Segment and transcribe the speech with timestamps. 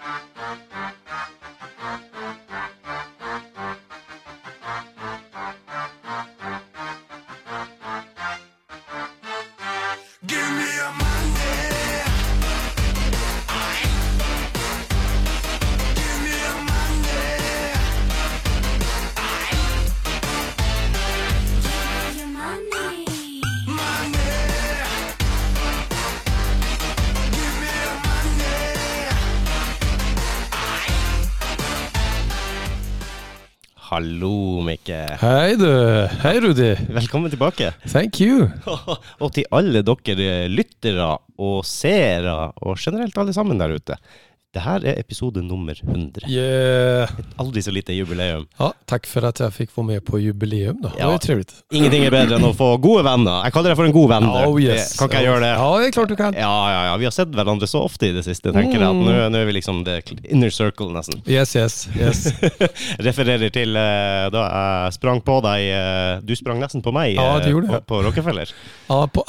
[0.00, 0.79] Música
[34.00, 34.96] Hallo, Mikke.
[35.20, 35.68] Hei du.
[36.22, 36.70] Hei Rudi.
[36.88, 37.74] Velkommen tilbake.
[37.84, 38.46] Thank you.
[39.20, 42.32] Og til alle dere lyttere og seere,
[42.64, 43.98] og generelt alle sammen der ute.
[44.50, 46.24] Det her er episode nummer 100.
[46.26, 47.10] Yeah.
[47.38, 48.48] Aldri så lite jubileum.
[48.58, 50.90] Ja, Takk for at jeg fikk være med på jubileum då.
[50.96, 51.52] Det var ju trevligt.
[51.70, 53.44] Ingenting er bedre enn å få gode venner.
[53.46, 54.26] Jeg kaller deg for en god venn.
[54.26, 54.96] Oh yes.
[54.98, 55.50] Kan ikke jeg gjøre det?
[55.54, 56.34] Ja, det er klart du kan.
[56.34, 56.96] Ja, ja, ja.
[56.98, 58.88] Vi har sett hverandre så ofte i det siste, tenker jeg.
[58.90, 59.04] Mm.
[59.06, 61.22] nå, nå er vi liksom the inner circle, nesten.
[61.30, 62.24] Yes, yes, yes.
[63.06, 67.36] Refererer til eh, da jeg sprang på deg eh, Du sprang nesten på meg Ja,
[67.36, 68.50] eh, det gjorde på, på Rockefeller.
[68.90, 69.22] Ja, på,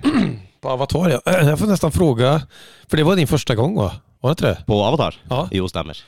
[0.64, 1.22] på Avatar ja.
[1.50, 2.38] Jeg får nesten fråga,
[2.88, 3.76] for det var din første gang?
[3.76, 3.92] va?
[4.24, 4.54] Var det tre?
[4.64, 5.16] På Avatar?
[5.28, 5.42] Ja.
[5.52, 5.98] Jo, stemmer.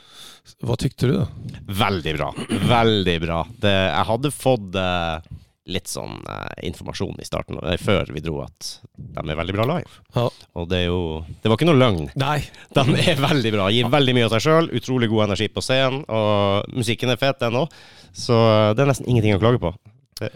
[0.65, 1.27] Hva tykte du da?
[1.69, 2.31] Veldig bra.
[2.71, 3.43] Veldig bra.
[3.61, 5.27] Det, jeg hadde fått eh,
[5.69, 9.67] litt sånn eh, informasjon i starten, eh, før vi dro, at de er veldig bra
[9.75, 10.01] live.
[10.17, 10.25] Ja.
[10.57, 11.03] Og det er jo
[11.43, 12.09] Det var ikke noe løgn.
[12.17, 12.39] Nei.
[12.79, 13.69] De er veldig bra.
[13.75, 14.73] Gir veldig mye av seg sjøl.
[14.81, 16.01] Utrolig god energi på scenen.
[16.09, 17.77] Og musikken er fet, den òg.
[18.17, 19.75] Så eh, det er nesten ingenting å klage på.
[20.23, 20.33] Det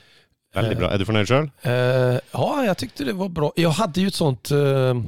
[0.55, 0.91] veldig bra.
[0.91, 1.51] Er du fornøyd sjøl?
[1.67, 3.53] Uh, ja, jag tyckte det var bra.
[3.57, 4.53] Jag hade ju ett sånt...
[4.53, 5.03] Uh,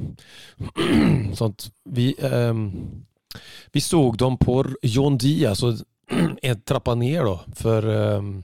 [1.33, 2.71] sånt vi, ehm,
[3.71, 5.77] vi såg dem på John D, alltså
[6.41, 7.39] en trappa ner då.
[7.55, 8.43] För ehm,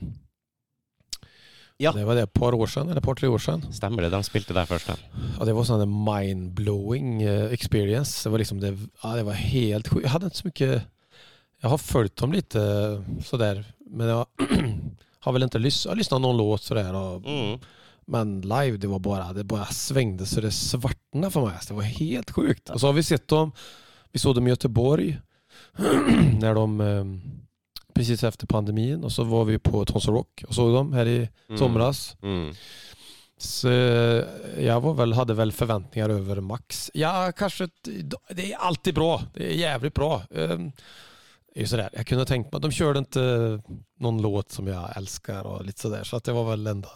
[1.80, 1.92] Ja.
[1.92, 3.72] det var det, ett par år sedan, eller ett par tre år sedan.
[3.72, 4.10] Stemmer det.
[4.10, 4.90] De spilte der først.
[5.38, 8.28] Ja, det var sån där mind-blowing eh, experience.
[8.28, 10.04] Det var liksom det, ja, det var helt sjukt.
[10.04, 10.82] Jag hade inte så mycket...
[11.60, 12.58] Jag har följt dem lite
[13.18, 13.64] så sådär.
[13.90, 14.26] Men jag
[15.20, 15.90] har väl inte lyssnat.
[15.90, 16.94] Jag lyssnat någon låt sådär.
[16.94, 17.60] Och, Mm.
[18.06, 21.54] men live, det var bara, det bara svängde så det svartnade för mig.
[21.68, 22.70] Det var helt sjukt.
[22.70, 23.52] Och så har vi sett dem,
[24.12, 25.18] vi såg dem i Göteborg
[26.40, 27.04] när de eh,
[27.94, 31.28] precis efter pandemin och så var vi på Tonsor Rock och såg dem här i
[31.48, 31.58] Mm.
[31.58, 32.16] somras.
[32.22, 32.54] Mm.
[33.38, 34.24] Så eh,
[34.60, 36.90] jag var väl, hade väl förväntningar över max.
[36.94, 37.68] Ja, kanske,
[38.30, 39.22] det är alltid bra.
[39.34, 40.22] Det är jävligt bra.
[41.54, 43.20] Det är sådär, jag kunde tänkt mig, de körde inte
[44.00, 46.04] någon låt som jag älskar och lite sådär.
[46.04, 46.88] Så att det var väl enda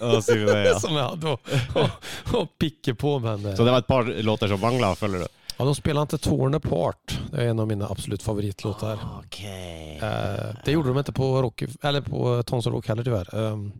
[0.00, 0.78] Ja, det, ja.
[0.80, 1.40] som jag hade att,
[1.76, 3.18] att, att picka på.
[3.18, 5.26] Men eh, Så det var et par låter som mangla, føler du?
[5.56, 7.20] ja, de spelar inte Torn Apart.
[7.30, 8.98] Det är en av mina absolut favoritlåtar.
[9.26, 9.96] Okay.
[9.96, 13.34] Eh, det gjorde de inte på, rock, eller på Tonsor Rock heller tyvärr.
[13.34, 13.72] Um,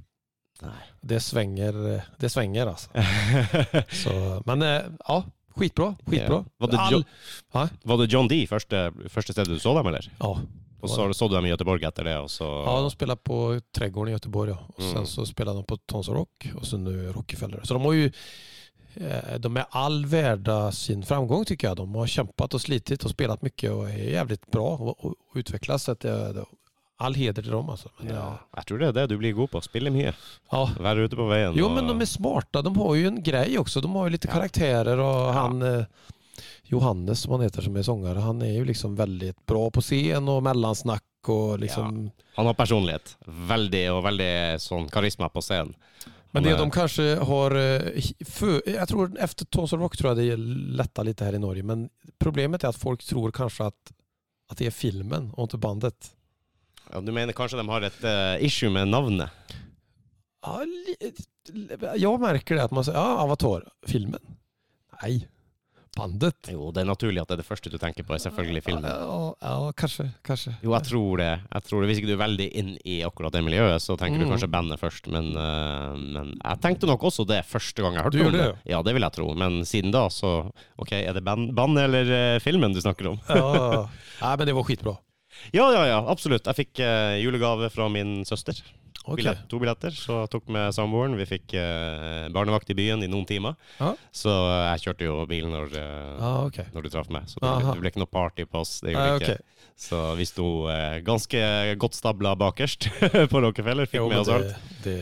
[1.01, 2.91] det svänger, det svänger alltså.
[4.05, 5.25] Så, men eh, ja,
[5.57, 5.95] skitbra.
[6.07, 6.37] Skitbra.
[6.45, 6.45] Ja.
[6.59, 10.09] Var det All- Jo- Var det John D første, første stedet du så dem, eller?
[10.21, 10.37] Ja.
[10.83, 13.61] Og så så du dem i Göteborg etter det, og så ja, de spelar på
[13.75, 14.59] Trädgården i Göteborg ja.
[14.77, 14.93] och Mm.
[14.93, 17.61] sen så spelar de på Tons Rock och så nu Rockefeller.
[17.65, 18.11] Så de har ju
[18.95, 21.77] eh, de är all värda sin framgång tycker jag.
[21.77, 25.83] De har kämpat och slitit och spelat mycket och är jävligt bra och, och utvecklas.
[25.83, 26.45] Så att det, det,
[26.99, 27.91] all heder til dem altså.
[28.01, 28.15] Men, ja.
[28.15, 28.39] ja.
[28.57, 29.61] Jeg tror det er det du blir god på.
[29.65, 30.13] Spille mye.
[30.53, 30.63] ja.
[30.81, 31.55] Være ute på veien.
[31.59, 32.63] Jo og- men de er smarte.
[32.65, 33.83] De har jo en grei også.
[33.85, 34.33] De har jo litt Ja.
[34.33, 34.99] karakterer.
[34.99, 35.43] Og Ja.
[35.43, 35.85] han eh,
[36.69, 40.29] Johannes som han heter som er sanger, Han er jo liksom veldig bra på scen
[40.29, 41.03] og mellansnakk.
[41.29, 42.13] Og liksom.
[42.37, 43.17] Han har personlighet.
[43.27, 45.75] Veldig, og veldig sånn karisma på scenen.
[46.33, 50.39] Men det de kanskje har, Jeg för, jag tror Etter Tonsor Rock tror jeg det
[50.77, 51.63] letta litt her i Norge.
[51.65, 51.89] Men
[52.21, 53.93] problemet er at folk tror kanskje at,
[54.51, 56.11] at det er filmen og ikke bandet.
[56.93, 59.31] Ja, du mener kanskje de har et uh, issue med navnet?
[60.47, 60.61] Ja,
[61.99, 64.23] jeg merker det at man sier ja, Avatar, filmen.
[65.03, 65.17] Nei.
[65.97, 66.51] bandet.
[66.53, 68.85] Jo, det er naturlig at det er det første du tenker på, er selvfølgelig filmen.
[68.85, 70.53] Ja, ja, kanskje, kanskje.
[70.61, 71.29] Jo, jeg tror det.
[71.55, 71.89] Jeg tror det.
[71.89, 74.33] Hvis ikke du er veldig inn i akkurat det miljøet, så tenker du Mm.
[74.35, 75.09] kanskje bandet først.
[75.09, 78.51] Men, eh, men jeg tenkte nok også det første gang jeg hørte Du om det.
[78.69, 79.31] Ja, det vil jeg tro.
[79.35, 83.19] Men siden da, så OK, er det band, bandet eller eh, filmen du snakker om?
[83.33, 83.87] Ja,
[84.21, 84.99] Nei, men det var skitbra.
[85.55, 86.47] Ja, ja, ja, absolutt.
[86.49, 88.59] Jeg fikk eh, julegave fra min søster.
[89.07, 89.21] Okay.
[89.21, 89.95] Billett, to billetter.
[89.95, 91.13] Så jeg tok med samboeren.
[91.21, 93.55] Vi fikk eh, barnevakt i byen i noen timer.
[93.79, 93.93] Ah.
[94.11, 96.67] Så eh, jeg kjørte jo bil når, eh, Ah, okej.
[96.75, 97.29] når du traff meg.
[97.31, 97.71] Så det Aha.
[97.77, 98.81] det ble ikke noe party på oss.
[98.83, 99.37] Det gjorde Ja, det ikke.
[99.39, 99.53] okej.
[99.87, 101.39] Så vi sto eh, ganske
[101.79, 102.89] godt stabla bakerst
[103.31, 103.87] på Rockefeller.
[103.87, 104.57] Fikk Jo, med oss alt.
[104.83, 104.99] det, det,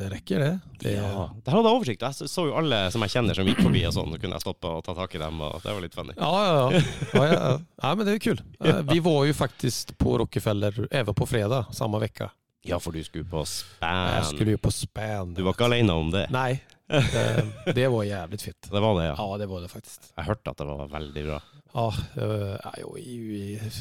[0.00, 0.50] det rekker, det.
[0.80, 2.02] det Ja, Der hadde jeg oversikt.
[2.06, 4.12] Jeg så- jo alle som jeg kjenner som gikk forbi og sånn.
[4.14, 5.40] Så kunne jeg stoppe og ta tak i dem.
[5.44, 6.14] Og det var litt funny.
[6.16, 6.80] Ja, ja, ja.
[7.14, 8.40] ja, ja, men det er kul.
[8.64, 12.30] Eh, Vi var jo faktisk på Rockefeller även på fredag samme uke.
[12.64, 14.14] Ja, for du skulle på span.
[14.16, 15.34] Jeg skulle jo på span.
[15.34, 16.26] Du var ikke alene om det?
[16.30, 16.60] Nei.
[16.90, 18.66] eh, det var jævlig fett.
[18.70, 19.14] Det var det, ja.
[19.16, 20.10] Ja, det var det faktisk.
[20.16, 21.38] Jeg hørte at det var veldig bra.
[21.72, 23.00] Ja, eh, jag,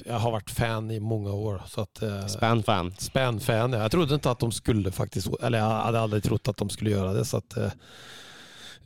[0.05, 1.61] jag har varit fan i många år.
[1.67, 2.93] Så att, eh, Span-fan.
[2.97, 3.73] Span-fan.
[3.73, 3.79] ja.
[3.79, 6.89] Jag trodde inte att de skulle faktiskt, eller jag hade aldrig trott att de skulle
[6.89, 7.25] göra det.
[7.25, 7.71] Så att, eh,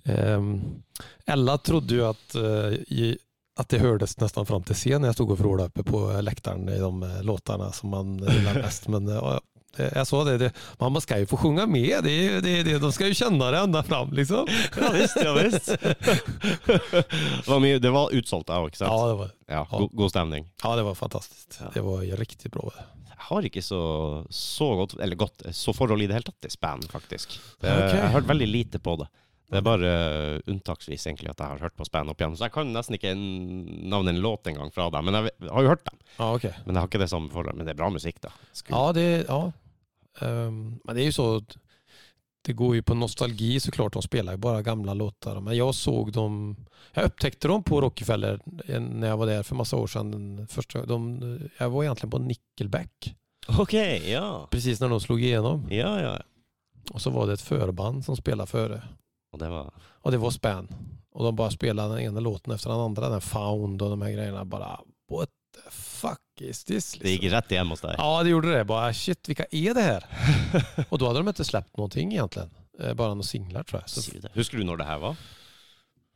[0.04, 0.62] ehm,
[1.26, 3.18] Ella trodde ju att, eh, i,
[3.60, 6.70] att det hördes nästan fram till scen när jag stod och vrålade uppe på läktaren
[6.70, 8.88] i de eh, låtarna som man gillar bäst.
[8.88, 9.42] Men eh, ja,
[9.78, 12.04] jag sa det, det, mamma ska ju få sjunga med.
[12.04, 14.48] Det, det, det, de ska ju känna det ända fram liksom.
[14.82, 15.66] Ja visst, ja visst.
[16.66, 18.92] det, var mye, det var utsolgt òg, ikke sant?
[18.94, 19.78] Ja, det var, Ja, Ja.
[19.80, 20.48] god, god stemning.
[20.64, 21.58] ja, det var fantastisk.
[21.62, 21.72] Ja.
[21.74, 22.70] Det var riktig bra.
[23.08, 23.82] Jeg har ikke så,
[24.30, 27.38] så godt, eller godt, så forhold i det hele tatt til span, faktisk.
[27.62, 27.98] Det, okay.
[27.98, 29.08] Jeg har hørt veldig lite på det.
[29.54, 29.90] Det er bare
[30.40, 32.34] uh, unntaksvis egentlig at jeg har hørt på span opp igjen.
[32.40, 35.70] Så jeg kan nesten ikke navne en låt engang fra dem, men jeg har jo
[35.70, 36.00] hørt dem.
[36.18, 36.54] Ja, okay.
[36.66, 37.60] Men jeg har ikke det samme forholdet.
[37.60, 38.32] Men det er bra musikk, da.
[38.52, 39.42] Skulle- Ja, det, ja.
[40.20, 41.42] Ehm, men det är ju så.
[42.46, 43.94] Det går ju på nostalgi såklart.
[43.94, 45.40] De spelar ju bara gamla låtar.
[45.40, 46.56] Men jag såg dem.
[46.94, 48.40] Jag upptäckte dem på Rockefeller
[48.80, 50.12] när jag var där för massa år sedan.
[50.12, 53.16] Den Första, de, jag var egentligen på Nickelback.
[53.60, 53.74] Ok,
[54.08, 54.48] ja.
[54.52, 55.68] Precis när de slog igenom.
[55.72, 56.20] Ja, ja.
[56.92, 58.84] Och så var det ett förband som spelade före.
[59.32, 60.68] Og det var Och det var Span.
[61.12, 63.10] Och de bara spelade den ena låten efter den andra.
[63.10, 64.46] Den Found och de här grejerna.
[64.46, 64.80] Bara
[65.12, 66.92] what the fuck is this?
[67.02, 67.96] Det gikk rett hjem hos deg.
[67.98, 68.64] Ja, det gjorde det.
[68.66, 70.04] Bara shit, vilka är det här?
[70.90, 72.50] och då hade de inte släppt någonting egentligen.
[72.80, 73.90] egentlig Bara några singlar tror jag.
[73.90, 74.12] Så.
[74.34, 75.16] Husker du når det her var?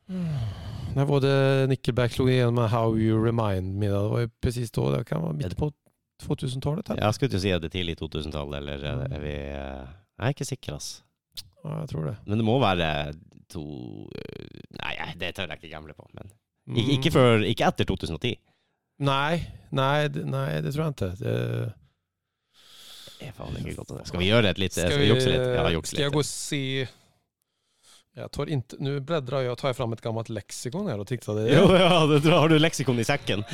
[0.94, 3.86] när var det Nickelback slog igenom med How You Remind Me?
[3.88, 4.90] Det var ju precis då.
[4.90, 5.72] Det kan vara mitt på
[6.22, 6.90] 2000-talet.
[6.90, 7.02] eller?
[7.02, 9.86] Jeg skulle ikke si at det er tidlig 2000-tall, eller er er vi eh,
[10.18, 11.04] Jeg er ikke sikker, ass.
[11.64, 12.16] Ja, jag tror det.
[12.26, 13.12] Men det må være
[13.52, 13.62] to
[14.80, 16.08] Nei, det tør jeg ikke gamble på.
[16.14, 16.30] Men
[16.68, 16.76] Mm.
[16.76, 18.34] ikke, ikke, før, ikke etter 2010.
[18.98, 20.24] Nej, nei, det-
[20.64, 21.10] det tror jeg ikke.
[21.18, 21.34] Det...
[23.18, 24.06] Det er faen ikke godt.
[24.06, 25.46] Skal vi gjøre et lite Skal vi, jukse litt?
[25.58, 26.88] Ja, jukse Skal jeg gå og se?
[28.18, 31.34] jeg tar inte, nu bläddrar jag, tar jag fram et gammalt leksikon här och tittar.
[31.34, 33.44] Det Jo, ja, det har du leksikon i sekken?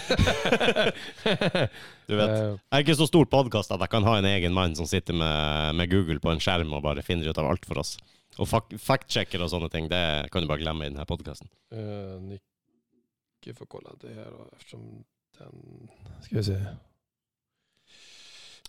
[2.06, 2.31] Du vet.
[2.31, 4.87] Eh, Jeg er ikke så stor podkast at jeg kan ha en egen mann som
[4.88, 7.97] sitter med, med Google på en skjerm og bare finner ut av alt for oss.
[8.40, 11.49] Og fact-sjekker og sånne ting, det kan du bare glemme i denne podkasten.
[11.73, 15.05] Uh, Nicke får kolla det her, eftersom
[15.38, 15.88] den...
[16.25, 16.58] Skal vi se.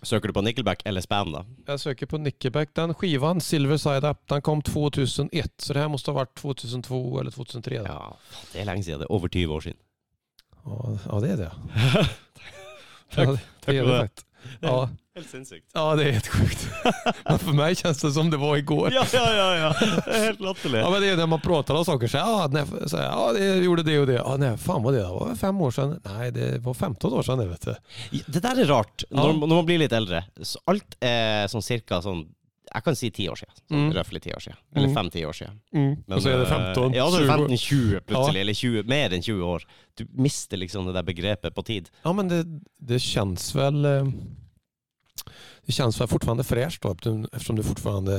[0.06, 1.42] Søker du på Nickelback eller Span, da?
[1.68, 2.76] Jeg søker på Nickelback.
[2.78, 5.54] Den skivan, Silver Side Up, den kom 2001.
[5.60, 7.80] Så det her måste ha vært 2002 eller 2003.
[7.80, 7.96] Da.
[7.96, 9.02] Ja, det er lenge siden.
[9.02, 9.80] Det er over 20 år siden.
[10.66, 11.50] Ja, det er det.
[13.16, 14.26] takk, det, takk det er det.
[14.62, 15.66] Ja, Helt sinnssykt.
[15.74, 16.68] ja, det er helt sjukt.
[17.30, 18.92] Men för mig känns det som det var igår.
[18.94, 19.74] Ja, ja, ja, ja.
[20.06, 20.80] Det er helt latterlig.
[20.80, 22.50] Ja men det är när man pratar om saker så ja,
[22.88, 24.14] så ja det gjorde det och det.
[24.14, 26.00] Ja nej, fan vad det Det Var det fem år sedan?
[26.06, 27.76] Nej det var 15 år sedan det vet du.
[28.28, 29.04] Det der er rart.
[29.10, 29.34] Når, Ja.
[29.48, 30.24] når man blir litt eldre.
[30.42, 32.26] Så alt er sånn cirka sånn
[32.76, 33.56] Jeg kan si ti år siden.
[33.70, 33.94] Sånn Mm.
[33.96, 34.58] Røftlig ti år siden.
[34.76, 34.96] Eller Mm.
[34.98, 35.60] fem-ti år siden.
[36.12, 37.48] Og så er det eh, 15, Ja, så er 20 det år.
[37.48, 38.36] 15-20 plutselig.
[38.36, 38.42] Ja.
[38.42, 39.66] Eller 20, mer enn 20 år.
[39.96, 41.90] Du mister liksom det der begrepet på tid.
[42.06, 42.42] Ja men det,
[42.84, 44.04] det kjennes vel eh,
[45.66, 48.10] Det kjennes vel fortsatt fresht, ettersom du fortsatt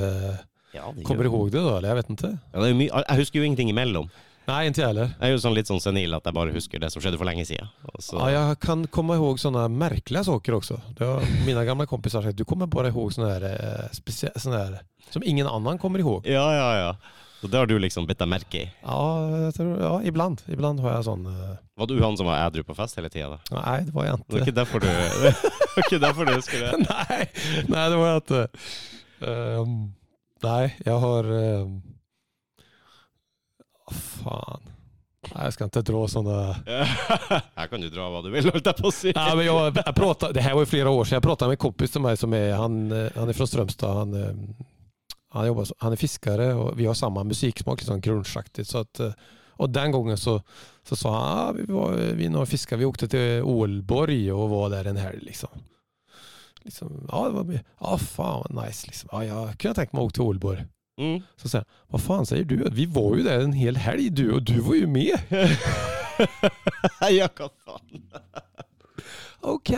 [0.74, 1.76] Ja, kommer ihåg det da?
[1.78, 2.32] eller jeg vet ikke.
[2.54, 4.10] Ja, det er mye, jeg husker jo ingenting imellom.
[4.46, 5.10] Nej ikke heller.
[5.18, 7.26] Jeg er jo sånn litt sånn senil at jeg bare husker det som skjedde for
[7.26, 7.68] lenge siden.
[7.98, 10.78] Så, Ja, jeg kan komme ihåg sånne merkelige saker også.
[10.94, 14.78] Det gamle mina har kompisar sagt, du kommer bare ihåg sånne, her, eh, specia- såna
[15.10, 16.26] som ingen annen kommer ihåg.
[16.26, 16.94] ja, ja, ja.
[17.40, 18.70] Så det har du liksom bitt deg merke i.
[18.82, 20.40] Ja, tror, ja ibland.
[20.48, 21.56] Ibland har jeg sånn uh...
[21.76, 23.36] Var du han som var ædru på fest hele tida?
[23.52, 24.24] Nei, det var jente.
[24.30, 26.72] Det var ikke derfor du, det ikke derfor du husker det?
[26.88, 27.18] nei,
[27.68, 28.24] nei, det var at...
[28.24, 28.48] inte.
[29.20, 29.76] Ehm,
[30.42, 31.30] nej, jag har...
[31.32, 31.95] Um,
[33.94, 34.72] fan.
[35.26, 36.36] jeg skal ikke inte dra sånne
[37.58, 39.12] Her kan du dra hva du vil, holdt jeg på å si.
[39.16, 41.18] Nej, men jeg, jeg pratet, det her var jo flere år siden.
[41.18, 44.02] Jeg prata med en kompis til meg som er han, eh, han er fra Strømstad.
[44.02, 48.68] Han, eh, han, jobber, han er fiskare og vi har samme musiksmak, liksom grungeaktigt.
[48.70, 49.12] Så att, eh,
[49.68, 50.42] den gangen så,
[50.88, 54.70] så sa han, ah, vi var vi några fiskare, vi åkte til Ålborg og var
[54.76, 55.22] der en helg.
[55.22, 55.64] Liksom.
[56.66, 57.62] Liksom, ja, det var, mye.
[57.62, 58.86] ja, ah, faen, nice.
[58.86, 59.10] Liksom.
[59.12, 60.64] Ja, jeg kunne tenkt meg å åka til Ålborg.
[60.98, 61.18] Mm.
[61.36, 62.56] Så sier han, Hva faen sier du?
[62.72, 65.12] Vi var jo der en hel helg du og du var jo med.
[67.18, 68.06] ja, hva faen?
[69.56, 69.74] ok.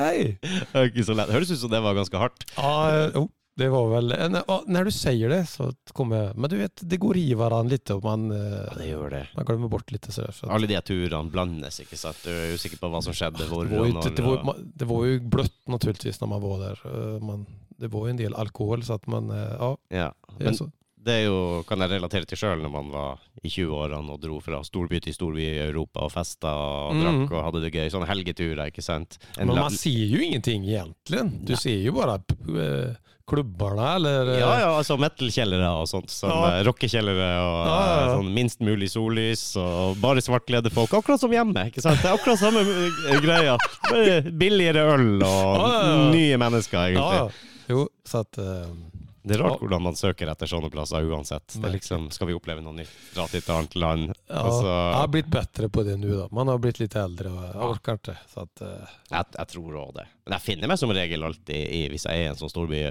[0.87, 1.33] Ikke så lett.
[1.35, 2.47] Høres ut som det var ganske hardt.
[2.61, 3.25] Ah, jo,
[3.59, 7.01] det var vel när- ja, du sier det så kommer jeg Men du vet, det
[7.03, 9.25] går i hverandre litt, og man, Ja, det gjør det.
[9.35, 10.07] man glemmer bort litt.
[10.15, 12.23] Så, Så Alle de turene blandes, ikke sant?
[12.23, 14.15] Du er usikker på hva som skjedde, hvor det, var jo, når.
[14.15, 16.79] det, var, man- det var jo bløtt, naturligvis, når man var der.
[16.87, 17.47] Eh, Man,
[17.79, 19.31] det var jo en del alkohol så at man...
[19.31, 20.11] eh, Ja, Ja.
[20.39, 20.55] Men.
[21.09, 21.39] Det jo,
[21.69, 25.15] kan jeg relatere til sjøl når man var i 20-årene og dro fra storby til
[25.17, 27.03] storby i Europa og festa og Mm.
[27.05, 27.89] drakk og hadde det gøy.
[27.95, 29.17] Sånne helgeturer, ikke sant.
[29.39, 31.23] En Men man sier jo ingenting egentlig.
[31.47, 31.61] Du Nej.
[31.63, 32.97] sier jo bare eh,
[33.29, 34.31] klubbarna eller...
[34.35, 36.11] eh, Ja, ja, altså metal-kjellere og sånt.
[36.11, 36.59] Som Ja.
[36.59, 36.63] ja.
[36.69, 40.91] rockekjellere og Ja, ja, eh, sånn minst mulig sollys og bare svartkledde folk.
[40.99, 42.01] Akkurat som hjemme, ikke sant.
[42.03, 43.57] Det er akkurat samme eh, greia.
[43.91, 47.33] Bare billigere øl og nye mennesker, egentlig.
[47.69, 48.39] Jo, så at...
[48.41, 48.65] eh,
[49.29, 51.47] Det er rart hvordan man søker etter sånne plasser uansett.
[51.55, 52.95] Det er liksom, Skal vi oppleve noe nytt?
[53.15, 54.09] Dra til et annet land?
[54.27, 54.73] Ja, altså.
[54.73, 56.31] Jeg har blitt bedre på det nå, da.
[56.41, 58.17] Man har blitt litt eldre og jeg orker inte.
[58.33, 58.97] Så at, uh.
[59.13, 60.09] Jeg, jeg tror òg det.
[60.25, 62.83] Men jeg finner meg som regel alltid i, hvis jeg er i en sånn storby,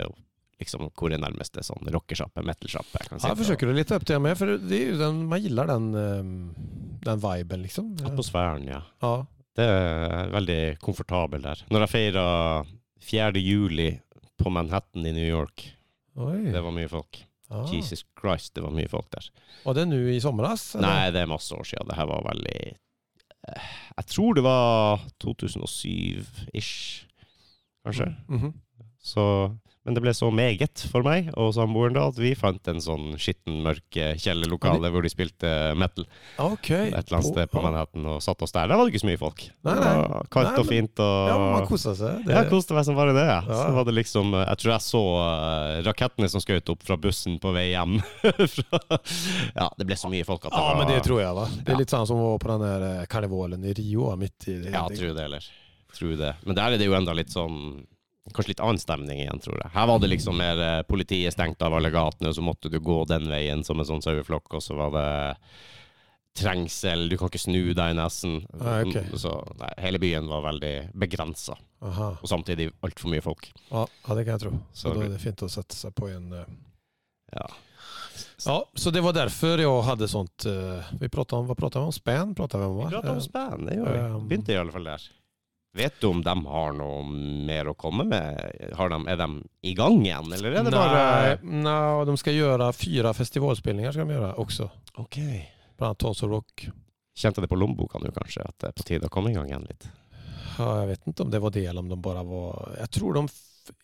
[0.61, 3.01] liksom, hvor er nærmeste sånn rockesjappe, metal-sjappe.
[3.01, 5.67] jeg kan forsøker å litt opp til med, for det är ju den, man gillar
[5.67, 6.23] den, eh,
[7.05, 7.95] den viben liksom.
[8.05, 8.81] Atmosfæren, ja.
[9.01, 9.15] Ja.
[9.57, 11.63] Det er veldig komfortabel der.
[11.73, 12.25] Når jeg feira
[13.01, 13.41] 4.
[13.41, 13.89] juli
[14.37, 15.63] på Manhattan i New York,
[16.17, 16.51] Oj.
[16.53, 17.19] det var mye folk.
[17.49, 17.63] Ah.
[17.71, 19.29] Jesus Christ, det var mye folk der.
[19.63, 20.73] Var det nå i somras?
[20.81, 21.87] Nei, det er masse år siden.
[21.87, 22.57] Det her var veldig
[23.47, 27.05] eh, Jeg tror det var 2007-ish,
[27.85, 28.09] kanskje.
[28.27, 28.53] Mhm.
[29.07, 29.23] Så,
[29.87, 33.13] men det ble så meget for meg og samboeren da at vi fant en sånn
[33.21, 36.03] skitten, mørk kjellerlokale hvor de spilte metal.
[36.43, 36.89] Okay.
[36.91, 37.61] Et eller annet sted på.
[37.63, 38.67] Manhattan og satt oss der.
[38.67, 39.45] Der var det ikke så mye folk.
[39.63, 39.93] Nei, nei.
[40.33, 41.03] kaldt Nei, og fint.
[41.03, 42.19] Og, Ja, man kosa seg.
[42.27, 43.25] Det, Jeg koste meg som bare det.
[43.29, 43.39] Ja.
[43.47, 43.61] Ja.
[43.63, 47.39] Så var det liksom Jeg tror jeg så eh, rakettene som skjøt opp fra bussen
[47.43, 47.97] på vei hjem.
[49.57, 51.45] Ja, det ble så mye folk at det var ja, men det tror jeg, da.
[51.63, 54.73] Det er litt sånn som på den der eh, karnevalen i Rio, midt i det.
[54.73, 55.47] Ja, tror det, eller.
[55.95, 56.33] Tror det.
[56.43, 57.85] Men der er det jo enda litt sånn
[58.33, 59.71] Kanskje litt annen stemning igjen, tror jeg.
[59.73, 62.79] Her var det liksom mer eh, Politiet stengte av alle gatene, og så måtte du
[62.83, 65.07] gå den veien som en sånn saueflokk, og så var det
[66.37, 68.41] trengsel, du kan ikke snu deg nesten.
[68.61, 68.99] Ah, ok.
[69.17, 73.47] Så nei, hele byen var veldig begrensa, og samtidig altfor mye folk.
[73.71, 74.51] Ja, det kan jeg tro.
[74.71, 76.27] Så Så er det- fint å sette seg på en...
[76.33, 76.45] uh...
[77.33, 77.47] Ja.
[78.45, 80.45] Ja, så det var derfor jeg hadde sånt...
[80.45, 81.91] uh, Vi pratet om, Hva pratade vi om?
[81.95, 82.35] Span?
[82.37, 82.85] Pratet vi om va?
[82.85, 83.99] Vi prater om span, det gjør vi.
[84.13, 85.07] um, Begynte i alle fall der.
[85.77, 87.03] Vet du om de har noe
[87.45, 88.39] mer å komme med?
[88.77, 89.27] Har de, er de
[89.61, 91.03] i gang igjen, eller er det bare
[91.43, 94.69] Nej, nej, de skal gjøre fyra festivalspillinger skal de gjøre også.
[95.03, 95.19] Ok.
[95.77, 96.65] Blant annet Tons of Rock.
[97.17, 99.51] Kjente det på lommeboka nå, kanskje, at det er på tide å komme i gang
[99.51, 99.89] igjen litt?
[100.57, 102.73] Ja, jeg vet ikke om det var det eller om de bare var...
[102.79, 103.27] Jeg tror de...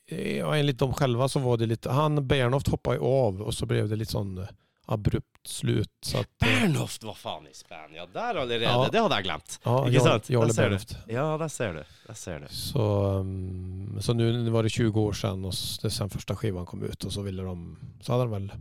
[0.09, 3.81] Ja, enligt dem själva så var det litt Han Bernhoft hoppa av og så ble
[3.89, 4.51] det litt sån eh,
[4.85, 5.89] abrupt slut.
[6.01, 8.63] Så att, eh, Bernhoft var faen i Spania der allerede.
[8.63, 8.89] Ja.
[8.91, 9.59] Det hadde jeg glemt.
[9.63, 10.25] ja, Ikke jag, sant?
[10.55, 11.13] ser du.
[11.13, 11.83] Ja, der ser du.
[12.07, 12.47] Der ser du.
[12.49, 12.85] Så,
[13.19, 17.05] um, så nu var det 20 år siden og det sen første skivan kom ut
[17.05, 18.51] og så ville de, så hadde de vel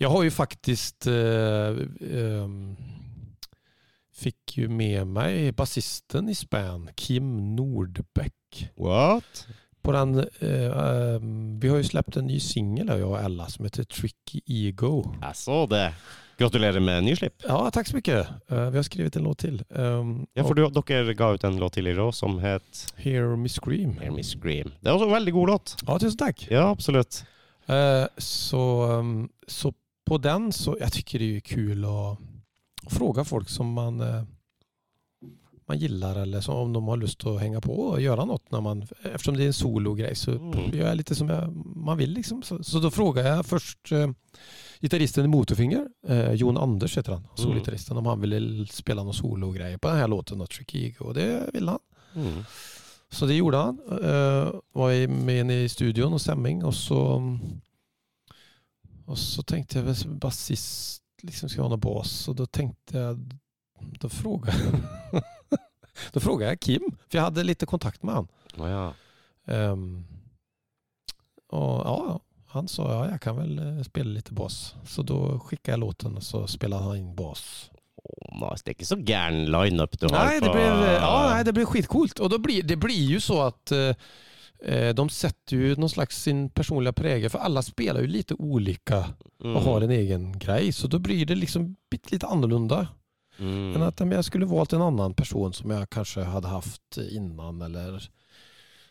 [0.00, 1.80] Jeg har jo faktisk uh,
[2.44, 2.76] um,
[4.20, 8.66] Fikk jo med meg bassisten i Span, Kim Nordbekk.
[8.76, 9.46] What?
[9.82, 13.64] På den, uh, ehm, vi har jo sluppet en ny singel jag och Ella som
[13.64, 15.14] heter Tricky Ego.
[15.22, 15.94] Jeg så det.
[16.40, 17.34] Gratulerer med nyslipp.
[17.44, 18.20] Ja, takk så mye.
[18.52, 19.58] Uh, vi har skrevet en låt til.
[19.68, 23.48] Um, Ja, for du, dere ga ut en låt tidligere òg som het Hear Me
[23.48, 23.98] Scream.
[24.00, 24.72] Hear Me Scream.
[24.80, 25.74] Det er også en veldig god låt.
[25.86, 26.46] Ja, tusen takk.
[26.50, 27.22] Ja, absolutt.
[27.68, 28.62] Uh, Så,
[29.00, 29.72] um, så
[30.06, 32.16] på den så, Jeg tycker det er kul å
[32.90, 34.22] spørre folk som man, eh,
[35.70, 38.50] man gillar eller så, om de har lust att hänga på och göra något.
[38.50, 40.76] När man, eftersom det är en sologrej så Mm.
[40.76, 42.10] gör jag lite som jag, man vill.
[42.12, 42.42] Liksom.
[42.42, 44.10] Så, så då frågar jag först eh,
[44.80, 49.78] gitarristen i Motorfinger, eh, Jon Anders heter han, solgitarristen, om han ville spela någon sologrej
[49.78, 51.80] på den här låten, Tricky Och det ville han.
[52.14, 52.44] Mm.
[53.10, 53.78] Så det gjorde han.
[53.90, 57.38] Eh, var med inne i studion och stämning och så
[59.06, 62.98] och så tänkte jag som basist liksom ska jag ha någon bas och då tänkte
[62.98, 63.38] jag
[64.00, 64.58] då frågade
[66.12, 68.28] då frågade jag Kim för jag hade lite kontakt med han.
[68.56, 68.94] Oh, ja.
[69.44, 70.04] Um,
[71.48, 74.74] och ja, han sa ja, jag kan väl eh, spela lite bas.
[74.86, 77.70] Så då skickade jag låten och så spelade han in bas.
[78.04, 78.62] Oh, nice.
[78.64, 81.64] Det er ikke så gæren lineup du har Nej, det blev, ja, nej, det blev
[81.66, 82.18] skitcoolt.
[82.18, 83.94] Och då blir, det blir ju så att eh,
[84.64, 87.30] eh, de sätter ju någon slags sin personliga prägel.
[87.30, 89.04] För alla spelar ju lite olika
[89.44, 89.62] Mm.
[89.62, 90.72] har en egen grej.
[90.72, 91.76] Så då blir det liksom
[92.10, 92.88] lite annorlunda.
[93.40, 93.70] Mm.
[93.72, 97.62] Men att om jag skulle valt en annen person som jeg kanskje hadde hatt innan
[97.62, 98.02] eller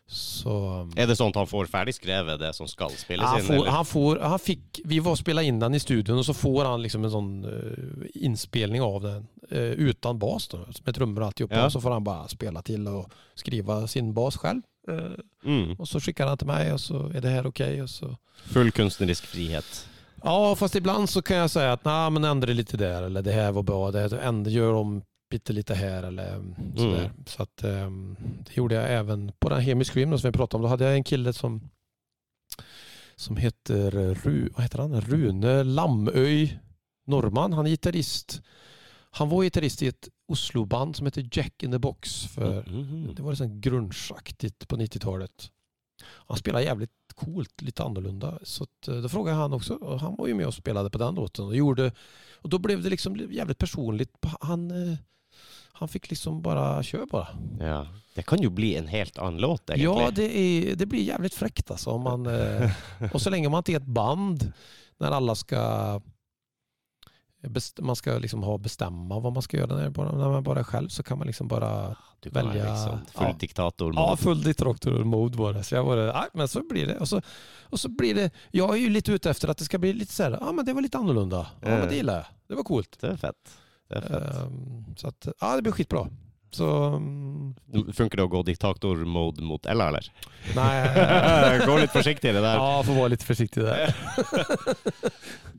[0.10, 0.90] så.
[0.98, 3.46] Er det sånn at han får ferdig skrevet det som skal spilles Han inn?
[3.46, 3.72] får, eller?
[3.76, 6.82] han får, han fikk, vi var spilla inn den i studion og så får han
[6.82, 11.56] liksom en sånn uh, inspelning av den uh, uten bas då, med trummor och alltihopa.
[11.56, 11.66] Ja.
[11.66, 14.66] Og så får han bare spela til og skriva sin bas selv.
[14.90, 15.14] Uh,
[15.46, 15.76] Mm.
[15.80, 17.62] Og så sender han til meg, og så er det her ok.
[17.82, 18.10] Og så.
[18.52, 19.70] Full kunstnerisk frihet.
[20.24, 23.32] Ja, fast ibland så kan jag säga att nej, men ändra lite där eller det
[23.32, 23.92] här var bra.
[23.92, 25.02] Det ändra, gör om
[25.34, 27.00] lite lite här eller mm, sådär.
[27.00, 27.26] Mm.
[27.26, 30.62] Så att um, det gjorde jag även på den hemiska gymnasiet som vi pratade om.
[30.62, 31.70] Då hade jag en kille som
[33.16, 35.02] som heter, Ru, vad heter han?
[35.02, 36.60] Rune Lamøy
[37.08, 37.54] Norman.
[37.54, 38.42] Han är gitarrist.
[39.12, 42.26] Han var gitarrist i ett Oslo-band som heter Jack in the Box.
[42.26, 43.16] För mm.
[43.16, 45.52] Det var liksom grungeaktigt på 90-talet.
[46.28, 48.40] Han spelade jävligt coolt, lite annorlunda.
[48.44, 49.74] Så att, eh, då frågade han också.
[49.74, 51.46] Och han var ju med och spelade på den låten.
[51.46, 51.92] Och, gjorde,
[52.42, 54.12] och då blev det liksom jävligt personligt.
[54.42, 54.98] Han, eh,
[55.74, 57.66] han fikk liksom bare kjøre på det.
[57.66, 57.88] Ja.
[58.16, 59.86] Det kan jo bli en helt annen låt, egentlig.
[59.86, 61.92] Ja, det, er, det blir jævlig frekt, altså.
[61.96, 62.28] Om man,
[63.14, 64.50] og så lenge man ikke er et band
[65.00, 65.62] når alle ska
[66.00, 66.19] best,
[67.82, 70.64] man ska liksom ha bestämma vad man ska göra när, bara, när man bara är
[70.64, 73.36] själv så kan man liksom bara du kan välja- liksom full ja.
[73.40, 73.94] diktator.
[73.96, 75.64] Ja, full diktator mode var det.
[75.64, 76.98] Så jag var det, nej, men så blir det.
[76.98, 77.22] Och så,
[77.64, 78.32] och så blir det.
[78.52, 80.66] Jag är ju lite ute efter att det ska bli lite så här, ja men
[80.66, 81.48] det var lite annorlunda.
[81.62, 82.26] Ja men det gillar jag.
[82.48, 82.98] Det var coolt.
[83.00, 83.58] Det är fett.
[83.90, 84.44] Det är fett.
[84.44, 86.08] Um, så att, ja det blir skitbra.
[86.52, 86.68] Så,
[87.94, 90.08] Funker det å gå diktator-mode mot Ella, eller?
[90.58, 92.58] Nei gå litt forsiktigere der.
[92.58, 93.96] Ja, får vara litt försiktig där.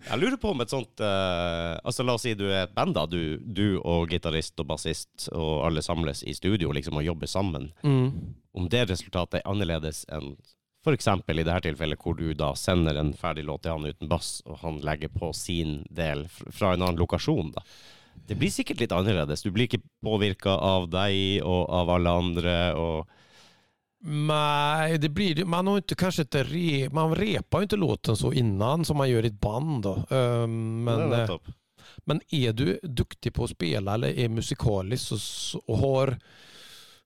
[0.01, 2.95] Jeg lurer på om et sånt uh, Altså La oss si du er et band,
[2.97, 3.05] da.
[3.07, 7.71] Du, du og gitarist og bassist og alle samles i studio liksom og jobber sammen.
[7.85, 8.35] Mm.
[8.57, 10.35] Om det resultatet er annerledes enn
[10.81, 11.07] f.eks.
[11.29, 14.63] i dette tilfellet, hvor du da sender en ferdig låt til han uten bass, og
[14.63, 17.65] han legger på sin del fra en annen lokasjon, da.
[18.27, 19.43] Det blir sikkert litt annerledes.
[19.43, 22.75] Du blir ikke påvirka av deg og av alle andre.
[22.75, 23.09] og
[24.03, 25.45] Nej, det blir.
[25.45, 29.11] Man har inte kanske inte re, man repar ju inte låten så innan som man
[29.11, 29.83] gör i ett band.
[29.83, 30.05] Då.
[30.11, 31.31] Er men, eh.
[32.05, 36.19] Men är du duktig på att spela eller är musikalisk och, så- har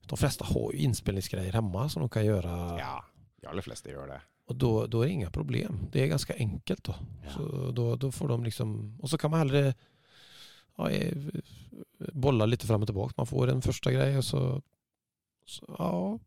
[0.06, 3.04] de flesta har ju inspelningsgrejer hemma som de kan göra Ja,
[3.40, 4.20] de aller fleste gjør det.
[4.48, 5.78] och då, då är det inga problem.
[5.92, 6.94] Det är ganska enkelt då.
[7.24, 7.30] Ja.
[7.30, 9.74] Så då, då får de liksom och så kan man hellre
[10.76, 11.16] ja, eh,
[12.12, 13.14] bolla lite fram och tillbaka.
[13.16, 14.62] Man får en första grej och så,
[15.46, 16.18] så ja,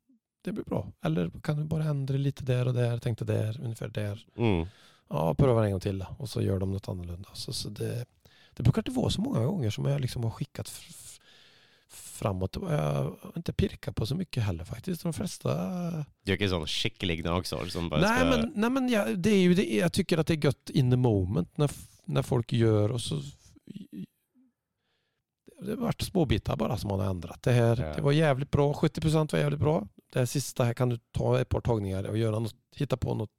[0.42, 0.92] det blir bra.
[1.02, 4.28] Eller kan du bara ändra lite där och där, tänkte där, ungefär där.
[4.38, 4.68] Mm.
[5.10, 6.08] Ja, pröva en gång till då.
[6.18, 7.30] och så gör de något annorlunda.
[7.34, 8.06] Så, så det,
[8.54, 11.08] det brukar inte vara så många gånger som jag liksom har skickat og
[12.18, 12.58] framåt.
[12.62, 15.06] Jeg har ikke pirka på så mye heller faktisk.
[15.06, 18.92] De fleste Du er ikke sånn skikkelig gnagsår som bare nei, skal men, nei, men
[18.92, 21.74] ja, det er jo det, jeg tycker det er godt in the moment når,
[22.12, 23.22] når folk gjør og så...
[25.62, 27.44] Det har varit småbitar bara som man har ändrat.
[27.44, 27.94] Det här Ja.
[27.96, 29.88] det var jävligt bra, 70% var jävligt bra.
[30.14, 33.14] Det här sista här kan du ta ett par tagningar och göra något, hitta på
[33.16, 33.30] något,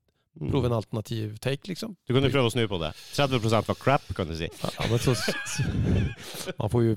[0.41, 0.51] Mm.
[0.53, 1.97] prova en alternativ take liksom.
[2.07, 2.93] Du kunne prøve å snu på det.
[3.15, 4.49] 30% var crap, kan du si.
[4.63, 5.15] Ja, men så,
[6.59, 6.97] man får jo,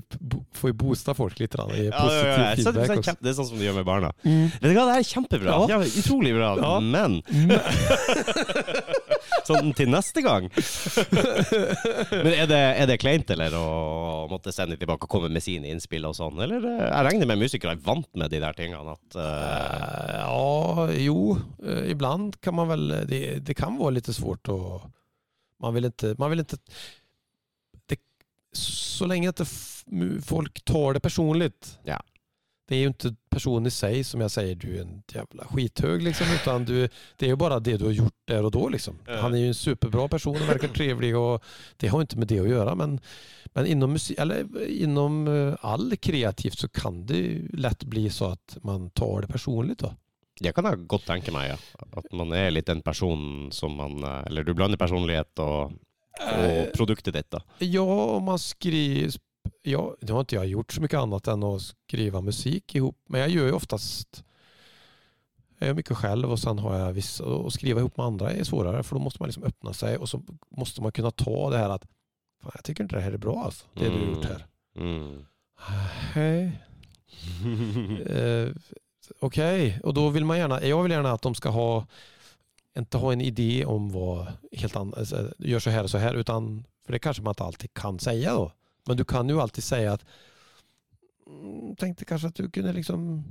[0.52, 2.56] får jo boosta folk litt da, Det positiv Ja, ja.
[2.56, 3.16] Feedback Også.
[3.20, 4.12] Det er sånn som du gjør med barna.
[4.22, 4.46] Mm.
[4.46, 5.58] Vet du hva, det her er kjempebra.
[5.98, 6.78] Utrolig bra.
[6.80, 7.22] Men-
[9.48, 10.48] sånn til neste gang
[12.24, 15.70] Men er det, er det kleint, eller, å måtte sende tilbake og komme med sine
[15.72, 16.40] innspill og sånn?
[16.44, 18.96] Eller eh, jeg regner med musikere er vant med de der tingene.
[18.96, 24.48] At, Eh, Ja, jo, Iblant ibland kan man vel det, det kan være litt svårt
[24.52, 24.58] å
[25.62, 26.58] man vil ikke, man vil ikke
[27.90, 27.98] det,
[28.58, 29.42] så lenge at
[30.26, 31.52] folk tar det personlig.
[31.86, 32.00] Ja.
[32.72, 36.02] Det är ju inte personen i sig som jag säger, du är en jävla skithög
[36.02, 38.98] liksom, utan du, det är ju bara det du har gjort där och då liksom.
[39.06, 41.44] Han är ju en superbra person och verkar trevlig och
[41.76, 43.00] det har inte med det att göra men,
[43.44, 48.24] men inom, musik, eller inom eh, all kreativt så kan det ju lätt bli så
[48.24, 49.94] att man tar det personligt då.
[50.40, 51.86] Jeg kan ha godt tenke meg, ja.
[51.92, 55.76] At man er litt den personen som man eh, Eller du blander personlighet og,
[56.24, 57.44] og produktet ditt, da.
[57.58, 59.20] Ja, og man skriver...
[59.62, 62.98] Ja, nu har inte jag gjort så mycket annat än att skriva musik ihop.
[63.08, 64.24] Men jag gör ju oftast...
[65.58, 67.24] Jag gör mycket själv och sen har jag vissa...
[67.24, 70.08] Och skriva ihop med andra är svårare för då måste man liksom öppna sig och
[70.08, 71.84] så måste man kunna ta det här att
[72.42, 74.46] Fan, jag tycker inte det här är bra alltså, det du har gjort här.
[74.76, 75.26] Mm.
[76.12, 76.58] Hej.
[78.06, 78.48] Eh,
[79.18, 81.86] Okej, och då vill man gärna, jag vill gärna att de ska ha,
[82.78, 86.64] inte ha en idé om vad helt annat, gör så här och så här, utan,
[86.86, 88.52] för det kanske man inte alltid kan säga då.
[88.86, 90.04] Men du kan jo alltid si at
[91.78, 93.24] Tenkte kanskje at att du kunne liksom,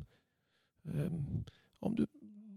[0.87, 1.11] eh,
[1.79, 2.05] om du,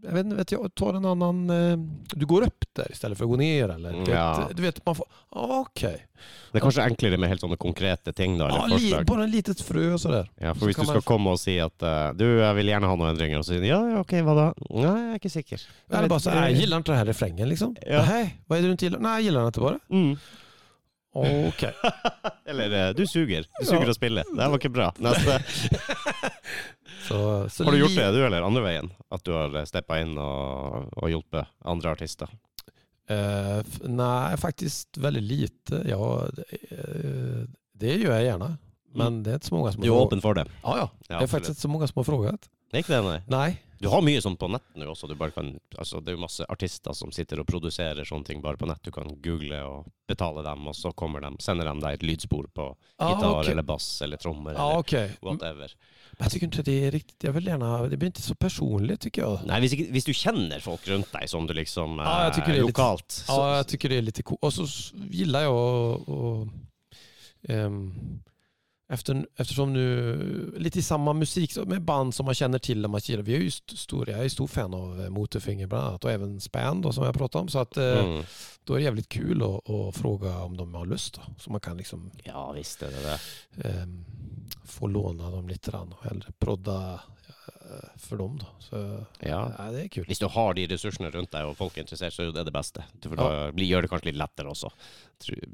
[0.02, 1.78] jag vet inte, vet jag, tar en annan, eh,
[2.14, 4.48] du går opp der i istället for å gå ned eller, du Ja.
[4.54, 6.07] du vet man får, ah, okej,
[6.52, 9.07] Det er kanskje enklere med helt sånne konkrete ting, da, ja, forslag.
[9.07, 10.30] bara en litet så sådär.
[10.40, 12.54] Ja, for Så hvis du du man- skal komme og si at eh, du, jeg
[12.54, 14.52] vil gjerne ha noen endringer, og så sier ja, ja, ok, hva da?
[14.70, 15.59] Nei, jeg er ikke sikker.
[15.59, 17.76] Jeg Eller bara så jeg gillar inte den här refrängen liksom.
[17.87, 18.04] Ja.
[18.07, 18.98] Nej, vad är det du inte gillar?
[19.00, 19.78] Nej, jag gillar den inte bara.
[19.90, 20.16] Mm.
[21.14, 21.74] Okej.
[22.50, 23.46] Eller eh, du suger.
[23.61, 24.24] Du suger å spille.
[24.29, 24.90] Det var ikke bra.
[25.05, 25.40] Neste.
[27.05, 27.16] Så,
[27.53, 28.87] så Har du gjort det, du, eller andre veien?
[29.12, 32.31] At du har steppa inn og, og hjulpet andre artister?
[33.12, 35.83] Uh, nei, faktisk veldig lite.
[35.85, 35.98] Ja,
[36.33, 37.42] det, eh,
[37.77, 38.48] det gjør jeg gjerne.
[38.96, 40.46] Men det er ikke så mange som Du er åpen for det?
[40.62, 40.88] Ja, ja.
[41.11, 42.48] Ja, det er faktisk ikke så mange som har spurt.
[42.72, 43.18] Ikke det, nei.
[43.29, 43.59] Nej.
[43.84, 45.10] Du har mye sånn på nett nå også.
[45.34, 48.66] Kan, altså det er jo masse artister som sitter og produserer sånne ting bare på
[48.70, 48.80] nett.
[48.82, 52.48] Du kan google og betale dem, og så kommer de, sender de deg et lydspor
[52.54, 52.66] på
[52.98, 53.50] Ah, gitar okay.
[53.52, 55.72] eller bass eller trommer Ja, eller whatever.
[56.18, 57.24] Men jeg tykker ikke det er riktig.
[57.26, 59.46] Jeg vil gjerne, det blir ikke så personlig, tykker jeg.
[59.48, 62.34] Nei, hvis, ikke, hvis du kjenner folk rundt deg som du liksom Ja, jeg eh,
[62.38, 64.62] tycker det är lite- lokalt så, Ja, jeg tykker det er litt, og Och så
[64.68, 66.48] s- jeg å
[68.94, 73.00] efter, eftersom nu, lite i samma musik med band som man känner till när man
[73.04, 73.22] gillar.
[73.22, 76.11] Vi är ju st- stor, jag är stor fan av eh, Motorfinger bland annat och
[76.11, 77.48] även Span då, som jag pratade om.
[77.48, 78.24] Så att, eh, mm.
[78.64, 81.14] då är det jävligt kul att, att fråga om de har lust.
[81.14, 81.20] Då.
[81.38, 83.68] Så man kan liksom Ja visst er det det.
[83.68, 83.87] Eh,
[84.64, 87.00] få låna dem lite grann och hellre prodda
[87.48, 88.38] eh, för dem.
[88.38, 88.46] Da.
[88.59, 88.76] Så,
[89.20, 89.52] Ja.
[89.59, 90.09] ja, det er kult.
[90.09, 92.52] Hvis du har de ressursene rundt deg og folk er interessert, så er det det
[92.54, 92.83] beste.
[93.02, 94.70] For da blir, gjør det kanskje litt lettere også.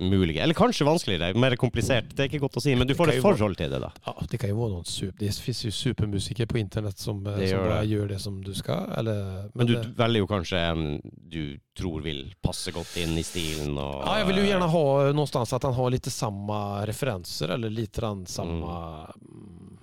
[0.01, 0.37] Mulig.
[0.41, 2.09] Eller kanskje vanskeligere, mer komplisert.
[2.17, 3.91] Det er ikke godt å si, men du får Det et forhold til det, da.
[4.07, 7.37] Ja, det kan jo være noen super, det fins jo supermusikere på internett som, eh,
[7.39, 7.89] Det som gjør, det.
[7.91, 12.03] gjør, det som du skal, Eller, Men du det- velger jo kanskje en du tror
[12.03, 15.53] vil passe godt inn i stilen og ja, jeg vil jo gjerne ha noe sted
[15.55, 19.79] at han har litt samme referenser eller litt samme samma, mm.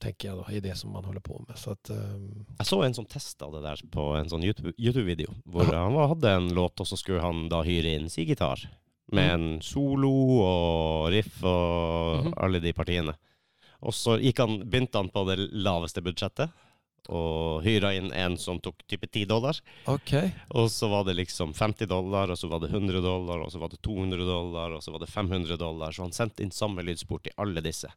[0.00, 1.56] Tänker jeg da, i det som man holder på med.
[1.60, 2.46] Så at, um...
[2.58, 6.32] Jeg så en som testa det der på en sånn YouTube- YouTube-video, hvor han hadde
[6.38, 8.64] en låt, og så skulle han da hyre inn si gitar.
[9.12, 10.10] Med en solo
[10.44, 12.34] og riff og Mhm.
[12.38, 13.14] alle de partiene.
[13.82, 16.50] Og så han, begynte han på det laveste budsjettet,
[17.08, 19.56] og hyra inn en som tok type 10 dollar.
[19.88, 20.30] Okay.
[20.54, 23.58] Og så var det liksom 50 dollar, og så var det 100 dollar, og så
[23.58, 25.90] var det 200 dollar, og så var det 500 dollar.
[25.96, 27.88] Så han sendte inn samme lydspor til alle disse.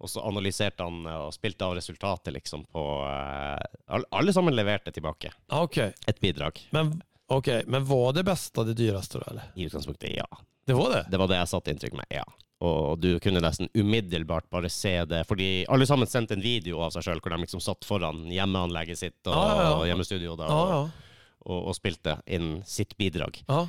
[0.00, 4.92] Og så analyserte han eh, og spilte av resultatet liksom på eh, alle, sammen leverte
[4.96, 5.92] tilbake okay.
[6.06, 6.60] Et bidrag.
[6.70, 6.94] men,
[7.28, 7.62] okay.
[7.66, 9.30] men var det bästa det dyreste, da?
[9.30, 9.50] eller?
[9.54, 10.28] I utgangspunktet, ja.
[10.66, 11.04] Det var det?
[11.10, 12.24] Det var det jeg satte inntrykk med, ja.
[12.60, 16.92] Og du kunne nesten umiddelbart bare se det, fordi alle sammen sendte en video av
[16.92, 19.70] seg sjøl, hvor de liksom satt foran hjemmeanlegget sitt og, Ja, ja, ja.
[19.76, 21.06] og hjemmestudioet da, Ja, og,
[21.40, 23.40] og, og spilte inn sitt bidrag.
[23.48, 23.64] ja.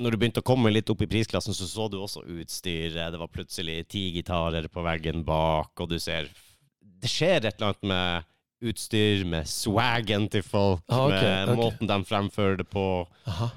[0.00, 3.12] Når du begynte å komme litt opp i prisklassen, så så du også utstyret.
[3.12, 6.30] Det var plutselig ti gitarer på veggen bak, og du ser
[6.80, 8.26] Det skjer et eller annet med
[8.70, 11.56] utstyr, med swagen til folk, Ah, okay, med okay.
[11.62, 13.06] måten de fremfører det på.
[13.26, 13.48] Aha.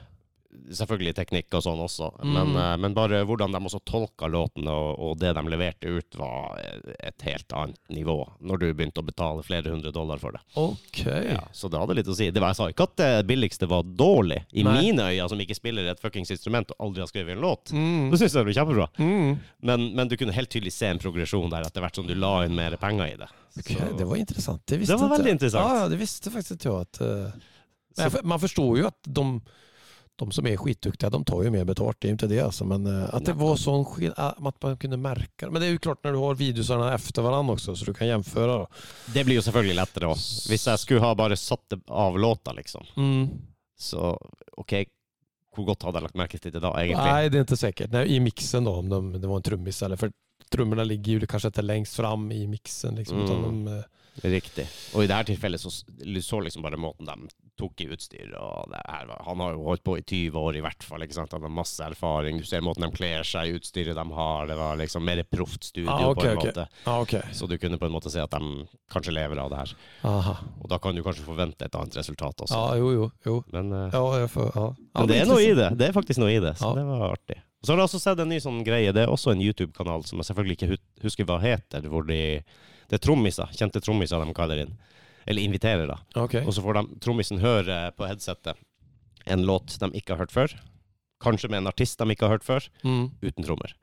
[0.73, 2.33] Selvfølgelig teknikk og sånn også, Mm.
[2.33, 6.15] men, eh, men bare hvordan de også tolka låten og, og det de leverte ut,
[6.15, 6.59] var
[6.99, 8.15] et helt annet nivå.
[8.41, 10.41] Når du begynte å betale flere hundre dollar for det.
[10.55, 11.05] Ok.
[11.05, 12.29] Ja, så det hadde litt å si.
[12.31, 14.43] Det var, jeg sa ikke at det billigste var dårlig.
[14.53, 14.75] I Nei.
[14.81, 17.71] mine øyne, som ikke spiller et fuckings instrument og aldri har skrevet en låt.
[17.73, 18.11] Mm.
[18.11, 18.87] Det syns jeg var kjempebra.
[18.99, 19.39] Mm.
[19.61, 22.43] Men, men du kunne helt tydelig se en progresjon der etter hvert som du la
[22.45, 23.29] inn mer penger i det.
[23.57, 24.65] Okay, Så- det var interessant.
[24.65, 25.65] Det, Det var veldig interessant.
[25.69, 27.01] Ja, ja, det visste faktisk jo at...
[27.01, 27.01] Att,
[27.99, 29.41] eh, Så- man forsto jo at de,
[30.25, 31.97] de som är skitduktiga, de tar ju mer betalt.
[32.01, 32.65] Det är ju inte det alltså.
[32.65, 35.51] Men eh, att det var sån skillnad, att man kunde märka det.
[35.51, 38.07] Men det är ju klart när du har videosarna efter varandra också, så du kan
[38.07, 38.57] jämföra.
[38.57, 38.67] Då.
[39.13, 40.17] Det blir jo selvfølgelig lettere òg.
[40.49, 43.29] Hvis jeg skulle ha bare satt det av låta, liksom, Mm.
[43.79, 44.17] så
[44.57, 44.73] OK,
[45.55, 47.11] hvor godt hadde jeg lagt merke til det da, egentlig?
[47.13, 47.91] Nei, det er ikke sikkert.
[47.91, 50.09] Nei, I mixen da, om de, det var en trommis Eller For
[50.53, 52.95] trommene ligger jo kanskje inte lengst fram i mixen.
[52.95, 53.25] Liksom, Mm.
[53.25, 53.83] utan de, eh,
[54.21, 54.67] Riktig.
[54.93, 58.31] Og i dette tilfellet så så liksom bare måten de tok i utstyr.
[58.37, 61.01] Og det her han har jo holdt på i 20 år i hvert fall.
[61.05, 61.33] ikke sant?
[61.33, 62.37] Han har masse erfaring.
[62.41, 64.47] Du ser måten de kler seg utstyret de har.
[64.49, 66.51] Det var liksom mer proft studio Ah, på en okay.
[66.51, 66.67] måte.
[66.85, 67.21] Ah, okay.
[67.33, 69.73] Så du kunne på en måte se at de kanskje lever av det her.
[70.09, 70.35] Aha.
[70.61, 72.53] Og da kan du kanskje forvente et annet resultat også.
[72.53, 73.09] Ja, jo, jo.
[73.25, 73.39] jo.
[73.53, 74.67] Men, uh, Ja, jag får, ja.
[74.99, 75.71] men det er noe i det.
[75.79, 77.39] Det er faktisk noe i det, så det var artig.
[77.63, 78.91] Så har jeg også sett en ny sånn greie.
[78.91, 82.41] Det er også en YouTube-kanal som jeg selvfølgelig ikke husker hva heter, hvor de
[82.93, 84.75] Det er trommiser, kjente trommiser de kaller inn.
[85.25, 85.95] Eller inviterer, da.
[86.19, 86.43] Okay.
[86.45, 88.59] Og så får de trommisen høre på headsetet
[89.25, 90.53] en låt de ikke har hørt før.
[91.23, 93.07] Kanskje med en artist de ikke har hørt før, Mm.
[93.23, 93.73] uten trommer.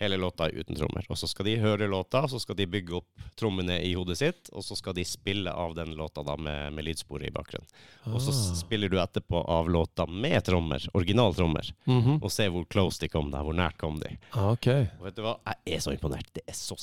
[0.00, 1.04] Hele låta uten trommer.
[1.10, 4.14] Og så skal de høre låta, og så skal de bygge opp trommene i hodet
[4.20, 7.66] sitt, og så skal de spille av den låta da med, med lydsporet i bakgrunnen.
[8.06, 8.54] Og så Ah.
[8.54, 12.20] spiller du etterpå av låta med trommer, originaltrommer, Mhm.
[12.22, 14.16] og se hvor close de kom der, hvor nært kom de.
[14.32, 14.86] Ah, okay.
[15.00, 16.30] Og vet du hva, jeg er så imponert.
[16.32, 16.76] Det er så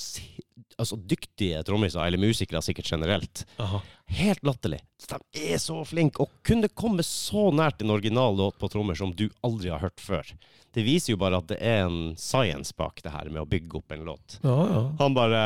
[0.78, 3.46] altså, dyktige trommiser, eller musikere sikkert generelt.
[3.60, 3.80] Aha.
[4.08, 4.80] Helt latterlig.
[5.10, 5.18] De
[5.54, 9.28] er så flinke, og kunne komme så nært en original låt på trommer som du
[9.44, 10.30] aldri har hørt før.
[10.76, 13.80] Det viser jo bare at det er en science bak det her med å bygge
[13.80, 14.38] opp en låt.
[14.44, 14.82] Ja, ja.
[15.00, 15.40] Han bare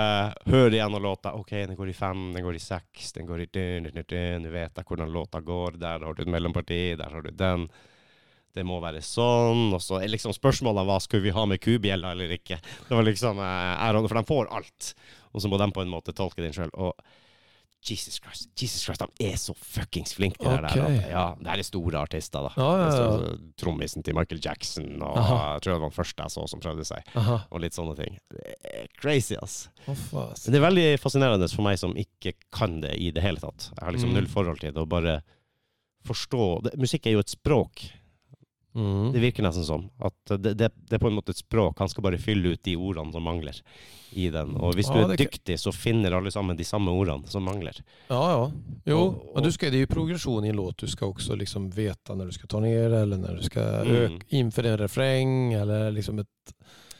[0.50, 1.36] hører igjennom låta.
[1.38, 4.48] OK, den går i fem, den går i seks, den går i dun, dun, dun.
[4.48, 5.78] Du vet da hvordan låta går.
[5.80, 7.68] Der har du et mellomparti, der har du den.
[8.58, 9.70] Det må være sånn.
[9.78, 12.58] Og så er liksom spørsmålet hva skulle vi ha med kubjella eller ikke.
[12.90, 14.94] Det var liksom eh, For de får alt.
[15.30, 16.74] Og så må de på en måte tolke den sjøl.
[16.74, 16.98] Og
[17.82, 20.82] Jesus Christ, Jesus Christ, de er så fuckings flinke, de okay.
[20.82, 21.06] der.
[21.14, 22.52] Ja, det er de store artister, da.
[22.60, 23.30] Ah, ja, ja.
[23.58, 25.38] Trommisen til Michael Jackson, og Aha.
[25.56, 27.38] jeg tror det var den første jeg så som prøvde seg, Aha.
[27.50, 28.18] og litt sånne ting.
[28.36, 29.70] Det er crazy, ass.
[29.88, 29.96] Oh.
[30.12, 33.72] Men det er veldig fascinerende for meg som ikke kan det i det hele tatt.
[33.78, 34.20] Jeg har liksom Mm.
[34.20, 35.22] null forhold til det, og bare
[36.08, 36.76] forstå det.
[36.80, 37.86] Musikk er jo et språk.
[38.80, 39.12] Mm.
[39.12, 39.90] Det virker nesten som.
[40.00, 41.80] At det, det, det er på en måte et språk.
[41.84, 43.58] Han skal bare fylle ut de ordene som mangler
[44.16, 44.56] i den.
[44.58, 47.76] Og hvis du Ja, er dyktig, så finner alle sammen de samme ordene som mangler.
[48.10, 48.52] Ja, ja.
[48.86, 50.78] Jo, Och- men du skal, det er jo progression i en låt.
[50.78, 54.20] Du skal også liksom veta når du skal ta ned, eller når du skal Mm.
[54.30, 56.54] inför en refreng, eller liksom et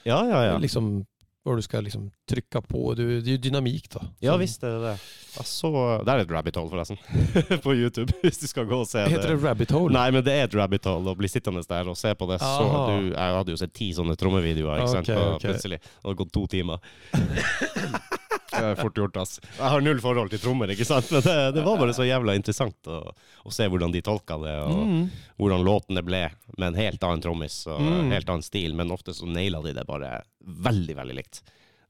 [0.06, 0.58] Ja, ja, ja.
[0.58, 1.06] liksom
[1.44, 2.94] vad du skal liksom trykke på.
[2.94, 4.00] Du, det er jo dynamikk, da.
[4.00, 4.08] då.
[4.20, 4.96] Ja visst visst er det det.
[5.40, 5.72] Altså,
[6.06, 6.98] det er et rabbit hole, forresten.
[7.66, 9.94] på YouTube, hvis du skal gå og se Heter det rabbit hole?
[9.96, 12.42] Nei, men det er et rabbit hole å bli sittende der og se på det.
[12.44, 15.52] Så du, jeg hadde jo sett ti sånne trommevideoer, ikke sant, og okay.
[15.52, 16.82] plutselig det hadde gått to timer.
[18.52, 19.40] det er fort gjort, ass.
[19.58, 22.36] Jeg har null forhold til trommer, ikke sant, men det, det var bare så jævla
[22.36, 23.00] interessant å,
[23.46, 25.10] å se hvordan de tolka det, og Mm.
[25.38, 26.24] hvordan låtene ble
[26.58, 28.12] med en helt annen trommis og Mm.
[28.12, 31.42] helt annen stil, men ofte så naila de det bare veldig, veldig likt.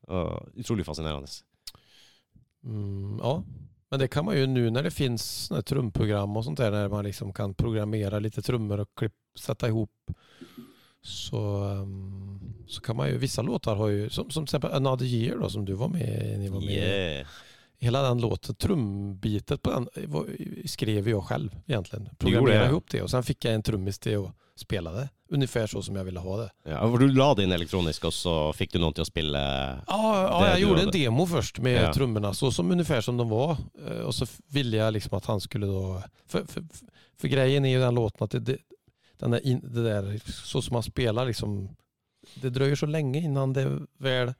[0.09, 1.29] Og utrolig fascinerende.
[2.65, 3.43] Mm, ja,
[3.91, 7.03] men det kan man ju nu när det finns trumprogram och sånt där när man
[7.05, 9.91] liksom kan programmera lite trummor och klipp, sätta ihop
[11.01, 15.05] så, ehm, så kan man ju, vissa låtar har ju, som, som till exempel Another
[15.05, 16.77] Year då som du var med, ni var med i.
[16.77, 17.27] Yeah.
[17.81, 20.25] Hela den låten, trumbitet på den var,
[20.67, 22.03] skrev jag själv egentligen.
[22.05, 24.27] gjorde Programmerade ihop det och sen fick jag en trummis till
[24.59, 25.09] spela det.
[25.29, 26.51] Ungefär så som jag ville ha det.
[26.63, 29.39] Ja, for du la det inn elektronisk, og så fikk du noen til å spille
[29.39, 31.93] Ja, ja jag gjorde en demo först med Ja.
[31.93, 33.57] trummorna, så som ungefär som de var.
[33.87, 36.03] og Och så ville jag liksom att han skulle då...
[36.27, 36.63] För, för,
[37.21, 38.57] för grejen är ju den låten att det, det,
[39.19, 41.69] den in, det där, så som man spelar liksom,
[42.35, 44.33] det dröjer så lenge innan det väl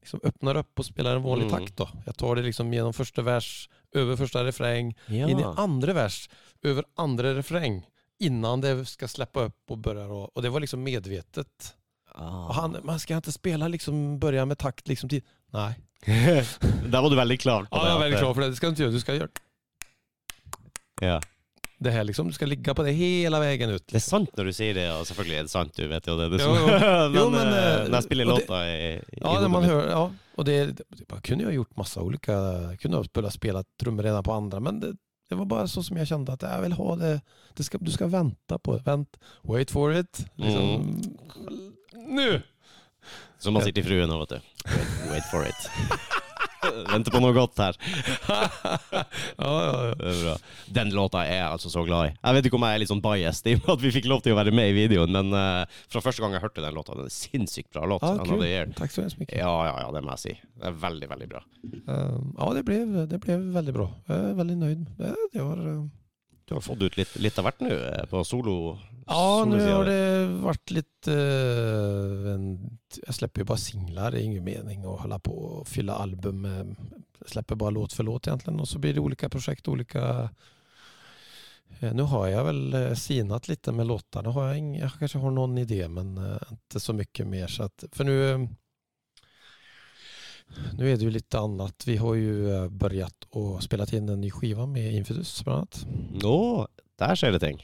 [0.00, 1.60] liksom öppnar upp och spelar en vanlig Mm.
[1.60, 1.88] takt då.
[2.06, 5.28] Jag tar det liksom genom første vers, over første refräng, ja.
[5.28, 6.28] in i andre vers,
[6.64, 7.86] over andre refräng,
[8.18, 11.74] innan det skal släppa opp og börja Og Och det var liksom medvetet.
[12.14, 12.52] Ah.
[12.52, 15.22] Han, man skal ikke spela liksom, begynne med takt liksom till...
[15.52, 15.74] Nei.
[16.90, 18.48] Der var du veldig klar på Ja, är at väldigt klar for det.
[18.48, 18.92] Det skal du ikke gjøre.
[18.92, 19.28] Du skal gjøre
[21.00, 21.20] Ja.
[21.80, 22.26] Det här liksom.
[22.28, 23.86] Du skal ligge på det hele veien ut.
[23.88, 26.16] Det er sant når du sier det, og selvfølgelig er det sant, du vet jo
[26.18, 26.26] det.
[26.34, 29.64] det jo, Jo, men, Jo, men, eh, når jeg spiller låta i, i Ja, man
[29.64, 30.02] hører, ja.
[30.36, 31.06] og det, det,
[31.46, 34.92] jag ha gjort masse, kunne kunde ha spilt trommer ene redan på andre, men det,
[35.30, 37.16] det var bare så som jeg kjente at jeg vil ha det.
[37.56, 38.84] det skal, du skal vente på det.
[38.86, 39.16] Vent.
[39.44, 40.24] wait for it.
[40.36, 41.00] Liksom,
[41.40, 41.76] Mm.
[42.10, 42.40] Nu!
[43.38, 44.40] Som man sier til fruen nå, vet du.
[44.68, 45.70] Wait, wait for it.
[46.92, 47.78] Venter på noe godt her.
[49.44, 49.94] ja, ja, ja.
[50.00, 50.34] Det er bra.
[50.80, 52.14] Den låta er jeg altså så glad i.
[52.16, 54.34] Jeg vet ikke om jeg er litt sånn biased i at vi fikk lov til
[54.34, 57.08] å være med i videoen, men uh, fra første gang jeg hørte den låta, den
[57.08, 58.04] er sinnssykt bra låt.
[58.06, 58.44] Ah, cool.
[58.78, 59.38] Takk så hemskt mycket.
[59.40, 60.36] Ja, ja, ja, det må jeg si.
[60.60, 61.44] Det er veldig, veldig bra.
[61.80, 63.88] Eh, Ja, det ble, det ble, veldig bra.
[64.08, 64.84] Jeg er veldig nøyd.
[64.98, 65.88] Det, det var, uh...
[66.50, 68.54] Du har fått ut litt, litt av hvert nå eh, på solo.
[69.10, 70.02] Ja, nå har det
[70.44, 72.44] vært litt uh, En,
[72.94, 74.12] Jeg slipper jo bare singler.
[74.12, 76.42] det er ingen mening å holde på og fylle album.
[76.46, 76.76] med-
[77.26, 78.54] slipper bare låt for låt egentlig.
[78.60, 80.30] Og så blir det ulike prosjekt, ulike uh,
[81.92, 84.32] Nå har jeg vel eh, sinat litt med låtene.
[84.34, 87.46] Har jeg, jag kanske har noen idé men uh, ikke så mye mer.
[87.48, 88.16] Så at, for nå
[90.78, 91.86] nu är det ju lite annat.
[91.86, 96.24] Vi har ju eh, börjat och spelat in en ny skiva med Infidus bland annat.
[96.24, 96.66] Å,
[96.98, 97.60] der skjer det ting.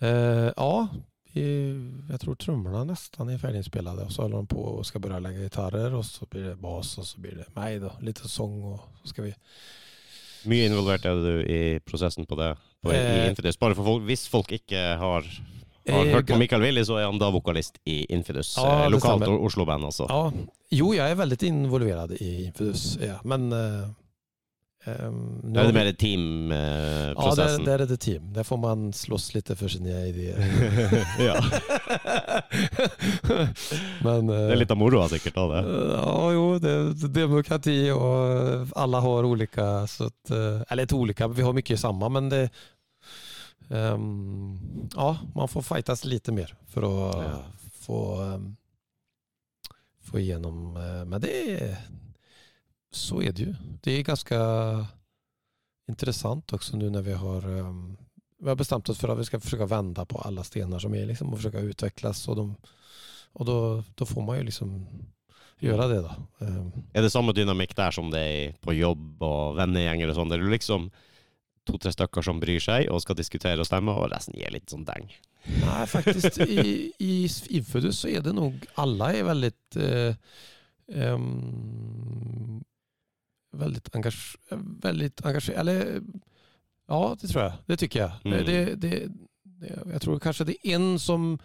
[0.00, 0.88] Eh, ja,
[1.32, 1.74] vi,
[2.10, 5.38] jag tror trummorna nästan är färdiginspelade och så håller de på och ska börja lägga
[5.38, 8.80] gitarrer och så blir det bas och så blir det meg då, lite sång och
[9.02, 9.34] så ska vi...
[10.44, 12.56] Mye involvert er du i prosessen på det?
[12.82, 13.58] På, I Eh, Infidus.
[13.58, 15.24] Bare for folk, hvis folk ikke har,
[15.88, 18.54] har Eh, hørt på Michael Willy, så er han da vokalist i Infidus.
[18.56, 20.06] Ja, eh, lokalt Oslo-band, altså.
[20.08, 20.30] Ja,
[20.70, 23.52] jo, jeg er veldig involvert i Infidus, ja, men...
[23.52, 23.92] Eh,
[24.86, 27.64] ehm, nå, er det mer Ja, teamprosessen.
[27.64, 28.32] där, där är det team.
[28.32, 30.38] Der får man slåss litt for sine ideer.
[31.18, 31.36] ja.
[34.04, 35.62] men, uh, Det er litt av moroa sikkert av det.
[35.94, 41.28] Ja, jo, det er demokrati og alle har ulike så att, eh, eller ikke ulike,
[41.28, 42.42] vi har mye samme, men det,
[43.68, 47.42] um, ja, man får fightes litt mer for å Ja.
[47.86, 48.56] få, um,
[50.04, 51.76] få igjennom eh, men det är,
[52.94, 53.54] så är det ju.
[53.82, 54.38] Det är ganska
[55.88, 57.96] intressant också nu när vi har um,
[58.38, 61.06] vi har bestämt oss för att vi ska försöka vända på alla stenar som är
[61.06, 62.56] liksom och försöka utvecklas och, de,
[63.32, 64.86] och då, då får man ju liksom
[65.58, 66.12] göra det då.
[66.38, 66.72] Um.
[66.92, 70.32] Er det samme dynamikk der som det er på jobb og vennegjenger og sånn?
[70.32, 70.90] Det du liksom
[71.64, 74.84] to-tre stykker som bryr seg og skal diskutere og stemme, og resten gir litt sånn
[74.84, 75.08] deng.
[75.44, 80.14] Nej, faktiskt i, i Infidus så är det nog, alla är väldigt, eh,
[80.92, 82.64] ehm,
[83.58, 84.36] väldigt, engage,
[84.82, 85.60] väldigt engagerad.
[85.60, 86.00] Eller
[86.88, 87.52] ja, det tror jag.
[87.66, 88.10] Det tycker jag.
[88.24, 88.44] Mm.
[88.46, 89.08] Det, det, det,
[89.92, 91.38] jag tror kanske det är en som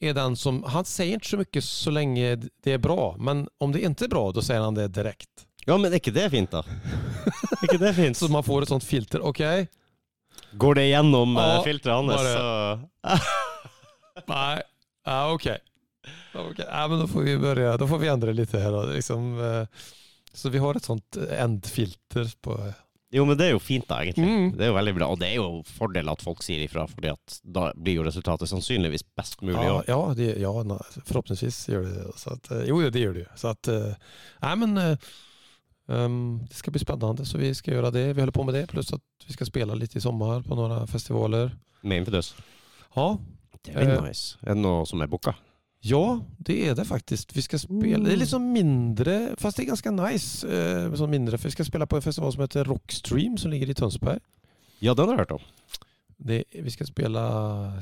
[0.00, 3.72] är den som, han säger inte så mycket så länge det är bra, men om
[3.72, 5.30] det inte är bra då säger han det direkt.
[5.64, 6.64] Ja, men är ikke det fint, da?
[6.64, 8.16] Er ikke det fint?
[8.16, 9.20] Så man får ett sånt filter.
[9.20, 9.68] Okej,
[10.52, 12.80] Går det gjennom Ja, filtret hans, så
[14.26, 14.62] nej,
[15.04, 15.58] ja, okej.
[16.34, 18.82] Okej, ja, men då får vi börja, då får vi ändra lite här då.
[18.82, 19.66] Liksom, eh,
[20.38, 22.54] så vi har et sånt ändfilter på...
[23.10, 24.28] Jo, men det er jo fint, da, egentlig.
[24.28, 24.48] Mm.
[24.58, 25.06] Det er jo veldig bra.
[25.14, 28.50] Og det er jo fordel at folk sier ifra, fordi at da blir jo resultatet
[28.50, 29.62] sannsynligvis best mulig.
[29.64, 30.76] Ja, ja, det, ja na-
[31.08, 32.04] forhåpentligvis gjør de det.
[32.20, 33.30] Så at, eh, jo, det gjør det jo.
[33.40, 33.70] Så at
[34.44, 35.08] Nei, men eh,
[35.96, 36.20] ehm,
[36.50, 38.04] det skal bli spennende, så vi skal gjøre det.
[38.12, 40.84] Vi holder på med det pluss at vi skal spille litt i sommer på noen
[40.92, 41.54] festivaler.
[41.88, 42.34] Med Infidus.
[42.96, 43.14] Ja,
[43.64, 44.00] Det Eh.
[44.04, 44.36] nice.
[44.44, 45.32] Er det noe som er booka?
[45.80, 47.36] Ja det är det faktiskt.
[47.36, 50.48] Vi ska spela, det är liksom mindre, fast det är ganska nice.
[50.48, 53.70] Eh, som mindre, för vi ska spela på en festival som heter Rockstream som ligger
[53.70, 54.20] i Tønsberg.
[54.78, 55.40] Ja, den har jeg hørt om.
[56.16, 57.22] Det, vi ska spela,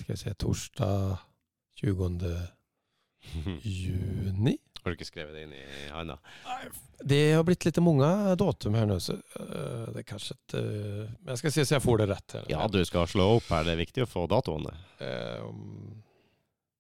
[0.00, 1.18] ska jag säga, torsdag
[1.80, 2.09] 20
[3.62, 4.59] juni.
[4.87, 6.14] Har du ikke skrevet det inn i handa?
[7.02, 8.06] Det har blitt litt mange
[8.38, 10.61] datum her nå, så eh, det kanske inte...
[10.62, 12.37] Men jeg skal se så jeg får det rett.
[12.37, 12.44] Her.
[12.52, 13.66] Ja, du skal slå opp her.
[13.66, 16.04] Det er viktig å få datoene Um,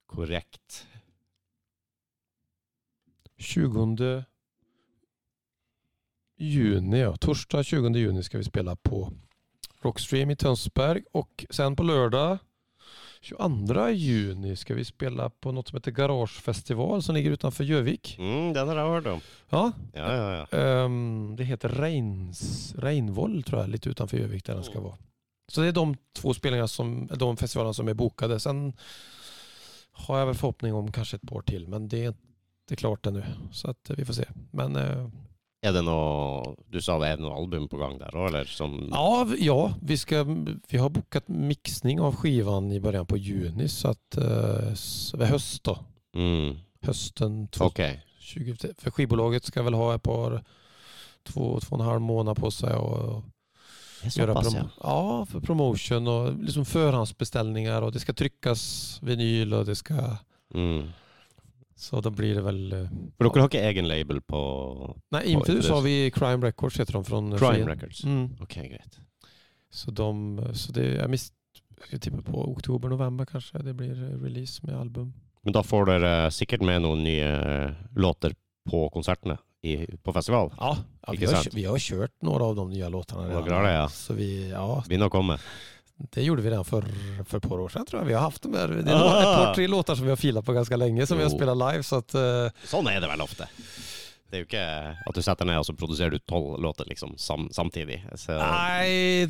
[0.08, 0.86] korrekt.
[3.38, 4.24] 20
[6.38, 7.16] juni, ja.
[7.16, 9.12] Torsdag 20 juni ska vi spela på
[9.82, 12.38] Rockstream i Tönsberg och sen på lördag
[13.20, 18.16] 22 juni ska vi spela på något som heter Garagefestival som ligger utanför Gjövik.
[18.18, 19.20] Mm, den har jeg hørt om.
[19.48, 20.84] Ja, Ja, ja, ja.
[20.84, 24.96] Um, det heter Reins, Reinvoll tror jag, lite utanför Gjövik där den ska vara.
[25.48, 28.40] Så det är de två spelningarna som, de festivalerna som är bokade.
[28.40, 28.72] Sen
[29.92, 32.14] har jag väl förhoppning om kanske ett par till, men det är
[32.66, 33.24] inte klart ännu.
[33.52, 34.24] Så att eh, vi får se.
[34.50, 35.06] Men eh,
[35.66, 38.44] Er det noe Du sa det er noe album på gang der òg, eller?
[38.44, 40.20] Som ja, ja vi, ska,
[40.70, 43.68] vi har bokat mixning av skivan i början på juni.
[43.68, 45.78] Så att eh, så höst då.
[46.14, 47.80] mm, Hösten OK.
[48.34, 48.74] 2020.
[48.78, 50.44] För skivbolaget ska väl ha ett par,
[51.24, 53.22] två, två och en halv månad på sig och
[54.16, 54.68] göra prom- ja.
[54.82, 59.94] ja, för promotion och liksom förhandsbeställningar och det ska tryckas vinyl och det ska...
[60.54, 60.88] Mm.
[61.76, 62.60] Så da blir det väl...
[62.72, 64.38] eh, For dere har ikke egen label på
[65.12, 65.68] Nei, inntil Infidus.
[65.74, 67.68] har vi Crime Records heter de Fra Crime Fien.
[67.68, 68.04] Records?
[68.04, 68.24] Mm.
[68.40, 68.98] OK, greit.
[69.70, 70.08] Så de,
[70.56, 71.20] så det, jeg,
[71.92, 73.60] jag ska på oktober, november kanskje.
[73.62, 75.12] det blir eh, release med album.
[75.44, 77.28] Men da får dere sikkert med noen nye
[77.94, 78.32] låter
[78.66, 80.50] på konsertene i, på festival?
[80.58, 80.72] Ja,
[81.06, 83.28] ja vi, har, vi har kjørt noen av de nye låtene.
[83.34, 83.84] Vad bra det ja.
[83.92, 85.36] Så vi, ja, Begynner å komme?
[85.96, 86.84] Det gjorde vi redan för,
[87.28, 88.06] för ett par år sedan tror jag.
[88.06, 89.18] Vi har haft de där, det är Ah.
[89.18, 91.36] ett par, tre låtar som vi har filat på ganska länge som vi har Jo.
[91.36, 91.82] spelat live.
[91.82, 92.20] Så att, uh,
[92.64, 93.48] Sånn er det vel ofte.
[94.30, 94.66] Det er jo ikke
[95.06, 98.00] at du setter ned og så produserer du tolv låter liksom sam, samtidig.
[98.18, 99.26] Så, Nei,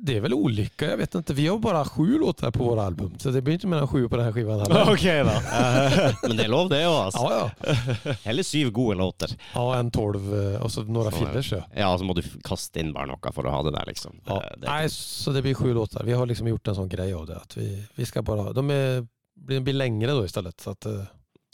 [0.00, 0.88] det er vel olika.
[0.94, 1.36] Jeg vet ikke.
[1.36, 3.12] Vi har bare sju låter på våra album.
[3.20, 4.56] Så det blir ikke mer enn sju på denne skiva.
[4.56, 4.92] skivan heller.
[4.94, 5.36] OK, da.
[5.58, 6.98] Eh, Men det er lov, det òg.
[7.08, 7.24] Altså.
[7.28, 7.76] Ja,
[8.08, 8.16] ja.
[8.24, 9.36] Heller syv gode låter.
[9.54, 11.16] ja, en tolv og så noen det.
[11.18, 11.52] fillers.
[11.52, 11.62] Ja.
[11.76, 14.16] Ja, så må du kaste inn bare noe for å ha det der, liksom.
[14.24, 14.56] Det, Ja.
[14.56, 16.04] det, Nej, så det blir sju låter.
[16.04, 17.36] Vi har liksom gjort en sånn greie av det.
[17.36, 19.02] At vi, vi skal bare de er,
[19.36, 21.04] blir, blir da, i stedet, Så, att, eh,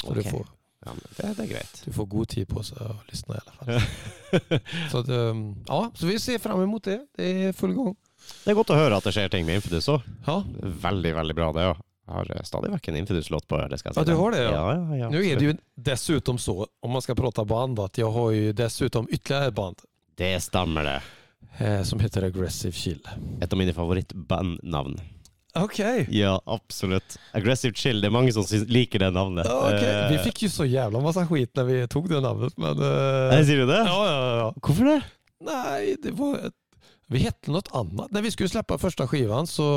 [0.02, 0.22] så okay.
[0.22, 0.46] du, får,
[0.84, 1.82] ja, men det, det er greit.
[1.84, 4.60] du får god tid på å lysne, lyssna i hvert fall.
[4.90, 7.00] så, att, eh, ja, så vi ser fram imot det.
[7.16, 7.94] Det er full gang.
[8.44, 10.04] Det er godt å høre at det skjer ting med Infidus òg.
[10.26, 10.38] Ja,
[10.86, 11.82] Veldig, veldig bra, det òg.
[12.04, 13.88] Jeg har eh, stadig vekk en Infidus-låt på det si.
[13.96, 14.52] Ja, du har det, ja.
[14.52, 17.80] Ja, ja, ja, nu är det jo ju dessutom så, om man skal prata band,
[17.80, 19.80] at jeg har ju dessutom ytterligare ett band
[20.20, 21.00] Det stemmer, det.
[21.64, 23.00] eh, som heter Aggressive Chill.
[23.40, 25.00] Et av mine favorittbandnavn.
[25.54, 26.06] Okej.
[26.10, 27.16] Ja, absolutt.
[27.32, 28.00] Aggressive Chill.
[28.02, 29.46] Det er mange som liker det navnet.
[29.46, 29.94] Okej.
[30.10, 33.44] Vi fikk jo så jævla masse skit når vi tog det navnet, Men, Nei, eh,
[33.46, 33.82] sier du det?
[33.86, 34.48] ja, ja, ja.
[34.58, 34.98] Hvorfor det?
[35.44, 36.50] Nei, det var
[37.12, 38.10] vi hette noe annet.
[38.14, 39.68] Da vi skulle slippe første skivan så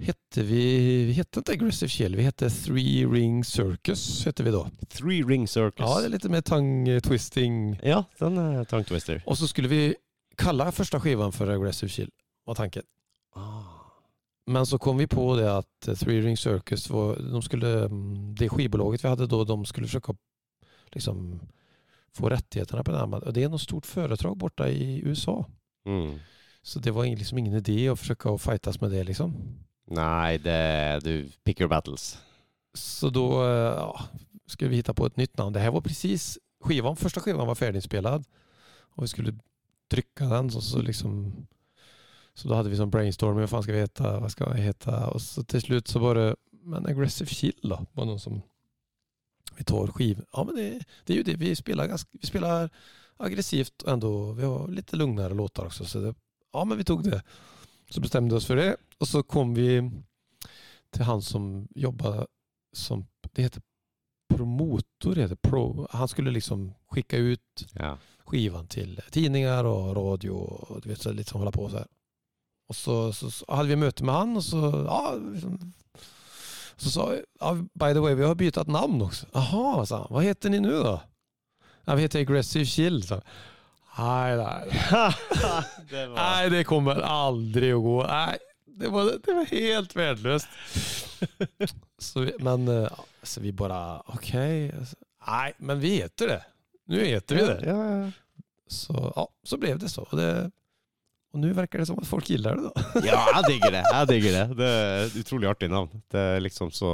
[0.00, 0.62] hette vi,
[1.10, 4.62] vi hette ikke Aggressive Chill, vi hette Three Ring Circus hette vi da.
[4.88, 5.84] Three Ring Circus.
[5.84, 7.76] Ja, det er litt mer tang-twisting.
[7.84, 9.20] Ja, den er tang-twister.
[9.28, 9.82] Og så skulle vi
[10.40, 12.08] kalle første skivan for Aggressive Chill,
[12.48, 12.88] var tanken.
[13.36, 13.79] Ah.
[14.50, 18.34] Men så kom vi på det att eh, Three Ring Circus, var, de skulle, mm,
[18.34, 20.14] det skivbolaget vi hade då, de skulle försöka
[20.92, 21.40] liksom,
[22.12, 23.32] få rättigheterna på den här.
[23.32, 25.46] Det är något stort företag borta i USA.
[25.86, 26.18] Mm.
[26.62, 29.34] Så det var liksom ingen idé att försöka å fightas med det liksom.
[29.86, 32.18] Nei, det Du pick your battles.
[32.74, 34.00] Så då eh, ja,
[34.46, 35.52] skulle vi hitta på ett nytt namn.
[35.52, 38.24] Det här var precis skivan, första skivan var färdiginspelad
[38.96, 39.34] och vi skulle
[39.90, 41.32] trycka den så, så liksom
[42.34, 44.94] så da hadde vi sånn brainstorming, hva faen skal vi heta, hva skal vi heta?
[45.14, 46.28] Og så til slutt så var det,
[46.62, 48.40] men Aggressive Chill da, var noen som
[49.56, 50.22] vi tar skiv.
[50.36, 50.68] Ja men det,
[51.04, 52.68] det er jo det, vi spiller, ganske, vi spiller
[53.20, 56.14] aggressivt og ändå, vi har litt roligere låter også, Så det,
[56.52, 57.20] ja, men vi tog det.
[57.90, 58.76] Så bestemte vi oss for det.
[59.00, 59.80] og så kom vi
[60.92, 62.26] til han som jobba
[62.72, 63.62] som, det heter
[64.30, 65.86] promotor, heter pro.
[65.90, 67.96] Han skulle liksom skicka ut Ja.
[68.26, 71.86] skivan til tidningar og radio och du vet, så lite som hålla på så här.
[72.70, 75.56] Och så, så, så hadde vi møte med han og så, ja, liksom,
[76.80, 77.48] så sa vi, ja,
[77.82, 79.26] by the way, vi har byttet navn også.
[79.34, 81.00] Aha, sa han, Hva heter ni nå, da?
[81.88, 83.00] Ja, vi heter Aggressive Chill.
[83.02, 83.18] Så.
[83.98, 84.70] Nei, nei.
[85.90, 86.14] det var...
[86.14, 87.96] nei, det kommer aldri å gå.
[88.06, 88.38] Nei,
[88.80, 89.98] det var, det var helt
[92.22, 93.82] vi, men eh, ja, så vi bare
[94.14, 94.30] Ok.
[94.30, 96.40] Nei, men vi heter det.
[96.86, 97.58] Nå heter vi det.
[97.66, 98.46] Ja, ja.
[98.70, 100.06] Så, ja, så ble det så.
[100.06, 100.30] Og det,
[101.32, 103.02] och nå virker det som at folk gillar det da.
[103.06, 103.82] ja, jeg digger det.
[103.92, 104.44] Jeg digger det.
[104.58, 106.02] Det er et utrolig artig navn.
[106.10, 106.90] Det er liksom så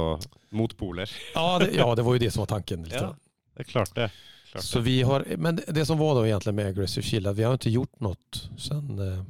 [0.53, 1.09] motpoler.
[1.33, 2.83] Ja, det, ja, det var jo det som var tanken.
[2.85, 3.13] Litt, Ja,
[3.57, 4.11] Det er klart det.
[4.51, 4.85] Klart Så det.
[4.85, 7.99] vi har, men det- som var da egentlig med Aggressive shield vi har ikke gjort
[7.99, 8.15] noe
[8.57, 8.99] sen...
[8.99, 9.23] Eh,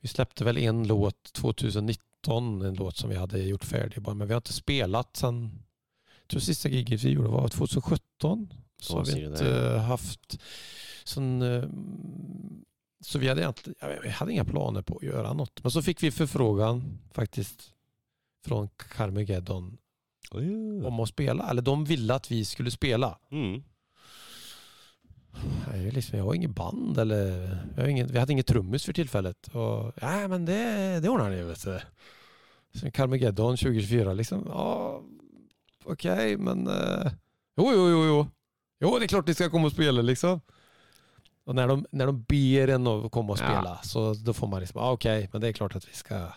[0.00, 4.28] vi släppte vel en låt 2019, en låt som vi hadde gjort ferdig, bare, men
[4.28, 5.40] vi har ikke spilt sen...
[6.26, 8.46] Jeg tror siste giget vi gjorde var 2017.
[8.82, 10.36] Så har vi ikke hatt
[11.06, 11.66] sånn eh,
[13.06, 15.62] så vi hade egentligen, vi hade inga planer på att göra något.
[15.62, 17.72] Men så fick vi förfrågan faktiskt
[18.46, 19.78] från Carmageddon
[20.84, 21.50] om att spela.
[21.50, 23.18] Eller de ville att vi skulle spela.
[23.30, 23.62] Mm.
[25.74, 28.92] Jag, liksom, jag har ingen band eller jag har ingen, vi hade inget trummis för
[28.92, 29.48] tillfället.
[29.48, 31.80] Och, ja men det, det ordnar ni vet du.
[32.74, 34.44] Sen Carmageddon 2024 liksom.
[34.48, 35.02] Ja,
[35.84, 37.12] okej men eh,
[37.56, 38.26] jo, jo, jo, jo.
[38.80, 40.40] Jo, det är klart ni ska komma och spela liksom.
[41.46, 43.78] Och när de, när de ber en att komma och Ja.
[43.84, 46.28] så då får man liksom, ja, okej, men det är klart att vi ska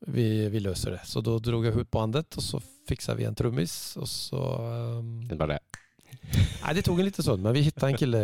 [0.00, 1.00] vi, vi löser det.
[1.04, 4.56] Så då drog jag ut bandet och så fixade vi en trummis och så
[4.98, 5.58] Um, Det var det.
[6.64, 8.18] Nej, det tog en liten stund, men vi hittade en kille.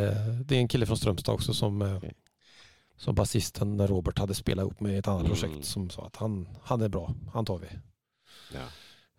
[0.45, 2.13] Det är en kille från Strömstad också som, eh, Okej.
[2.97, 5.33] som basisten Robert hade spelat ihop med i ett annat Mm.
[5.37, 7.67] projekt som sa att han, han är bra, han tar vi.
[8.55, 8.61] Ja.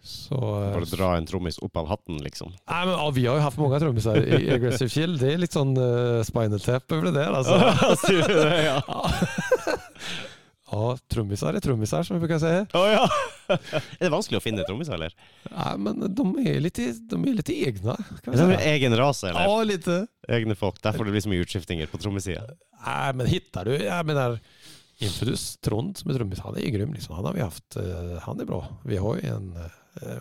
[0.03, 2.49] Så, eh, Bare dra en trommis opp av hatten, liksom.
[2.49, 5.13] Nei, men, ah, vi har jo haft mange trommiser i Aggressive Chill.
[5.21, 7.59] Det er litt sånn uh, Spinal Tap over det altså.
[8.05, 8.79] Sier du det, ja?
[10.71, 10.81] ja.
[11.11, 12.55] trommiser, är trummisar som vi bruker å si.
[12.79, 13.05] Oh, ja!
[13.51, 15.13] Er det vanskelig å finne trommiser, eller?
[15.51, 16.81] Nei, men de er litt,
[17.11, 17.97] de er litt egne.
[18.23, 19.45] Kan vi Er egen rase, eller?
[19.45, 19.89] Ja, litt.
[20.31, 20.79] Egne folk.
[20.81, 22.47] Derfor det blir så mye utskiftinger på trommesida.
[22.85, 24.39] Nei, men hittar du, Jeg mener
[25.01, 26.95] Infidus Trond som er trommis, han er grym.
[26.95, 27.15] Liksom.
[27.17, 28.63] Han har vi haft, eh, han er bra.
[28.85, 29.53] Vi har jo en,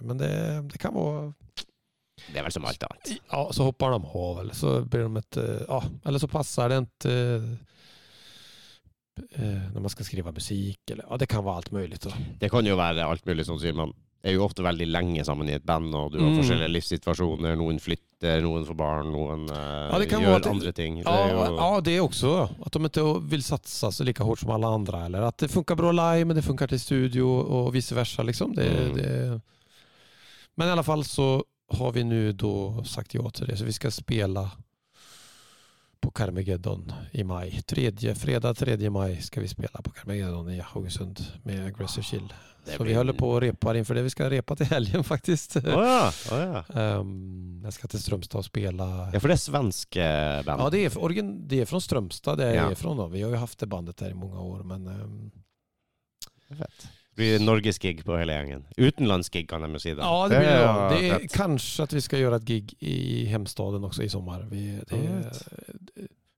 [0.03, 0.31] men det,
[0.73, 1.33] det kan være
[2.21, 3.13] Det er vel som alt annet.
[3.33, 6.69] ja, så hopper de av eller så blir de ett, eh, ja, eller så passer
[6.69, 7.17] det ikke
[9.75, 10.79] når man skal skrive musik.
[10.91, 11.99] Eller, ja, det kan være alt mulig.
[12.01, 12.13] Så.
[12.41, 13.93] Det kan jo være alt mulig, sånn sier man.
[14.25, 16.37] Er jo ofte veldig lenge sammen i et band, og du har Mm.
[16.43, 17.57] forskjellige livssituasjoner.
[17.57, 20.97] Noen flytter, noen får barn, noen uh, Ja, det kan gjør vara att andre ting.
[21.01, 22.51] Det Ja, jo, ja, det er også.
[22.67, 25.05] At de ikke vil satse så like hardt som alle andre.
[25.07, 28.23] Eller at det funker bra live men det funker til studio og vice versa.
[28.23, 28.55] Liksom.
[28.55, 28.95] Det, Mm.
[28.97, 29.41] det...
[30.61, 33.57] Men i alla fall så har vi nu då sagt ja till det.
[33.57, 34.51] Så vi ska spela
[36.01, 37.63] på Carmageddon i maj.
[37.63, 42.33] Tredje, fredag 3 maj ska vi spela på Carmageddon i Haugesund med Aggressive Chill.
[42.65, 44.03] det Så blir- vi håller på och repar inför det.
[44.03, 45.57] Vi ska repa till helgen faktiskt.
[45.57, 46.83] Oh ja, oh ja.
[46.99, 49.11] Um, jag ska till Strömstad och spela.
[49.13, 50.63] ja, for det er svenske band.
[50.63, 52.75] Ja, det är, origin, det är från Strömstad det Ja.
[52.75, 52.97] från.
[52.97, 53.07] Då.
[53.07, 54.63] Vi har ju haft det bandet där i många år.
[54.63, 55.31] Men ehm,
[56.59, 56.89] Fett.
[57.21, 58.65] Blir norgesgig på hele gjengen.
[58.79, 59.93] Utenlandsgig, kan de jo si.
[59.99, 60.09] Da.
[60.09, 60.95] ja, det blir.
[60.95, 64.47] Det er kanskje at vi skal gjøre et gig i hemstaden også i sommar.
[64.51, 65.01] Vi, det,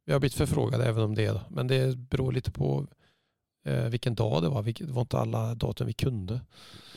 [0.05, 1.41] vi har blitt forfrågade även om det.
[1.51, 2.87] Men det beror litt på
[3.65, 4.63] eh, vilken dag det var.
[4.63, 6.41] Det var ikke alle datum vi kunne.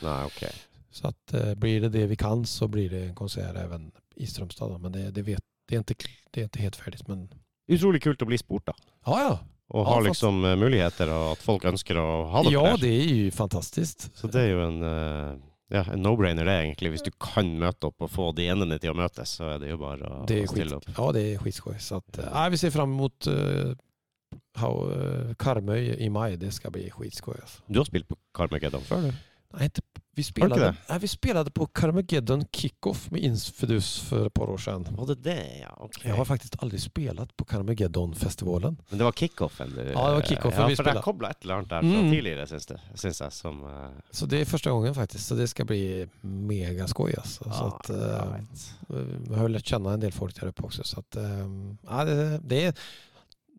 [0.02, 0.52] Nei, okay.
[0.90, 4.26] Så att eh, blir det det vi kan så blir det en konsert even i
[4.26, 4.80] Strömstad.
[4.80, 7.04] Men det, det, vet, det, er ikke, det er ikke helt ferdig.
[7.08, 7.28] Men
[7.68, 8.74] Utrolig kult å bli spurt, da.
[9.06, 9.36] ja, ja.
[9.74, 12.82] Og har liksom eh, muligheter, og at folk ønsker å ha dere Ja, der.
[12.84, 14.06] det er jo fantastisk.
[14.14, 15.32] Så det er jo en, eh,
[15.74, 16.92] ja, en no-brainer, det, egentlig.
[16.94, 19.72] Hvis du kan møte opp og få de endene til å møtes, så er det
[19.72, 20.86] jo bare å Det stille opp.
[20.92, 21.74] ja, det er skitskoj.
[21.82, 23.74] Så at, äh, nej, vi ser fram mot uh,
[25.38, 26.36] Karmøy i mai.
[26.36, 27.40] Det skal bli skitskoj.
[27.42, 27.62] Altså.
[27.68, 29.24] Du har spilt på Karmøy Geddam før, du?
[29.52, 29.80] Nej, inte,
[30.14, 34.86] vi, spelade, nej, vi spelade på Carmageddon Kickoff med Infidus för ett par år sedan.
[34.90, 35.76] Var det det, ja?
[35.84, 36.10] Okay.
[36.10, 38.76] Jag har faktiskt aldrig spelat på Carmageddon-festivalen.
[38.88, 40.74] Men det var kickoffen du Ja, det var kickoffen ja, vi spelade.
[40.76, 40.94] spela.
[40.94, 42.10] jeg kobla ett eller annet der fra Mm.
[42.10, 43.88] tidligere, syns det- syns det som uh...
[44.10, 45.26] Så det är första gången faktiskt.
[45.26, 47.14] Så det ska bli mega skoj.
[47.18, 47.44] Alltså.
[47.52, 47.96] så att, uh,
[48.32, 48.74] vet.
[49.28, 50.84] vi har lärt känna en del folk där uppe också.
[50.84, 52.74] Så att, uh, ja, det, det är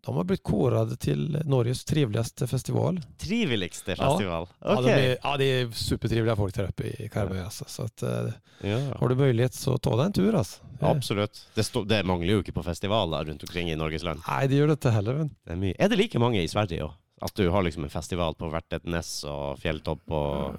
[0.06, 3.00] de har blitt kåret till Norges trevligaste festival.
[3.18, 4.10] Triveligste Ja.
[4.10, 4.46] festival?
[4.60, 4.84] Ja, Ok.
[4.86, 7.40] de är, ja, det är supertrevliga folk där uppe i Karmøy.
[7.40, 7.64] Alltså.
[7.68, 8.28] Så att, eh,
[8.60, 8.78] Ja.
[8.96, 10.34] har du mulighet, så ta deg en tur.
[10.34, 10.62] Alltså.
[10.80, 11.46] Absolutt.
[11.54, 14.20] Det, stå, det mangler jo ikke på festivaler rundt omkring i Norges land.
[14.28, 15.14] Nei, det gjør dette heller.
[15.14, 15.28] Men...
[15.44, 15.74] Det er, mye.
[15.78, 16.92] er det like mange i Sverige òg?
[17.22, 20.54] At du har liksom en festival på hvert et ness og fjelltopp og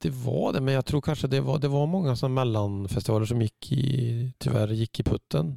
[0.00, 3.40] Det var det, men jeg tror kanskje det var, det var mange som mellanfestivaler som
[3.42, 5.56] gikk i, tyvärr gick i putten.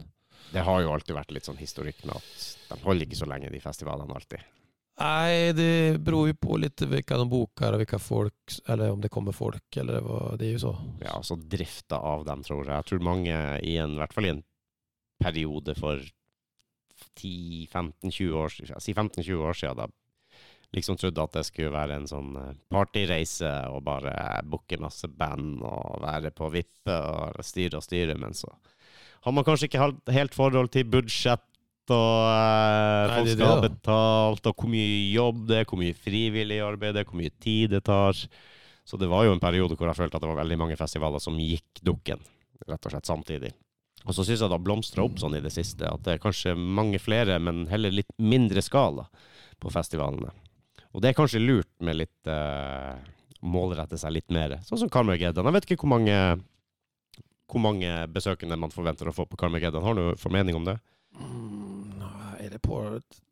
[0.52, 3.52] Det har jo alltid vært litt sånn historikk med at de holder ikke så lenge,
[3.54, 4.44] de festivalene alltid.
[5.02, 9.10] Nei, det beror jo på litt hvilke de boker, og hvilke folk, eller om det
[9.14, 9.66] kommer folk.
[9.80, 10.74] Eller hva, det er jo så.
[11.02, 12.76] Ja, altså drifta av dem, tror jeg.
[12.76, 14.44] Jeg tror mange i en, i hvert fall i en
[15.22, 16.04] periode for
[17.18, 19.90] 10-15-20 år siden, si 15-20 år siden, da
[20.72, 24.14] liksom trodde at det skulle være en sånn eh, partyreise og bare
[24.48, 28.52] booke masse band og være på vippe og styre og styre, men så
[29.22, 29.82] har man kanskje ikke
[30.16, 31.48] helt- forhold til budsjett
[31.92, 35.82] og eh, Nei, folk det skal ha betalt, og hvor mye jobb det er, hvor
[35.82, 38.16] mye frivillig arbeid det er, hvor mye tid det tar.
[38.88, 41.22] Så det var jo en periode hvor jeg følte at det var veldig mange festivaler
[41.24, 42.22] som gikk dukken,
[42.70, 43.52] rett og slett samtidig.
[44.06, 46.22] Og så syns jeg det har blomstra opp sånn i det siste, at det er
[46.24, 49.06] kanskje mange flere, men heller litt mindre skala
[49.62, 50.32] på festivalene.
[50.96, 52.96] Og det er kanskje lurt med litt eh,
[53.46, 54.58] målrette seg litt mer.
[54.66, 55.46] Sånn som Carmageddon.
[55.50, 56.18] Jeg vet ikke hvor mange,
[57.52, 59.84] hvor mange besøkende man forventer å få på Carmageddon.
[59.84, 60.78] Har du formening om det?
[61.20, 62.02] Mm,
[62.40, 62.78] är det på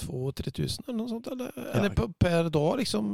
[0.01, 1.27] 2-3 tusen eller noe sånt?
[1.31, 3.05] Eller, eller på, per dag liksom?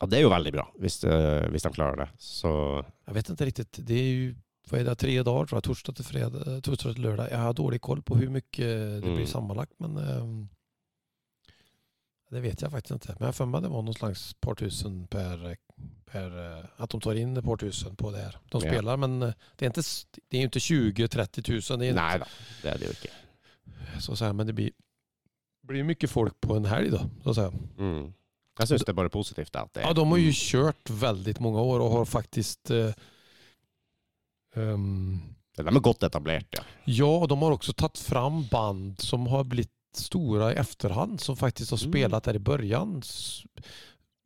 [0.00, 2.08] Ja, det er jo veldig bra, hvis, uh, hvis de klarer det.
[2.22, 2.52] Så
[3.06, 3.66] Jeg vet ikke riktig.
[3.88, 4.28] Det er jo
[4.70, 7.30] vad är det, tre dager, tror jeg, Torsdag til fredag, torsdag til lørdag.
[7.32, 9.14] Jeg har dårlig koll på hvor mye det Mm.
[9.16, 10.48] blir sammenlagt, Men ehm,
[12.30, 14.54] det vet jeg faktisk ikke, Men jeg føler för mig det var någon slags par
[14.54, 15.56] tusen per,
[16.06, 18.36] per eh, att de tar in ett par tusen på det här.
[18.50, 18.96] De Ja.
[18.96, 19.82] men eh, det är inte,
[20.28, 21.78] det är inte 20-30 tusen.
[21.78, 22.26] Det är Nei inte, da,
[22.62, 23.10] det er det jo ikke.
[24.00, 24.70] så att säga, men det blir,
[25.62, 27.00] blir mycket folk på en helg då.
[27.22, 27.52] Så att säga.
[27.78, 28.12] Mm.
[28.58, 29.52] Jeg syns det er bare positivt.
[29.52, 32.92] da, At det, Ja, de har ju kört väldigt många år och har faktiskt eh,
[34.54, 35.20] um,
[35.56, 36.62] De er godt etablert, ja.
[36.86, 41.36] Ja, og de har også tatt fram band som har blivit stora i efterhand som
[41.36, 41.92] faktiskt har Mm.
[41.92, 43.02] spelat där i början.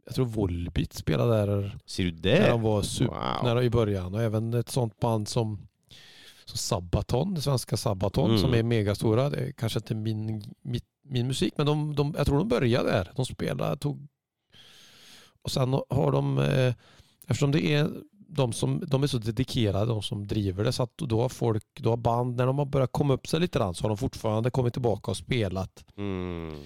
[0.07, 2.49] Jag tror Volbeat spelade där Ser du när det?
[2.51, 3.45] de var super, Wow.
[3.45, 5.69] när de, i början och även ett sånt band som,
[6.45, 8.41] som Sabaton, det svenska Sabaton Mm.
[8.43, 9.31] som är megastora.
[9.31, 12.91] Det är kanske inte min, mitt, min musik men de, de, jag tror de började
[12.91, 13.13] där.
[13.17, 14.07] De spelade, tog
[15.43, 16.75] och sen har de, eh,
[17.27, 17.91] eftersom det är
[18.35, 21.65] de som de är så dedikerade, de som driver det, så att då har folk,
[21.75, 23.97] då har band, när de har börjat komma upp sig lite grann så har de
[23.99, 26.57] fortfarande kommit tillbaka och spelat Mm.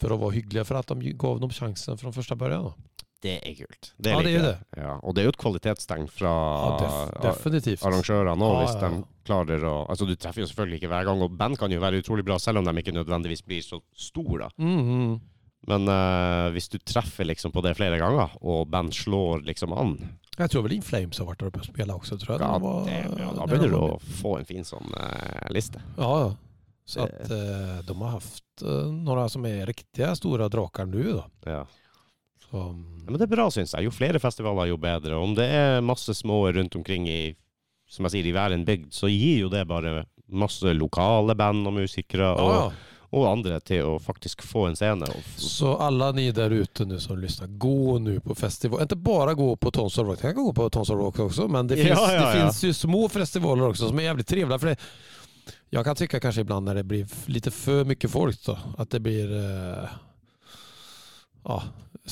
[0.00, 2.72] för att vara hyggliga för att de gav dem chansen från första början.
[3.22, 3.94] Det er kult.
[3.96, 4.58] Det Ja, det er det.
[4.76, 7.46] Ja, og det er jo et kvalitetstegn fra Ja, def,
[7.86, 8.90] arrangørene òg, Ja, hvis ja, ja.
[8.90, 11.80] de klarer å Altså, du treffer jo selvfølgelig ikke hver gang, og band kan jo
[11.80, 14.50] være utrolig bra, selv om de ikke nødvendigvis blir så store.
[14.58, 15.20] Mm, -hmm.
[15.66, 20.18] Men uh, hvis du treffer liksom på det flere ganger, og band slår liksom an,
[20.36, 22.40] Jag tror vel In Flames har vært der oppe og spilt også, Tror jeg.
[22.42, 25.82] ja, var- det, ja, da begynner du å få en fin sånn uh, liste.
[25.98, 26.32] Ja, ja.
[26.84, 31.22] Så at eh, de har haft uh, noen som er riktige store draker nu da.
[31.48, 31.62] Ja.
[32.44, 33.86] Så, Ja, Men det er bra, syns jeg.
[33.86, 35.16] Jo flere festivaler, jo bedre.
[35.16, 37.34] Om det er masse små rundt omkring i
[37.88, 41.66] som jeg sier, i hver en bygd, så gir jo det bare masse lokale band
[41.68, 42.68] og musikere og, ja.
[43.14, 45.06] Og andre til å faktisk få en scene.
[45.38, 48.82] Så alle ni der ute nu som lyssnar, gå nu på festival.
[48.82, 51.48] Inte bara gå på Tons of Rock, kan gå på Tons of Rock också.
[51.48, 52.42] Men det, Ja, finns, ja, det ja.
[52.42, 54.58] finns ju små festivaler också som är jävligt trevliga.
[54.58, 54.76] För det,
[55.70, 58.90] jag kan tycka kanske ibland när det blir litt lite för mycket folk då, att
[58.90, 59.88] det blir eh,
[61.44, 61.62] ja,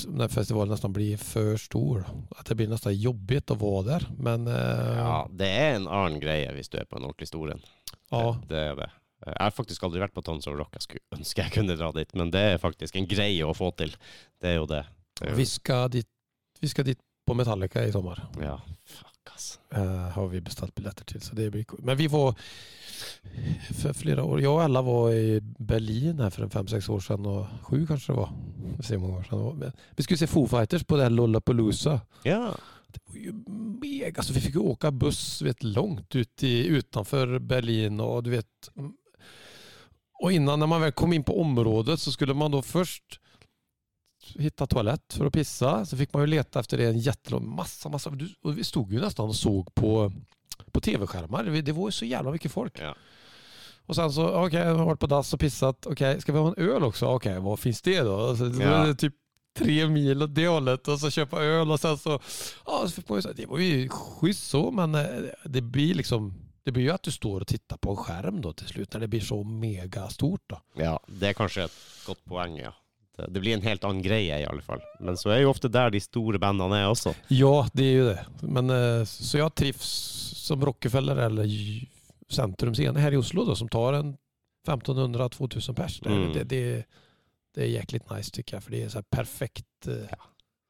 [0.07, 2.05] när festivalen nästan blir för stor.
[2.37, 4.07] Att det blir nästan jobbigt att vara där.
[4.19, 7.53] Men eh, ja, det er en annen greie hvis du er på en ordentlig stor
[7.53, 7.63] en.
[8.11, 8.37] ja.
[8.49, 8.91] Det, det er det.
[9.27, 10.75] Jeg har faktisk aldri vært på Tons of Rock.
[10.75, 13.71] Jeg skulle ønske jeg kunne dra dit, men det er faktisk en greie å få
[13.79, 13.95] til.
[14.43, 14.83] Det er jo det.
[15.21, 16.09] det er jo, Vi skal dit,
[16.61, 18.19] vi skal dit på Metallica i sommer.
[18.43, 19.61] ja, fuck ass.
[19.77, 21.81] Uh, har vi bestilt billetter til, Så det blir cool.
[21.87, 22.35] Men vi var
[23.79, 24.41] for flere år.
[24.43, 28.19] Jeg og Ella var i Berlin her for fem-seks år siden, og sju kanskje det
[28.19, 28.35] var.
[29.55, 32.01] Men Vi skulle se Foo Fighters på det här Lollapalooza.
[32.25, 32.55] Ja.
[32.93, 33.33] Det var ju
[33.81, 34.17] mega.
[34.17, 38.01] Alltså vi fikk jo åka buss vet, langt ut i, utenfor Berlin.
[38.01, 38.71] og du vet.
[40.23, 43.21] Och innan när man väl kom in på området så skulle man då först
[44.35, 45.87] hitta toalett för att pissa.
[45.87, 48.11] Så fick man ju leta efter det en jättelång massa, massa.
[48.43, 50.13] Och vi stod ju nästan och såg på,
[50.73, 51.45] på tv-skärmar.
[51.45, 52.79] Det- var ju så jävla mycket folk.
[52.81, 52.95] Ja.
[53.87, 55.87] Och sen så, okej, jag har varit på dass och pissat.
[55.87, 57.07] Okej, ska vi ha en öl också?
[57.07, 58.21] Okej, vad finns det då?
[58.21, 58.95] Alltså, det Ja.
[58.95, 59.15] typ
[59.59, 62.21] tre mil åt det hållet och så köpa öl och sen så,
[62.67, 65.07] ja, så fick man ju, det var ju schysst så, men eh,
[65.45, 66.35] det blir liksom,
[66.65, 69.01] Det blir ju att du står och tittar på en skärm då till slut när
[69.01, 70.61] det blir så megastort då.
[70.77, 71.73] Ja, det er kanskje et
[72.07, 72.73] godt poeng, ja.
[73.17, 74.81] Det, det blir en helt annen greie, i alle fall.
[75.01, 77.15] Men så er jo ofte der de store bandene er også.
[77.29, 78.27] Ja, det är ju det.
[78.43, 79.83] Men eh, så jag trivs
[80.47, 81.89] som Rockefeller eller J-
[82.37, 84.17] her här i Oslo då som tar en
[84.67, 86.01] 1500-2000 pers.
[86.01, 86.33] Det, Mm.
[86.33, 86.85] det, det,
[87.55, 89.87] det är jäkligt nice tycker jag för det är så här perfekt.
[89.87, 89.95] eh,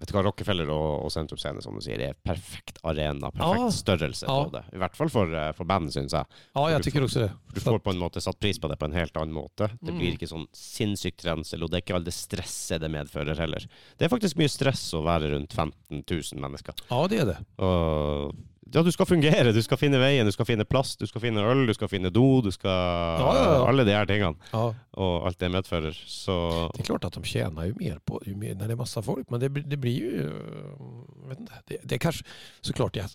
[0.03, 3.61] Vet du hva, Rockefeller og, og Sentrum Scene, som du sier, er perfekt arena, perfekt
[3.63, 3.69] Ja.
[3.71, 4.65] størrelse på det.
[4.75, 6.27] I hvert fall for, eh, for band, syns jeg.
[6.59, 7.29] Ja, jeg tykker också det.
[7.55, 9.71] Du får på en måte satt pris på det på en helt annen måte.
[9.79, 9.99] Det Mm.
[10.01, 13.63] blir ikke sånn sinnssykt rensel, og det er ikke all det stresset det medfører heller.
[13.97, 16.75] Det er faktisk mye stress å være rundt 15 000 mennesker.
[16.91, 17.39] Ja, det er det.
[17.63, 18.35] Og
[18.71, 21.43] ja, du skal fungere, du skal finne veien, du skal finne plass, du skal finne
[21.43, 23.57] øl, du skal finne do, du skal ja, ja.
[23.67, 24.39] Alle de her tingene.
[24.53, 24.69] Ja,
[25.03, 25.97] Og alt det medfører.
[26.07, 26.37] Så
[26.77, 29.03] det er klart at de tjener jo mer på jo mer, når det er masse
[29.03, 29.27] folk.
[29.35, 30.29] Men det, det blir ju...
[30.29, 31.61] eh, vet inte.
[31.69, 32.25] Det, det er kanskje
[32.63, 33.11] Så klart jeg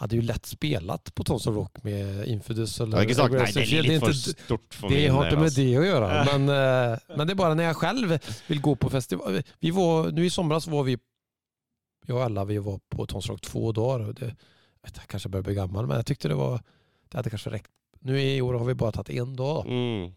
[0.00, 3.48] hadde jo lett spilt på Tons of Rock med Infidus eller jeg ikke sagt nei,
[3.52, 5.60] det er litt for stort for Det har ikke med altså.
[5.60, 6.08] det å gjøre.
[6.30, 8.14] Men, eh, men det er bare når jeg selv
[8.48, 9.42] vil gå på festival.
[9.60, 10.96] Vi var, nu i somras var vi,
[12.08, 14.32] jag og alla, vi var på Tons Rock to dagar.
[14.82, 16.60] Jeg vet, kanske börjar bli gammal, men jag tyckte det var,
[17.08, 17.70] det hade kanske räckt.
[18.00, 19.66] Nu i år har vi bara tagit en dag.
[19.66, 20.12] Mm.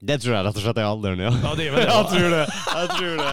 [0.00, 1.30] Det tror jeg rett og slett er alderen, ja.
[1.44, 2.46] Ja, det är väl Jeg tror det.
[2.74, 3.32] Jeg tror det.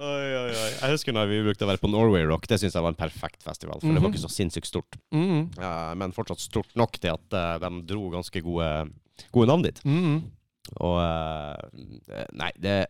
[0.00, 0.70] Oi, oi, oi.
[0.80, 2.48] Jeg husker når vi brukte å være på Norway Rock.
[2.48, 4.14] Det syns jeg var en perfekt festival, for det var Mhm.
[4.16, 4.96] ikke så sinnssykt stort.
[5.12, 5.50] Mm.
[5.60, 8.70] Eh, men fortsatt stort nok til at uh, de dro ganske gode,
[9.30, 9.82] gode navn dit.
[9.84, 10.22] Mm.
[10.80, 12.86] Og uh, Nei, det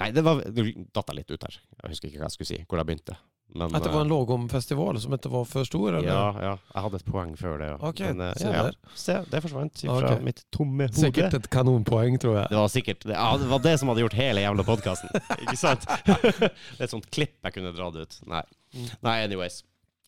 [0.00, 1.60] Nei, det var datt jeg litt ut her.
[1.84, 3.14] Jeg husker ikke hva jeg skulle si, hvor jeg begynte.
[3.54, 6.06] Men, At det var en lågomfestival lagom festival som ikke var for stor eller?
[6.06, 7.70] ja, ja, jeg hadde et poeng før det.
[7.72, 7.78] Ja.
[7.88, 10.22] Okay, Men, eh, se ja, se, det forsvant fra okay.
[10.28, 11.02] mitt tomme hode.
[11.02, 12.52] Sikkert et kanonpoeng, tror jeg.
[12.52, 15.12] Det var sikkert det, ja, det var det som hadde gjort hele jævla podkasten.
[15.44, 15.86] Ikke sant?
[16.10, 18.18] Det er et sånt klipp jeg kunne dratt ut.
[18.30, 18.44] Nei,
[18.74, 18.86] Mm.
[19.00, 19.64] Nei anyways.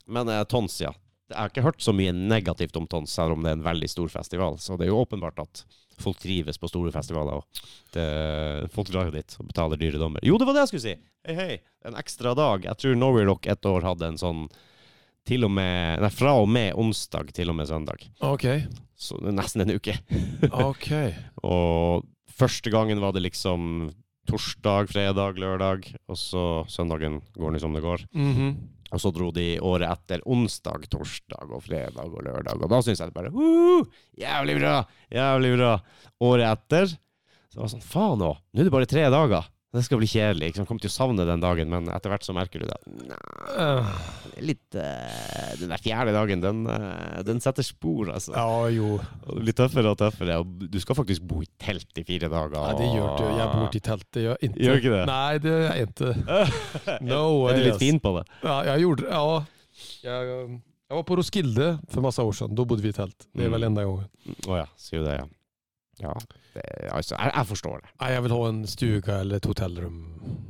[0.06, 0.92] Men uh, Tons, ja.
[1.32, 3.88] Jeg har ikke hørt så mye negativt om Tons, selv om det er en veldig
[3.88, 4.58] stor festival.
[4.60, 5.62] Så det er jo åpenbart at
[6.02, 7.40] folk trives på store festivaler.
[7.40, 10.22] Og folk drar dit og betaler dyre dommer.
[10.26, 10.96] Jo, det var det jeg skulle si!
[11.28, 11.56] Hei, hei.
[11.86, 12.64] En ekstra dag.
[12.66, 14.44] Jeg tror Norway Rock et år hadde en sånn
[15.28, 18.02] til og med, nei, fra og med onsdag til og med søndag.
[18.26, 18.48] Ok.
[18.98, 19.94] Så nesten en uke.
[20.50, 20.88] ok.
[21.46, 23.92] Og første gangen var det liksom
[24.30, 28.06] torsdag, fredag, lørdag, og så søndagen går den som det går.
[28.14, 28.54] Mhm.
[28.92, 32.60] Og så dro de året etter onsdag, torsdag og fredag og lørdag.
[32.60, 33.86] Og da syns jeg det bare «Woo!
[34.20, 34.74] Jævlig bra!
[35.12, 35.72] Jævlig bra!
[36.28, 36.92] Året etter
[37.52, 38.38] så var det sånn Faen òg!
[38.52, 39.48] Nå er det bare tre dager!
[39.72, 40.50] Det skal bli kjedelig.
[40.50, 40.66] Liksom.
[40.68, 42.76] Kommer til å savne den dagen, men etter hvert så merker du det.
[43.08, 48.34] Nei, litt uh, Den der fjerde dagen, den, uh, den setter spor, altså.
[48.36, 48.98] Ja, jo.
[48.98, 50.36] Litt det blir tøffere og tøffere.
[50.44, 52.58] Du skal faktisk bo i telt i fire dager.
[52.58, 53.24] Nei, det gjør du.
[53.38, 54.06] Jeg bor i telt.
[54.12, 54.76] Det gjør ikke.
[54.76, 55.02] ikke det?
[55.08, 56.12] Nei, det gjør jeg ikke.
[57.08, 58.26] No Er du litt fin på det?
[58.44, 59.16] Ja, jeg gjorde det.
[59.16, 59.88] Ja.
[60.04, 62.60] Jeg, jeg, var på Roskilde for masse år siden.
[62.60, 63.24] Da bodde vi i telt.
[63.32, 64.12] Det er vel väl enda gången.
[64.52, 65.30] Å ja, sier du det, ja.
[66.02, 66.12] Ja,
[66.54, 67.90] det, altså, jeg, jeg forstår det.
[68.02, 70.00] Nei, jeg vil ha en stuga eller et hotellrum.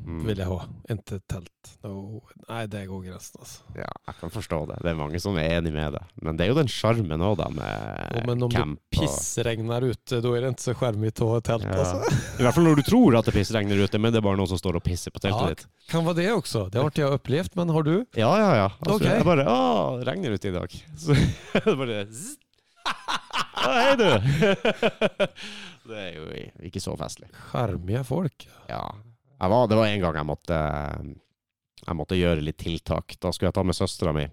[0.03, 0.23] Mm.
[0.27, 0.57] Vil jeg ha.
[0.91, 1.23] Ikke telt.
[1.31, 1.71] tält.
[1.87, 2.21] No.
[2.49, 3.63] Nei, det går grensen, altså.
[3.79, 4.79] Ja, jeg kan forstå det.
[4.83, 6.03] Det er mange som er enig med det.
[6.27, 8.81] Men det er jo den sjarmen òg, da, med Ja, men om camp.
[8.83, 11.69] det pissregner ute, da er det ikke så charmigt å ha telt.
[11.71, 11.79] Ja.
[11.79, 12.21] altså.
[12.41, 14.51] I hvert fall når du tror at det pissregner ute, men det er bare noen
[14.51, 15.67] som står og pisser på teltet Ja, ditt.
[15.93, 16.67] Kan være det også.
[16.73, 17.95] Det har inte jeg opplevd, men har du?
[18.19, 18.69] Ja, ja, ja.
[18.83, 19.17] Altså, okay.
[19.17, 19.59] Jeg bare Å,
[20.03, 20.79] det regner ute i dag.
[21.07, 21.17] Så
[21.63, 22.39] det bare zzz.
[23.63, 24.09] Hei, du!
[25.89, 26.27] Det er jo
[26.69, 27.29] ikke så festlig.
[27.51, 28.47] Skjermige folk.
[28.71, 28.85] Ja.
[29.43, 30.59] Var, det var en gang jeg måtte
[31.83, 33.17] Jeg måtte gjøre litt tiltak.
[33.19, 34.29] Da skulle jeg ta med søstera mi.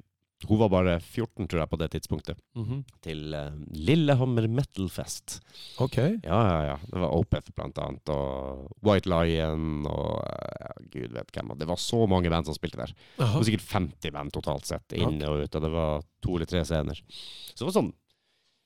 [0.47, 2.37] Hun var bare 14, tror jeg, på det tidspunktet.
[2.55, 2.83] Mhm.
[3.03, 5.39] Til uh, Lillehammer Metal Fest.
[5.83, 6.21] Okej.
[6.23, 6.77] Ja, ja, ja.
[6.85, 11.51] Det var Opeth blant annet, og White Lion og eh, ja, gud vet hvem.
[11.59, 12.93] Det var så mange band som spilte der.
[13.17, 15.59] Det var sikkert 50 band totalt sett, inne og ute.
[15.65, 17.03] Det var to eller tre scener.
[17.09, 17.91] Så det var sånn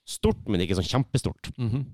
[0.05, 1.53] stort, men ikke sånn kjempestort.
[1.57, 1.87] Mhm.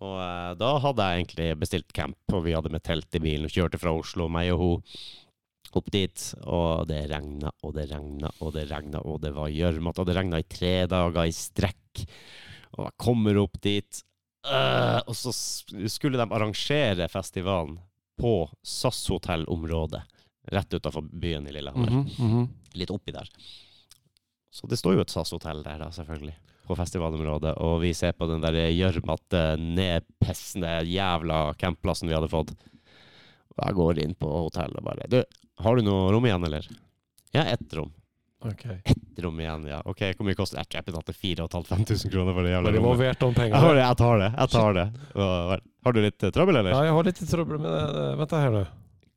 [0.00, 3.48] Og eh, da hadde jeg egentlig bestilt camp, og vi hadde med telt i bilen
[3.48, 4.94] og kjørte fra Oslo, meg og hun,
[5.76, 6.26] opp dit.
[6.50, 10.16] Og det regna og det regna og det regna, og det var gjørmete, og det
[10.18, 12.04] regna i tre dager i strekk.
[12.78, 14.02] Og jeg kommer opp dit,
[14.46, 17.78] øh, og så skulle de arrangere festivalen
[18.20, 20.02] på SAS hotellområdet,
[20.52, 22.48] rett utafor byen i Lillehammer Mm -hmm.
[22.74, 23.28] litt oppi der.
[24.50, 26.34] Så det står jo et SAS-hotell der, da, selvfølgelig,
[26.70, 27.56] på festivalområdet.
[27.66, 32.54] Og vi ser på den der gjørmete, nedpessende jævla campplassen vi hadde fått.
[33.56, 35.22] Og jeg går inn på hotellet og bare Du,
[35.60, 36.68] har du noe rom igjen, eller?
[37.34, 37.90] Ja, ett rom.
[38.44, 38.64] Ok.
[38.84, 39.82] Ett rom igjen, ja.
[39.84, 40.70] Ok, hvor mye koster det?
[40.72, 42.78] Jeg betalte 4500 kroner for det jævla rommet.
[42.78, 43.02] det var rommet.
[43.04, 44.30] värt Jeg jeg tar det.
[44.38, 44.86] Jeg tar det.
[45.14, 46.72] Og, har du litt eh, trøbbel, eller?
[46.72, 47.74] Ja, jeg har litt trubbel med...
[47.98, 48.06] det.
[48.22, 48.62] Vent her, nu.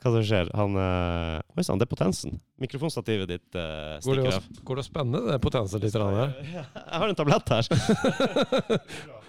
[0.03, 0.49] Hva som skjer.
[0.59, 2.39] Han eh, Oi sann, det er potensen.
[2.61, 4.47] Mikrofonstativet ditt eh, stikker av.
[4.67, 5.95] går det å spenne det potensen litt?
[5.95, 6.33] grann Här?
[6.51, 7.63] Jeg har en tablett her.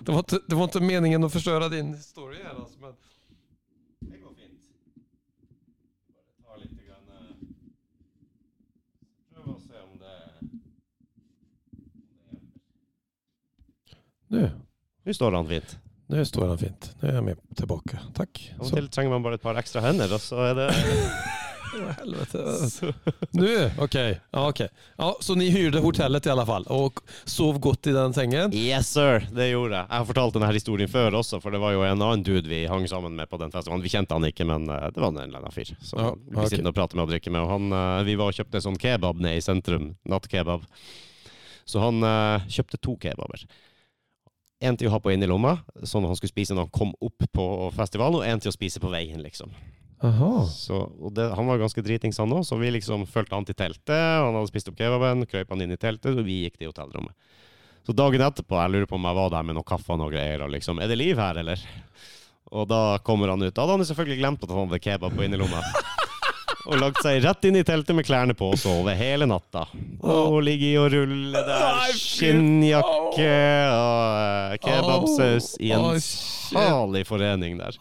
[0.04, 2.92] Det, var ikke, det var ikke meningen å förstöra din story her, altså, men
[4.04, 4.66] Det går fint.
[6.44, 7.22] Bare ta litt grann eh,
[9.48, 10.18] å se om det
[14.34, 14.44] nu,
[15.06, 15.78] Nå står han fint.
[16.12, 16.90] Nu står han fint.
[17.00, 17.98] Nå er jag med tilbake.
[18.16, 18.42] Takk.
[18.58, 20.68] Av og til trenger man bare et par ekstra hender, og så er det
[21.98, 22.42] helvete.
[23.34, 23.48] Nå,
[23.82, 23.94] OK.
[23.96, 24.68] Ja, okay.
[25.00, 28.52] Ja, så ni hyrde hotellet i alle fall og sov godt i den sengen?
[28.54, 29.24] Yes, sir!
[29.34, 29.88] Det gjorde jeg.
[29.88, 32.60] Jeg har fortalt denne historien før også, for det var jo en annen dude vi
[32.70, 33.82] hang sammen med på den festivalen.
[33.84, 36.36] Vi kjente han ikke, men eh, det var en eller annen fyr som Ja, vi
[36.38, 36.50] ok.
[36.52, 37.42] sitter og prater med og drikker med.
[37.48, 39.94] Og han, eh, vi var og kjøpte sånn kebab nede i sentrum.
[40.14, 40.68] Nattkebab.
[41.66, 43.48] Så han eh, kjøpte to kebaber.
[44.64, 47.24] En til å ha på innerlomma, sånn at han skulle spise når han kom opp
[47.36, 47.46] på
[47.76, 49.52] festivalen, og en til å spise på veien, liksom.
[50.50, 50.78] Så,
[51.16, 53.94] det, han var ganske dritings han òg, så vi liksom fulgte han til teltet.
[53.94, 57.14] Han hadde spist opp kebaben, krøp han inn i teltet, og vi gikk til hotellrommet.
[57.84, 60.12] Så dagen etterpå, jeg lurer på om jeg var der med noe kaffe og noe
[60.12, 61.60] greier, og liksom Er det liv her, eller?
[62.52, 63.52] Og da kommer han ut.
[63.52, 65.60] Da hadde han selvfølgelig glemt at han hadde kebab på innerlomma.
[66.64, 69.66] Og lagt seg rett inn i teltet med klærne på og sove hele natta.
[70.00, 71.92] Og ligge i og ruller der.
[71.98, 73.34] Skinnjakke
[73.74, 77.76] og eh, kebabsaus i en salig forening der.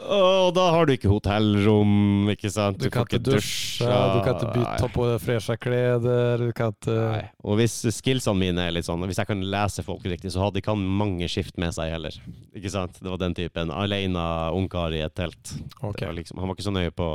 [0.00, 2.80] Og da har du ikke hotellrom, ikke sant?
[2.80, 6.00] du kan ikke dusje, du kan ikke bytte, ta på freshe klær
[6.40, 7.22] du kan ikke Nei.
[7.44, 10.62] Og hvis skillsene mine er litt sånn Hvis jeg kan lese folk riktig, så hadde
[10.62, 12.16] ikke han mange skift med seg heller.
[12.56, 12.98] Ikke sant?
[13.00, 13.72] Det var den typen.
[13.74, 14.24] Alene
[14.56, 15.54] ungkar i et telt.
[15.80, 16.08] Okay.
[16.08, 17.08] Var liksom, han var ikke så nøye på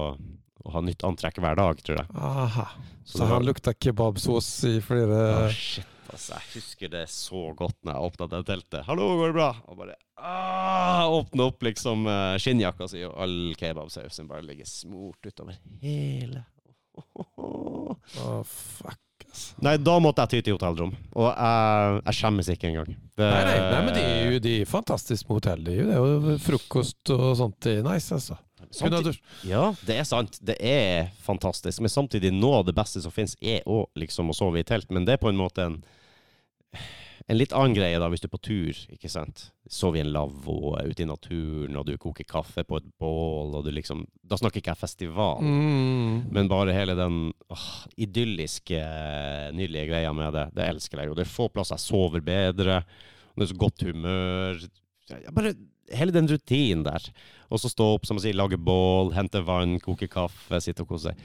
[0.65, 2.07] å ha nytt antrekk hver dag, tror jeg.
[2.15, 2.69] Aha.
[3.05, 6.39] Så, var- han luktar kebabsås i flere oh, shit, altså.
[6.39, 8.81] Jeg husker det så godt når jeg åpna det teltet.
[8.87, 13.37] 'Hallo, går det bra?' Og bare ah, åpne opp liksom eh, skinnjakka si, og all
[13.59, 16.43] kebabsausen bare ligger smurt utover hele.
[17.37, 18.99] Åh, fuck
[19.29, 19.55] alltså.
[19.65, 20.93] Nei, da måtte jeg ty til hotellrom.
[21.15, 22.93] Og jeg, jeg skjemmes ikke engang.
[23.15, 25.63] Det- nei, nei, nei, men de er jo de er fantastiske med hotell.
[25.65, 25.99] Det er jo det.
[25.99, 27.11] og frukost
[27.41, 27.69] sånt.
[27.87, 28.37] Nice altså.
[28.75, 30.39] Samtid- Ja, det er sant.
[30.43, 31.79] Det er fantastisk.
[31.83, 34.89] Men samtidig, noe av det beste som finnes, er òg liksom å sove i telt.
[34.91, 35.77] Men det er på en måte en
[37.25, 39.47] en litt annen greie da, hvis du er på tur, ikke sant.
[39.71, 43.65] Sover i en lavvo, ute i naturen, og du koker kaffe på et bål, og
[43.65, 45.41] du liksom Da snakker ikke jeg festival.
[45.41, 46.29] Mm.
[46.33, 48.81] Men bare hele den åh, idylliske,
[49.57, 51.17] nydelige greia med det, det elsker jeg jo.
[51.17, 52.83] Det er få plasser jeg sover bedre,
[53.33, 54.67] og det er så godt humør.
[55.33, 55.55] Bare
[55.93, 57.03] Hele den rutinen der.
[57.53, 60.89] Og så stå opp, som jeg sier, lage bål, hente vann, koke kaffe, sitte og
[60.89, 61.19] kose seg.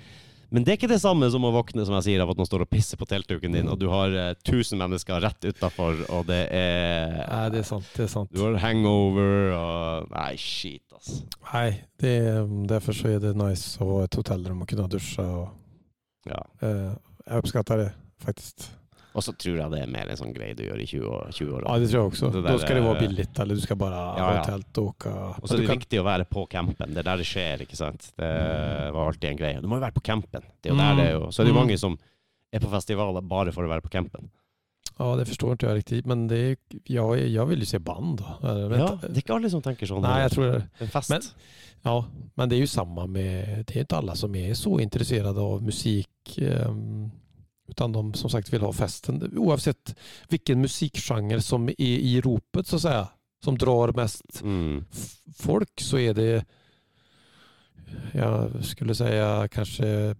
[0.51, 2.49] Men det er ikke det samme som å våkne som jeg sier, av at noen
[2.49, 6.25] står og pisser på teltduken din, og du har eh, 1000 mennesker rett utafor, og
[6.27, 7.87] det er Nei, det er sant.
[7.95, 8.33] Det er sant.
[8.35, 11.21] Du har hangover og Nei, shit, altså.
[11.53, 11.69] Nei,
[12.03, 12.15] det
[12.71, 15.49] derfor så er det nice å ha et hotellrom og kunne dusje og
[16.29, 16.43] Ja.
[16.67, 16.91] eh,
[17.31, 17.91] Jeg oppskatter det
[18.25, 18.71] faktiskt.
[19.15, 21.31] Og så tror jeg det er mer en sånn greie du gjør i 20 år.
[21.35, 22.29] 20 Ja, det tror jeg også.
[22.33, 24.41] Der, da skal det være billig, eller du skal bare Ja, ha ja.
[24.41, 25.07] ett tält och.
[25.43, 26.95] Og så er det kan- viktig å være på campen.
[26.95, 28.13] Det er der det skjer, ikke sant.
[28.17, 29.61] Det var alltid en greie.
[29.61, 30.43] Du må jo være på campen.
[30.63, 30.97] Det er jo der Mm.
[30.97, 31.27] det er jo.
[31.31, 31.67] Så er det jo Mm.
[31.67, 31.99] mange som
[32.53, 34.31] er på festivaler bare for å være på campen.
[35.01, 38.19] Ja, det forstår ikke jeg riktig, Men det ja, jeg vil jo se band.
[38.19, 38.39] da.
[38.45, 40.03] Eller, Ja, det er ikke alle som tenker sånn.
[40.03, 40.61] Nei, jeg tror det.
[40.79, 41.11] Det en fest.
[41.11, 41.23] Men-
[41.85, 42.05] Ja,
[42.37, 45.63] men det er jo samme med, det er ikke alle som er så interessert av
[45.63, 46.07] musikk.
[46.39, 47.11] ehm,
[47.71, 49.39] Utan de som sagt vill ha festen.
[49.39, 49.97] Oavsett
[50.29, 53.09] vilken musikgenre som är i ropet så att säga.
[53.45, 54.85] Som drar mest mm.
[55.39, 56.45] folk så är det
[58.13, 60.15] jag skulle säga kanske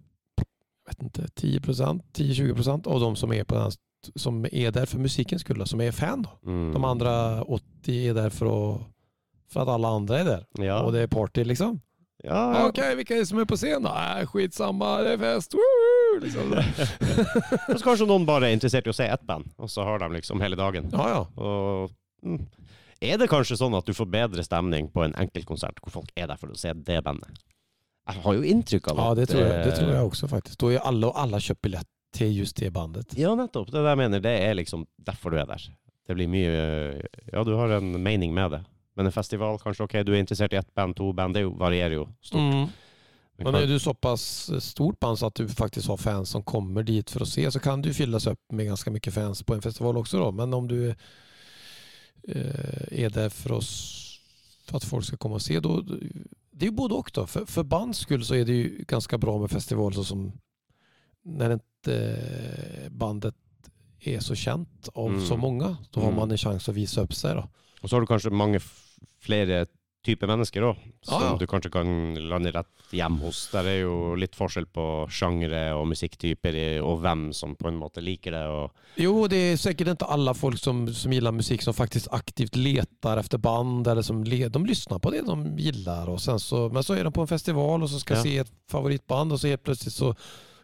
[0.87, 3.71] vet inte, 10% 10-20% av de som är, på den,
[4.15, 6.21] som är där för musikens skull, som är fan.
[6.21, 6.51] Då.
[6.51, 6.73] Mm.
[6.73, 8.81] De andra 80 är där för att,
[9.49, 10.45] för att alla andra är där.
[10.51, 10.81] Ja.
[10.81, 11.81] Och det är party liksom.
[12.23, 12.67] ja, ja.
[12.67, 13.89] Okej, vilka är det som är på scen då?
[13.89, 15.53] Äh, skitsamma, det är fest.
[15.53, 16.00] Woo!
[16.21, 16.55] Liksom.
[17.71, 20.03] Og så kanskje noen bare er interessert i å se ett band, og så har
[20.03, 20.89] de liksom hele dagen.
[20.91, 21.21] ja, ja.
[21.37, 21.93] Og
[22.25, 22.41] mm.
[23.01, 26.27] Er det kanskje sånn at du får bedre stemning på en enkeltkonsert hvor folk er
[26.29, 27.39] der for å se det bandet?
[28.11, 29.05] Jeg har jo inntrykk av det.
[29.05, 30.59] ja det, tror jeg, det tror jeg også, faktisk.
[30.61, 33.15] Da är alle og alle kjøpt billett til just det bandet.
[33.17, 33.71] Ja, nettopp.
[33.71, 34.21] Det der det jeg mener.
[34.21, 35.65] Det er liksom derfor du er der.
[36.07, 36.53] Det blir mye
[37.31, 38.61] Ja, du har en mening med det.
[38.99, 41.95] Men en festival, kanskje ok, du er interessert i ett band, to band, det varierer
[41.95, 42.41] jo stort.
[42.41, 42.65] Mm.
[43.43, 46.43] Men er är du så pass stort band så att du faktiskt har fans som
[46.43, 49.53] kommer dit för att se så kan du fyllas upp med ganska mycket fans på
[49.53, 50.31] en festival också då.
[50.31, 50.89] Men om du
[52.27, 54.19] eh, är där för, oss,
[54.65, 55.81] för att folk ska komma och se då.
[56.51, 57.27] Det är ju både och då.
[57.27, 60.31] För, för bands skull så är det ju ganska bra med festival så som
[61.23, 63.35] när inte bandet
[63.99, 65.25] är så kjent av Mm.
[65.25, 65.77] så många.
[65.91, 66.19] Då har Mm.
[66.19, 67.47] man en chans att visa upp sig då.
[67.81, 68.59] Og så har du kanskje mange
[69.19, 69.65] flere
[70.01, 71.87] type mennesker òg, som Ah, du kanskje kan
[72.29, 73.43] lande rett hjem hos.
[73.53, 78.01] Der er jo litt forskjell på sjangre og musikktyper, og hvem som på en måte
[78.01, 78.41] liker det.
[79.03, 83.21] Jo, det er sikkert ikke alle folk som, som gillar musikk, som faktisk aktivt leter
[83.21, 83.85] efter band.
[83.87, 86.09] Eller som le, de lytter på det de gillar.
[86.17, 88.23] Så, men så er de på en festival og så skal Ja.
[88.23, 90.13] se et favoritband og så helt plutselig så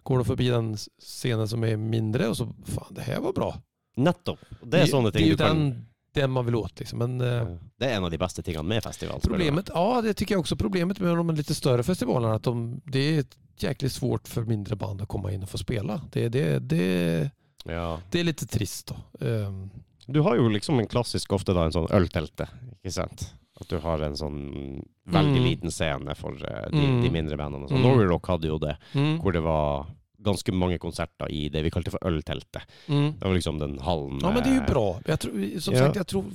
[0.07, 0.73] går de forbi den
[1.03, 3.49] scenen som er mindre og så Faen, det her var bra.
[3.97, 4.39] nettopp!
[4.63, 5.87] Det er sånne det det ting du kan den,
[6.21, 6.79] den man vill åt.
[6.79, 6.99] Liksom.
[6.99, 7.47] Men, eh,
[7.79, 9.19] Det er en av de beste tingene med festival.
[9.23, 10.55] Problemet, ja det tycker jag också.
[10.55, 13.25] Problemet med de lite större festivalerna att de, det är
[13.59, 16.01] jäkligt svårt för mindre band att komma in och få spela.
[16.11, 17.31] Det, det, det,
[17.65, 17.99] Ja.
[18.11, 18.87] det är lite trist
[19.19, 19.25] då.
[19.27, 19.69] Um,
[20.09, 22.45] Du har jo liksom en klassisk ofte da en sånn øltelte,
[22.79, 23.33] ikke sant?
[23.59, 25.43] At du har en sånn veldig Mm.
[25.49, 27.01] liten scene for eh, de, Mm.
[27.03, 27.63] de mindre bandene.
[27.63, 27.77] og sånn.
[27.81, 27.87] Mm.
[27.89, 29.87] Norway Rock hadde jo det, mm, hvor det var
[30.17, 32.61] ganske mange konserter i det vi kalte for ølteltet.
[32.87, 33.13] mm.
[33.19, 35.01] Det var liksom den hallen Ja men det er jo bra.
[35.07, 35.79] Jeg tror, som Ja.
[35.85, 36.25] sagt, jeg tror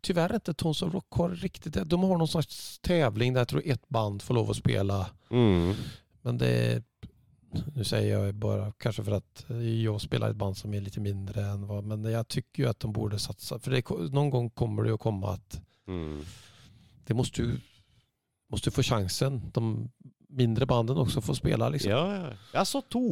[0.00, 1.84] tyvärr inte Tons of Rock har riktigt det.
[1.84, 5.10] De har någon slags tävling där jag tror ett band får lov att spela.
[5.30, 5.74] Mm.
[6.22, 6.82] Men det
[7.74, 9.44] nu säger jag bara kanske för att
[9.84, 12.68] jag spelar et ett band som är lite mindre än vad, men jag tycker ju
[12.68, 13.58] att de borde satsa.
[13.58, 16.24] För det, någon gång kommer det jo att komma att Mm.
[17.06, 17.56] det måste ju
[18.50, 19.50] måste ju få chansen.
[19.52, 19.90] De
[20.30, 21.90] mindre banden også får spela liksom.
[21.90, 22.30] Ja, ja.
[22.54, 23.02] Jeg så to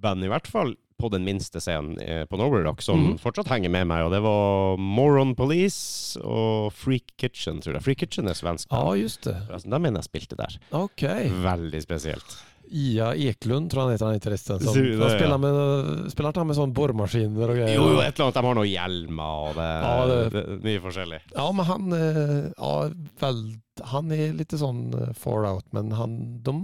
[0.00, 3.18] band, i hvert fall på den minste scenen eh, på Norway Rock, som Mhm.
[3.22, 4.02] fortsatt henger med meg.
[4.04, 7.82] Og det var Moron Police og Freak Kitchen, tror jeg.
[7.82, 8.66] Freak Kitchen er svensk.
[8.72, 9.36] Ja, ah, just det.
[9.62, 10.58] De mener jeg spilte der.
[10.72, 11.02] Ok.
[11.44, 12.36] Veldig spesielt.
[12.70, 14.60] Ia Eklund tror han heter, han heter resten.
[14.60, 15.38] Som, det, han ja.
[15.38, 17.74] med, spiller han med sånn borrmaskiner og greier?
[17.76, 18.38] Jo, jo, et eller annet.
[18.38, 21.20] De har noen hjelmer og det, Ja, det- det mye forskjellig.
[21.34, 22.74] Ja, men han, eh, ja,
[23.20, 23.40] vel,
[23.92, 26.54] han er litt sånn eh, far out, men han, de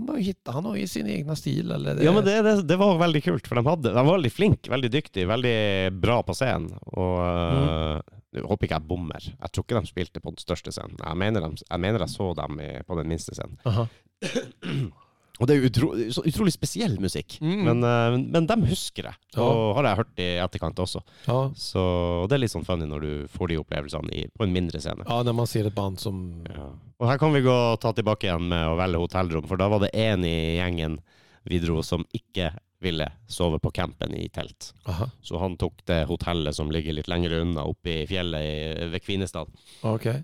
[0.46, 1.70] han har jo sin egen stil.
[1.72, 4.32] Eller Ja, men det, det, det var veldig kult, for de, hadde, de var veldig
[4.32, 5.56] flinke, veldig dyktige, veldig
[6.00, 6.74] bra på scenen.
[6.94, 8.02] Og mm.
[8.34, 9.30] jeg håper ikke jeg bommer.
[9.30, 10.98] Jeg tror ikke de spilte på den største scenen.
[11.00, 13.58] Jeg mener, de, jeg, mener jeg så dem i, på den minste scenen.
[13.64, 13.88] Aha.
[15.44, 15.90] Og det er utro,
[16.24, 17.58] utrolig spesiell musikk, Mm.
[17.66, 19.42] men, øh, men de husker det, Ja.
[19.44, 21.02] Og har jeg hørt i etterkant også.
[21.28, 21.50] Ja.
[21.54, 24.80] Så det er litt sånn funny når du får de opplevelsene i, på en mindre
[24.80, 25.04] scene.
[25.06, 26.42] ja, når man ser et band som...
[26.48, 26.70] Ja.
[27.00, 29.68] Og her kan vi gå og ta tilbake igjen med å velge hotellrom, for da
[29.68, 30.98] var det en i gjengen
[31.44, 34.72] vi dro som ikke ville sove på campen i telt.
[34.86, 35.10] Aha.
[35.22, 39.46] Så han tok det hotellet som ligger litt lenger unna, oppe i fjellet ved Kvinesdal.
[39.82, 40.22] Okej.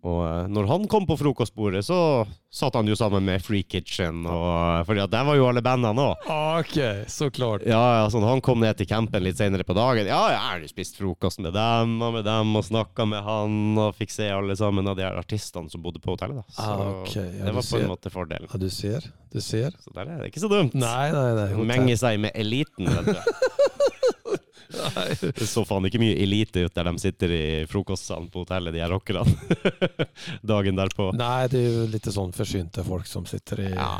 [0.00, 1.96] Og eh, når han kom på frokostbordet, så
[2.50, 6.06] satt han jo sammen med Free Kitchen, og, fordi at der var jo alle bandene
[6.14, 6.24] òg.
[6.32, 6.78] Ok,
[7.12, 7.66] såklart.
[7.68, 8.24] Ja, ja, sånn.
[8.24, 10.96] når han kom ned til campen litt senere på dagen Ja, jeg har jo spist
[10.96, 14.88] frokost med dem og med dem, og snakka med han, og fikk se alle sammen
[14.88, 16.40] av de her artistene som bodde på hotellet.
[16.40, 16.56] da.
[16.56, 17.28] Så Ah, okay.
[17.36, 18.48] ja, det var på en måte fordelen.
[18.50, 19.04] Ja, du ser.
[19.30, 19.76] Du ser.
[19.84, 20.72] Så der er det ikke så dumt.
[20.80, 21.50] Nei, nei, nei.
[21.76, 23.20] Menge seg med eliten, vet du.
[25.20, 28.82] Det så faen ikke mye elite ut der de sitter i frokostsalen på hotellet, de
[28.82, 29.24] her rockerne.
[30.52, 31.08] Dagen derpå.
[31.18, 33.90] Nei, det er jo litt sånn forsynte folk som sitter i, Ja.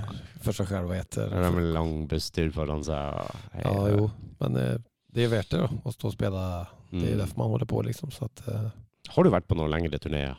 [0.45, 1.31] for seg selv og äter.
[1.35, 3.20] De en lang busstur foran seg.
[3.20, 4.11] og- Ja, jo.
[4.41, 4.76] Men eh,
[5.12, 5.68] det er verdt det da.
[5.85, 6.66] Å stå och spela.
[6.91, 7.18] Det er Mm.
[7.18, 8.11] därför man holder på liksom.
[8.11, 8.70] Så att, eh,
[9.09, 10.37] Har du vært på noen lengre turneer?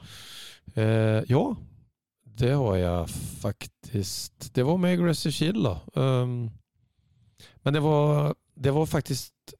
[0.75, 1.55] eh, ja,
[2.37, 3.07] det har jeg
[3.41, 4.31] faktisk.
[4.53, 5.79] Det var med Aggressive Shield, da.
[5.95, 6.51] Um,
[7.63, 9.57] men det var, det var faktiskt, eh,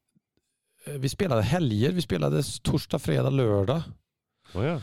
[0.85, 1.91] vi spelade helger.
[1.91, 3.81] Vi spelade torsdag, fredag, lördag
[4.53, 4.79] Oh ja.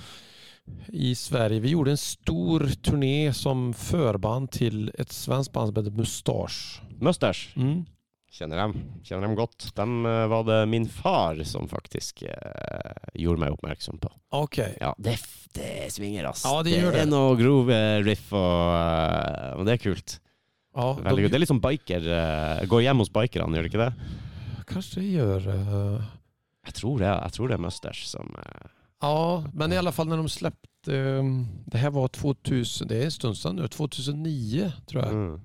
[0.87, 1.61] i Sverige.
[1.61, 6.81] Vi gjorde en stor turné som förband till ett svenskt band som heter Mustasch.
[7.01, 7.49] Mustache.
[7.57, 7.85] Mm.
[8.31, 8.75] Kjenner dem.
[9.05, 9.75] Kjenner dem godt.
[9.77, 14.11] Dem eh, var det min far som faktisk eh, gjorde meg oppmerksom på.
[14.37, 14.59] Ok.
[14.81, 15.17] Ja, det,
[15.57, 16.45] det svinger, ass.
[16.45, 17.01] Ja, det gjør det.
[17.07, 20.19] er noe grove riff, og, eh, og det er kult.
[20.77, 21.25] Ja, de.
[21.27, 22.05] Det er litt som biker.
[22.05, 24.15] eh, går hjem hos bikerne, gjør det ikke det?
[24.69, 25.49] Kanske gör...
[25.49, 26.03] Uh...
[26.67, 28.69] Jeg tror det, jeg tror det er Mustache som Uh...
[29.01, 33.05] Ja, men i alla fall när de släppte, um, det här var 2000, det är
[33.05, 35.13] en stund sedan nu, 2009 tror jag.
[35.13, 35.41] mm.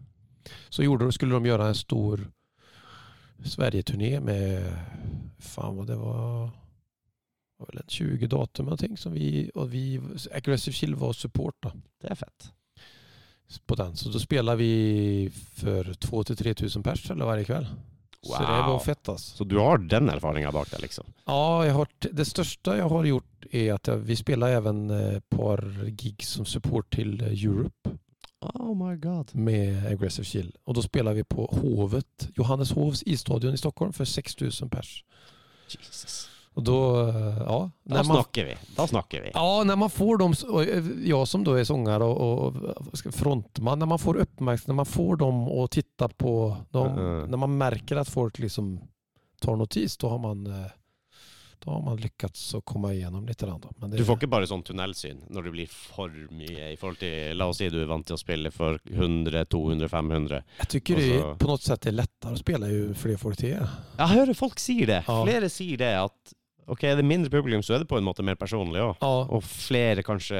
[0.69, 2.32] Så gjorde, skulle de göra en stor
[3.43, 4.76] Sverige-turné med,
[5.39, 6.49] fan vad det var,
[7.57, 10.01] var väl en 20 datum någonting som vi, och vi,
[10.32, 11.71] Aggressive Chill var support då,
[12.01, 12.51] Det er fett.
[13.65, 13.95] på den.
[13.95, 17.67] Så då spelade vi för 2 till 3 tusen pers eller varje kväll.
[18.24, 18.80] Så det var Wow.
[18.80, 19.38] fett altså.
[19.38, 21.05] Så du har den erfaringa bak deg, liksom?
[21.28, 25.24] Ja, jag har, det største jeg har gjort er at jeg, vi spiller even et
[25.30, 25.59] par
[25.99, 27.97] gig som support till eh, Europe
[28.43, 29.36] Oh my god.
[29.36, 30.49] med Aggressive Chill.
[30.67, 35.03] Og da spiller vi på Hovet, Johannes Hovs isstadion i Stockholm for 6000 pers.
[35.69, 36.30] Jesus.
[36.54, 37.72] Och då, eh, ja.
[37.84, 38.56] Da När man, snakker vi.
[38.76, 39.32] Då snakker vi.
[39.34, 40.34] ja, när man får dem,
[40.68, 44.86] eh, jag som då är sångare och, och frontman, när man får uppmärksamhet, när man
[44.86, 47.30] får dem att titta på dem, Mm.
[47.30, 48.80] när man märker att folk liksom
[49.41, 50.68] tar notis, då har man, eh,
[51.66, 53.38] da har man lyckats å komme igjennom litt.
[53.38, 57.38] det, Du får ikke bare sånn tunnelsyn når det blir for mye i forhold til
[57.38, 60.43] La oss si du er vant til å spille for 100, 200, 500.
[60.60, 63.58] Jeg tycker det på noe sett er lettere å spille jo flere folk til.
[63.97, 65.04] Jeg hører folk sier det.
[65.08, 65.24] Ja.
[65.24, 66.34] Flere sier det at
[66.68, 68.95] ok, er det mindre publikum, så er det på en måte mer personlig òg.
[69.01, 70.39] Ja, Og flere kanskje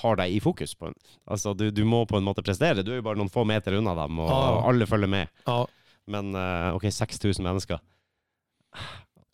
[0.00, 0.74] har deg i fokus.
[0.74, 0.94] på en
[1.28, 2.82] Altså, du, du må på en måte prestere.
[2.84, 4.68] Du er jo bare noen få meter unna dem, og Ja.
[4.68, 5.28] alle følger med.
[5.46, 5.64] ja.
[6.06, 7.78] Men eh, ok, 6000 mennesker.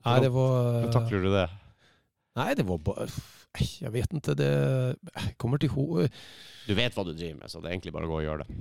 [0.07, 0.84] Nei, det var...
[0.84, 1.49] Hvordan takler du det?
[2.38, 3.07] Nei, det var bare
[3.80, 4.34] Jeg vet ikke.
[4.38, 4.51] det...
[5.36, 6.12] Kommer til hodet
[6.68, 8.45] Du vet hva du driver med, så det er egentlig bare å gå og gjøre
[8.47, 8.57] det.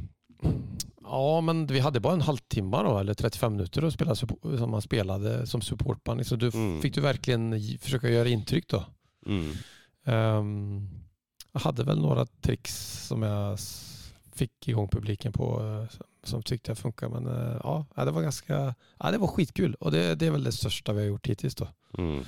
[1.03, 4.29] Ja, men vi hade bara en halvtimme då, eller 35 minuter att spela som
[4.71, 6.27] man spelade som supportband.
[6.27, 6.81] Så du Mm.
[6.81, 8.85] fick du verkligen försöka göra intryck då.
[9.25, 9.51] Mm.
[10.03, 10.89] Um,
[11.53, 13.59] jag hade väl några tricks som jag
[14.33, 15.61] fick igång publiken på
[15.91, 17.09] eh, som- tyckte jag funkar.
[17.09, 20.43] Men eh, ja, det var ganska, ja, det var skitkul och det, det är väl
[20.43, 21.67] det största vi har gjort hittills då.
[21.97, 22.19] Mm.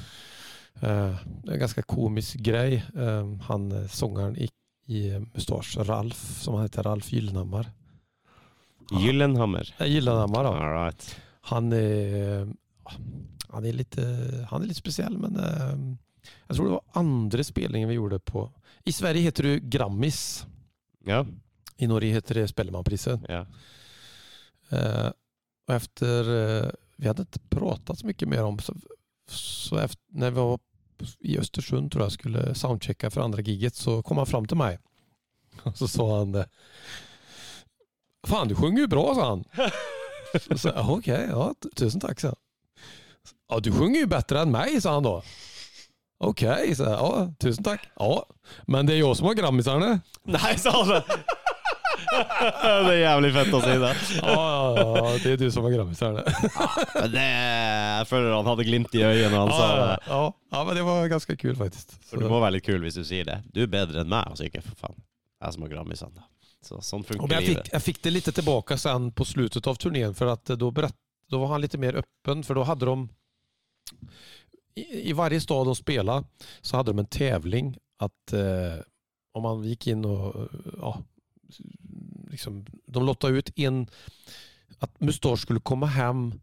[0.83, 1.15] Uh,
[1.47, 2.85] en ganska komisk grej.
[2.93, 4.49] Um, han sångaren i,
[4.85, 7.71] i Mustasch, Ralf, som han heter, Ralf Gyllenhammar.
[8.99, 9.73] Gyllenhammer.
[9.79, 10.53] Gyllenhammer, da.
[10.55, 11.09] All right.
[11.51, 12.47] Han er,
[13.49, 13.95] han er, litt,
[14.51, 18.45] han er litt spesiell, men jeg tror det var andre spillingen vi gjorde på,
[18.85, 20.45] i Sverige heter det Grammis.
[21.05, 21.25] Ja.
[21.77, 23.25] I Norge heter det Spellemannprisen.
[23.29, 23.45] ja.
[24.69, 25.11] Eh,
[25.67, 28.75] och efter, eh, vi hadde ikke pratet så mye mer om, så,
[29.27, 30.59] så efter, när vi var
[31.19, 34.79] i Östersund tror jag skulle soundchecka for andre giget så kom han fram til meg.
[35.63, 36.45] Og så sa han, eh,
[38.27, 39.43] fan du sjunger ju bra sa han.
[40.49, 42.37] Så sa jag, ja, tusen tack sa han.
[43.49, 45.21] Ja, du sjunger ju bättre än mig sa han då.
[46.23, 47.87] Okej, så jeg, ja, tusen tack.
[47.99, 48.25] Ja,
[48.67, 49.99] men det är jag som har grammisarna.
[50.23, 51.03] Nei, sa han det!
[52.91, 53.91] er jævlig fett å si det.
[54.21, 56.23] Ja, ja, ja, det er du som har grammiserne.
[56.25, 59.99] Ja, det, jeg føler han hadde glimt i øynene han sa Ja, det.
[60.07, 60.21] ja,
[60.55, 60.63] ja.
[60.67, 61.93] men det var ganske kul faktisk.
[62.09, 63.39] For du må være litt kul hvis du sier det.
[63.55, 64.97] Du er bedre enn meg, altså ikke for faen.
[65.41, 66.11] Jeg som har Grammisen.
[66.61, 66.67] Da.
[66.67, 67.63] Så sånn Och funker jag, livet.
[67.65, 70.95] fick, jag fick det lite tilbake sen på slutet av turnén för att då, berätt,
[71.29, 73.09] då var han litt mer öppen för då hade de
[74.75, 76.25] i, i varje stad de spelade
[76.61, 78.83] så hade de en tävling att eh,
[79.33, 80.97] om man gikk inn og ja,
[82.31, 83.87] liksom, de lotta ut en
[84.79, 86.41] At Mustasch skulle komme hem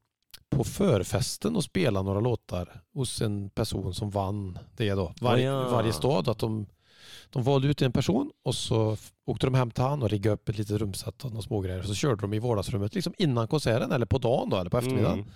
[0.51, 5.15] på förfesten och spela några låtar hos en person som vann det då.
[5.21, 5.69] Var, Oh ja.
[5.71, 6.29] Varje stad.
[6.29, 6.67] Att de,
[7.31, 10.49] de valde ut en person och så åkte de hem till han och riggade upp
[10.49, 11.83] ett litet rumset och några smågrejer.
[11.83, 15.19] Så körde de i vardagsrummet liksom innan konserten eller på dagen då, eller på eftermiddagen.
[15.19, 15.31] Mm.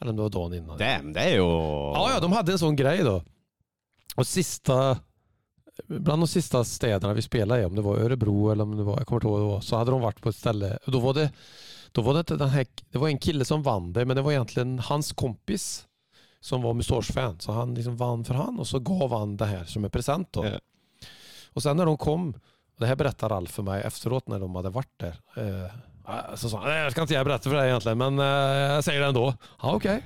[0.00, 0.78] Eller om det var dagen innan.
[0.78, 1.46] Damn, det er jo
[1.94, 3.22] Ja, ja, de hade en sån grej då.
[4.16, 4.98] Och sista,
[5.86, 8.98] bland de sista städerna vi spelade i, om det var Örebro eller om det var,
[8.98, 10.78] jag kommer inte ihåg vad det var, så hade de varit på ett ställe.
[10.86, 11.32] Då var det,
[11.92, 14.22] då var det inte den här, det var en kille som vann det, men det
[14.22, 15.86] var egentligen hans kompis
[16.40, 17.40] som var Mustache-fan.
[17.40, 20.32] Så han liksom vann för han och så gav han det här som en present
[20.32, 20.44] då.
[20.44, 20.58] Ja.
[21.56, 22.28] Och sen när de kom,
[22.74, 25.16] og det här berättar Ralf för mig efteråt när de hade varit där.
[25.36, 25.70] Eh,
[26.34, 28.24] så sa han, "Nej, jag ska inte jag berätta för dig egentligen, men eh,
[28.74, 29.34] jag säger det ändå.
[29.62, 30.02] Ja, okej.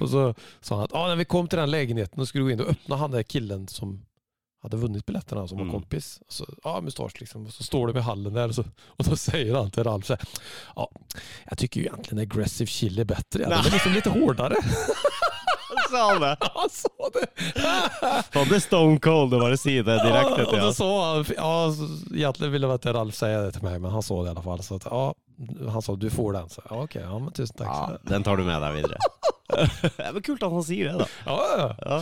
[0.00, 2.50] Och så sa han att ah, när vi kom till den lägenheten och skulle gå
[2.50, 4.04] in, då öppnade han den killen som
[4.62, 5.68] hade vunnit biljetterna som Mm.
[5.68, 6.20] var kompis.
[6.26, 7.46] Och så, ja, mustasch liksom.
[7.46, 10.06] Och så står de i hallen där och, så, och då säger han till Ralf
[10.06, 10.22] så här,
[10.76, 10.90] ja,
[11.48, 13.42] jag tycker ju egentligen aggressive chili är bättre.
[13.44, 14.54] Den är liksom lite hårdare.
[15.90, 16.36] Sa det?
[16.56, 17.26] Han sa det.
[18.34, 20.72] Han det er stone cold å bare si det direkte Ja, til ham.
[20.78, 24.30] han, ja, så ville ville at Ralf sier det til meg, men han så det
[24.30, 24.62] i alle fall.
[24.64, 26.48] Så at, ja, han sa du får den.
[26.52, 27.68] Så, ja, ok, ja, men tusen takk.
[27.68, 28.98] Ja, den tar du med deg videre.
[29.52, 31.06] Det er kult at han sier det, da.
[31.26, 31.96] ja, ja, Ja,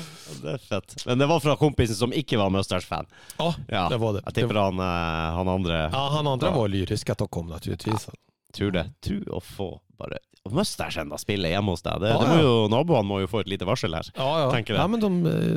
[0.44, 0.94] det er fett.
[1.08, 3.08] Men det var fra kompisen som ikke var Musters-fan.
[3.40, 4.22] ja, Ja, det var det.
[4.28, 6.54] jeg tipper han, eh, han andre Ja, han andre Ja.
[6.58, 8.08] var lyrisk att de kom naturligvis.
[8.54, 8.84] tror det.
[9.02, 12.00] Tro å få bare Og Musters enda spiller hjemme hos deg.
[12.00, 12.44] Det, Ja, det må ja.
[12.46, 14.08] jo, naboene må jo få et lite varsel her.
[14.16, 14.48] Ja, ja.
[14.54, 14.80] Tänker det.
[14.80, 15.10] ja men de,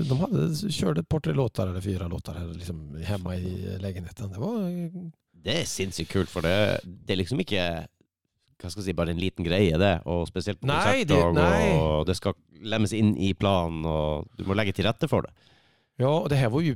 [0.09, 4.31] de hade, körde ett par, tre låter eller fire låter her liksom, hjemme i lägenheten.
[4.35, 4.67] Det var,
[5.43, 7.63] Det er sinnssykt kult, for det, det er liksom ikke
[8.63, 9.93] hva skal jeg si, bare en liten greie, det.
[10.07, 11.71] Og spesielt på Nei, konsertdag, nei.
[11.83, 15.33] og det skal lemmes inn i planen, og du må legge til rette for det.
[15.99, 16.75] ja, og det her var ju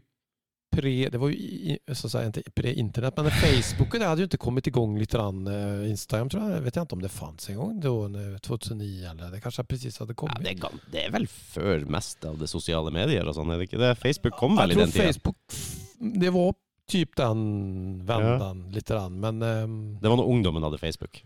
[0.72, 4.38] pre, det var ju i- så säga, inte pre-internet, men Facebook det hade ju inte
[4.38, 5.47] kommit igång lite grann.
[5.47, 9.09] Eh, Instagram tror jag, vet jag inte om det fanns en gång då, när- 2009
[9.11, 12.47] eller det kanske precis hade Ja, det, er, det er vel før mest av det
[12.47, 13.95] sosiale medier og sånn, er det ikke det?
[13.97, 15.13] Facebook kom vel i den tiden?
[15.13, 15.38] Facebook,
[16.22, 16.53] det var
[16.89, 21.24] typ den vändan lite grann, men Um, Det var når ungdommen hadde Facebook.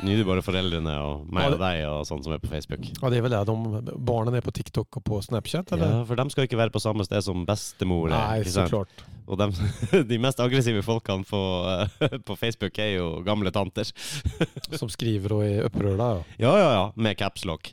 [0.00, 2.86] Er det bare foreldrene og meg og deg og sånn som er på Facebook.
[2.88, 3.40] ja, det er vel det.
[3.50, 5.92] De, barna er på TikTok og på Snapchat eller?
[5.92, 8.48] Ja, for de skal ikke være på samme sted som bestemor er.
[8.48, 9.04] så klart.
[9.30, 9.50] Og de,
[10.10, 13.92] de mest aggressive folkene på, eh, på Facebook er jo gamle tanter.
[14.80, 16.08] Som skriver og er upprörda.
[16.38, 16.48] Ja.
[16.48, 17.72] Ja, ja, ja, med capslock.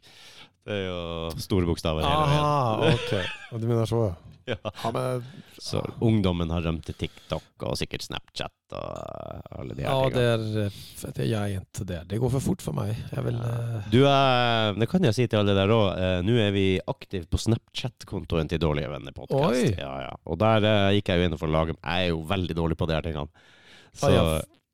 [0.68, 2.04] Det er jo store bokstaver.
[2.04, 3.24] Aha, okej.
[3.52, 4.04] Och Du mener så?
[4.12, 4.27] Ja.
[4.48, 5.24] Ja, men,
[5.60, 10.68] Så ungdommen har rømt til TikTok og sikkert Snapchat og alle de her ja, tingene.
[11.16, 12.04] det er jeg ikke är.
[12.08, 12.96] Det går for fort for meg.
[13.26, 13.36] Vill...
[13.42, 17.28] eh, Du er, det kan jeg si til alle der òg, nå er vi aktive
[17.28, 19.78] på Snapchat-kontoen til Dårlige venner podcast.
[19.78, 20.14] Ja, ja.
[20.26, 22.78] Og der eh, gikk jeg jo inn for å lage Jeg er jo veldig dårlig
[22.80, 23.28] på de her tingene.
[23.98, 24.28] Så Ja,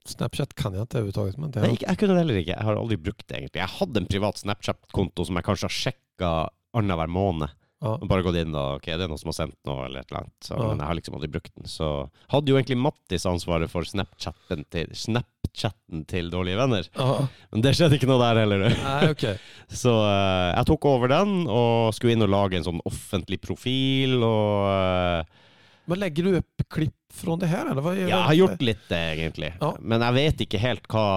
[0.06, 1.38] Snapchat kan jeg ikke overhodet.
[1.40, 2.56] Men det Nei, ikke- jeg kunne det heller ikke.
[2.58, 3.62] Jeg har aldri brukt det, egentlig.
[3.64, 6.32] Jeg hadde en privat Snapchat-konto som jeg kanskje har sjekka
[6.76, 7.50] annenhver måned.
[7.84, 7.98] Ja.
[8.00, 10.12] Og bare gått inn og ok, det er noen som har sendt noe, eller et
[10.12, 10.38] eller annet.
[10.46, 10.68] Så, Ja.
[10.70, 11.68] Men jeg har liksom aldri brukt den.
[11.68, 11.90] Så
[12.32, 16.88] hadde jo egentlig Mattis ansvaret for Snapchatten til, Snapchatten til Dårlige venner.
[16.96, 17.28] Ja.
[17.52, 18.64] Men det skjedde ikke noe der heller.
[18.64, 18.82] du.
[18.86, 19.36] Nei, okay.
[19.84, 24.16] Så uh, jeg tok over den og skulle inn og lage en sånn offentlig profil.
[24.24, 25.44] Og uh,
[25.92, 28.64] Men legger du opp klipp fra det her, Eller Hva gjør ja, jeg har gjort
[28.72, 29.52] litt det, egentlig.
[29.60, 29.76] Ja.
[29.84, 31.08] Men jeg vet ikke helt hva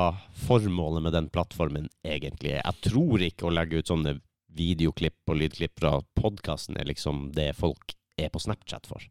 [0.49, 2.65] formålet med den plattformen egentlig er.
[2.67, 4.19] Jeg tror ikke å legge ut sånne
[4.57, 9.05] videoklipp og lydklipp fra podkasten er liksom det folk er på Snapchat for.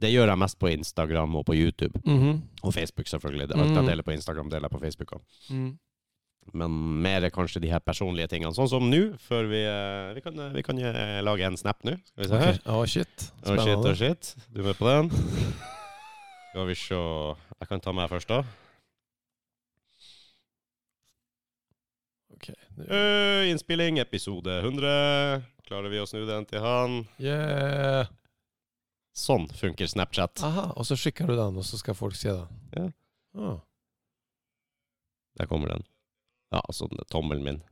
[0.00, 2.00] Det gjør jeg mest på Instagram og på YouTube.
[2.06, 2.42] Mhm.
[2.64, 3.48] Og Facebook, selvfølgelig.
[3.50, 3.88] Det Alt jeg Mm.
[3.90, 5.22] deler på Instagram, deler jeg på Facebook òg.
[5.50, 5.72] Mm.
[6.52, 6.70] Men
[7.02, 8.52] mer er kanskje de her personlige tingene.
[8.54, 11.96] Sånn som nå, før vi eh, Vi kan, vi kan eh, lage en snap nå.
[12.04, 12.52] Skal vi se her.
[12.52, 12.74] Å, okay.
[12.74, 13.32] oh, shit.
[13.46, 14.34] Oh shit, oh shit.
[14.52, 15.10] Du er med på den?
[16.50, 16.94] Skal vi se
[17.60, 18.42] Jeg kan ta meg først, da.
[22.34, 22.54] Okej.
[22.76, 25.42] nu- Øh, innspilling, episode 100.
[25.66, 27.06] Klarer vi å snu den til han?
[27.20, 28.06] Yeah.
[29.16, 30.42] Sånn funker Snapchat.
[30.42, 32.48] Aha, Og så skikker du den og så skal folk se den.
[32.76, 32.88] Ja.
[33.40, 33.58] Ah.
[35.38, 35.84] Der kommer den.
[36.52, 37.62] Ja, altså den tommelen min.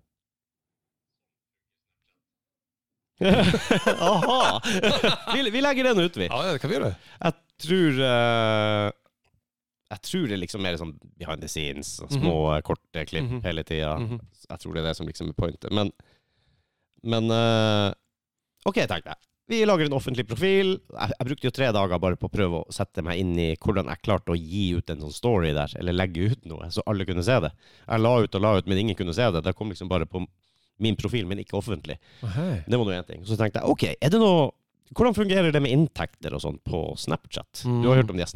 [3.22, 4.60] Aha!
[5.34, 6.26] vi, vi legger den ut, vi.
[6.26, 6.94] Ja, det kan vi gjøre.
[7.22, 8.88] Jeg tror eh,
[9.92, 13.42] Jeg tror det liksom er sånn behind the scenes, små, eh, korte klipp Mhm.
[13.44, 13.98] hele tida.
[14.00, 14.20] Mhm.
[14.48, 15.70] Jeg tror det er det som liksom er pointet.
[15.72, 15.92] Men,
[17.04, 17.92] men uh,
[18.68, 19.18] OK, tenkte jeg.
[19.52, 20.76] Vi lager en offentlig profil.
[20.94, 23.50] Jeg, jeg brukte jo tre dager bare på å prøve å sette meg inn i
[23.60, 26.80] hvordan jeg klarte å gi ut en sånn story der, eller legge ut noe, så
[26.88, 27.50] alle kunne se det.
[27.88, 29.42] Jeg la ut og la ut, men ingen kunne se det.
[29.44, 30.22] Det kom liksom bare på
[30.82, 31.98] min profil, men ikke offentlig.
[32.22, 32.62] Okay.
[32.66, 33.26] Det var nå én ting.
[33.28, 34.50] Så tenkte jeg OK, er det noe
[34.92, 37.62] Hvordan fungerer det med inntekter og sånn på Snapchat?
[37.64, 37.78] Mm.
[37.80, 38.28] Du har hørt om de her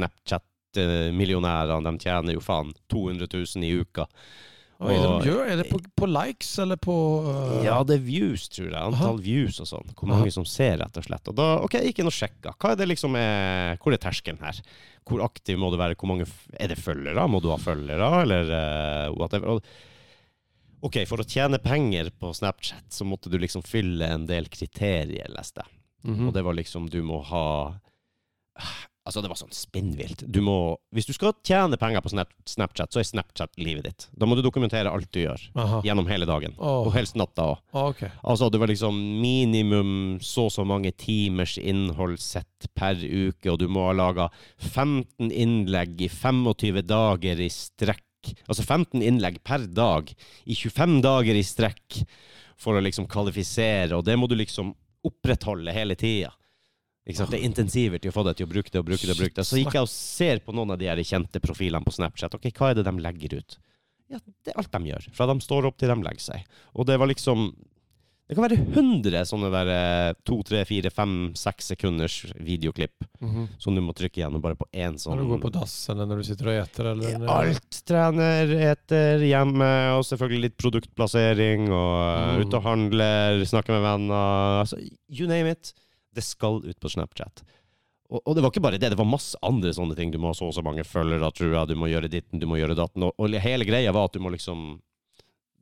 [0.77, 1.95] Snapchat-millionærene.
[1.97, 4.07] De tjener jo faen 200 000 i uka.
[4.77, 5.47] Hva er det de gjør?
[5.49, 6.95] Er det på, på likes eller på...
[7.24, 7.64] uh...
[7.64, 8.77] Ja, det er views, tror jeg.
[8.77, 9.89] Antall views og sånn.
[9.95, 10.18] Hvor Aha.
[10.18, 11.31] mange som ser, rett og slett.
[11.33, 12.53] Og da, ok, ikke noe sjekka.
[12.61, 14.61] Hva er det liksom er, Hvor er terskelen her?
[15.09, 15.97] Hvor aktiv må du være?
[15.97, 17.24] Hvor mange Er det følgere?
[17.31, 19.62] Må du ha følgere, eller uh, whatever?
[20.85, 25.33] Ok, for å tjene penger på Snapchat, så måtte du liksom fylle en del kriterier,
[25.33, 25.72] leste jeg.
[26.07, 26.29] Mhm.
[26.29, 27.47] Og det var liksom Du må ha
[29.07, 30.24] Altså, det var sånn spinnvilt.
[30.26, 34.07] Du må Hvis du skal tjene penger på Snapchat, så er Snapchat livet ditt.
[34.18, 35.42] Da må du dokumentere alt du gjør.
[35.54, 35.82] Aha.
[35.86, 36.57] Gjennom hele dagen.
[36.59, 36.88] Oh.
[36.88, 37.61] Og helst natta òg.
[37.70, 38.11] Oh, okay.
[38.26, 39.92] Altså, det var liksom minimum
[40.24, 44.28] så og så mange timers innhold sett per uke, og du må ha laga
[44.62, 48.02] 15 innlegg i 25 dager i strekk.
[48.46, 52.00] Altså 15 innlegg per dag i 25 dager i strekk
[52.59, 54.72] for å liksom kvalifisere, og det må du liksom
[55.07, 56.32] opprettholde hele tida.
[57.07, 59.14] Det er intensiver til å få deg til å bruke det og bruke det.
[59.14, 59.44] og bruke det.
[59.46, 62.34] Så gikk jeg og ser på noen av de her kjente profilene på Snapchat.
[62.34, 63.59] Ok, Hva er det de legger ut?
[64.11, 65.07] Ja, Det er alt de gjør.
[65.14, 66.44] Fra de står opp til de legger seg.
[66.74, 67.52] Og det var liksom
[68.28, 73.48] Det kan være 100 sånne der eh, to, tre, fire, fem, seks sekunders videoklipp Mhm.
[73.62, 76.07] som du må trykke gjennom bare på én sånn Når du går på dass eller
[76.07, 77.28] når du sitter og eter, eller?
[77.30, 77.82] Alt.
[77.86, 82.46] Trener, eter, hjemme, og selvfølgelig litt produktplassering, og eh, Mm.
[82.48, 84.61] ute og handler, snakker med venner.
[84.64, 84.76] Altså,
[85.09, 85.72] you name it.
[86.17, 87.45] Det skal ut på Snapchat.
[88.09, 90.12] Og, og det var ikke bare det, det var masse andre sånne ting.
[90.14, 91.69] Du må ha så og så mange følgere, tror jeg.
[91.73, 93.03] Du må gjøre ditten, du må gjøre datten.
[93.09, 94.77] Og, og hele greia var at du må liksom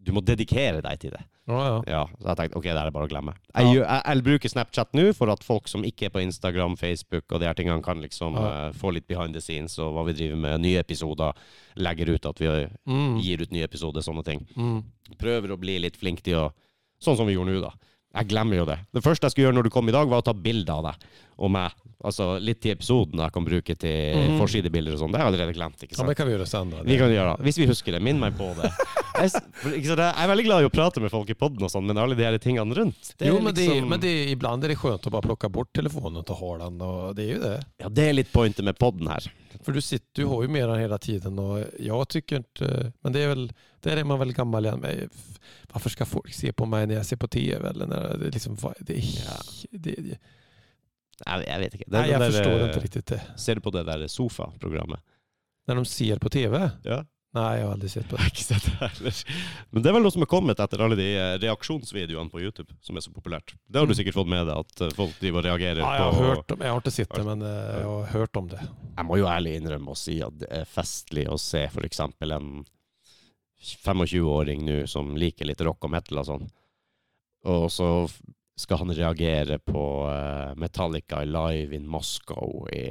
[0.05, 1.23] Du må dedikere deg til det.
[1.49, 1.77] Oh, ja.
[1.89, 3.33] Ja, så jeg tenkte ok, det er bare å glemme.
[3.55, 3.87] Jeg, Ja.
[3.87, 7.41] jeg, jeg bruker Snapchat nå for at folk som ikke er på Instagram, Facebook og
[7.41, 8.69] de her tingene, kan liksom Ja.
[8.69, 10.61] uh, få litt behind the scenes og hva vi driver med.
[10.61, 11.33] Nye episoder.
[11.81, 12.53] Legger ut at vi
[12.85, 13.17] Mm.
[13.25, 14.45] gir ut nye episoder, sånne ting.
[14.57, 14.85] Mm.
[15.17, 16.53] Prøver å bli litt flink til å
[17.01, 17.73] Sånn som vi gjorde nå, da.
[18.15, 18.79] Jeg glemmer jo det.
[18.95, 20.85] Det første jeg skulle gjøre når du kom i dag, var å ta bilde av
[20.87, 21.09] deg
[21.43, 21.73] og meg.
[22.05, 24.37] Altså litt til episoden jeg kan bruke til Mhm.
[24.39, 25.13] forsidebilder og sånn.
[25.13, 26.85] Det har jeg allerede glemt, ikke Ja, men kan vi gjøre sen då.
[26.85, 27.45] Vi kan gjøre det.
[27.45, 28.03] Hvis vi husker det.
[28.03, 28.71] Minn meg på det.
[29.15, 31.87] Jeg, sant, jeg er veldig glad i å prate med folk i podden og sånn,
[31.87, 33.75] men alle de her tingene rundt det jo, men, liksom...
[33.75, 36.59] de, men de, ibland er det skjønt å bare plukke bort telefonen til ta ha
[36.59, 36.81] den.
[36.81, 37.65] Och det er jo det.
[37.79, 39.27] Ja, det er litt pointet med podden her.
[39.63, 43.13] For du, sitter, du har jo med den hele tiden og jeg syns ikke Men
[43.13, 43.49] det er vel,
[43.85, 45.11] Där er man veldig gammel igjen igen.
[45.75, 47.69] Men varför ska folk se på meg når jeg ser på tv?
[47.69, 48.55] Eller när det liksom...
[48.81, 49.39] Det, Ja.
[49.73, 50.19] det, det,
[51.27, 51.85] Jeg, jeg vet ikke.
[51.91, 53.21] Det, Nei, jeg det der, forstår eh, inte riktigt det.
[53.39, 55.01] Ser du på det der Sofa-programmet?
[55.67, 56.71] När de ser på tv?
[56.85, 57.05] Ja.
[57.35, 58.23] Nei, jeg har aldri sett på Jeg det.
[58.23, 59.23] har ikke sett det heller.
[59.71, 62.71] Men det er vel noe som er kommet etter alle de eh, reaksjonsvideoene på YouTube,
[62.83, 63.57] som er så populært.
[63.67, 63.99] Det har du Mm.
[63.99, 66.53] sikkert fått med deg, at eh, folk driver og reagerer Ja, jeg har på hört
[66.55, 68.61] om, Jeg har ikke sett det, men jeg har hørt om det.
[68.97, 72.01] Jeg må jo ærlig innrømme å si at det er festlig å se f.eks.
[72.07, 72.65] en
[73.65, 76.49] 25-åring nå som liker litt rock og metal og sånn,
[77.51, 77.91] og så
[78.57, 82.85] skal han reagere på eh, Metallica live in Moscow i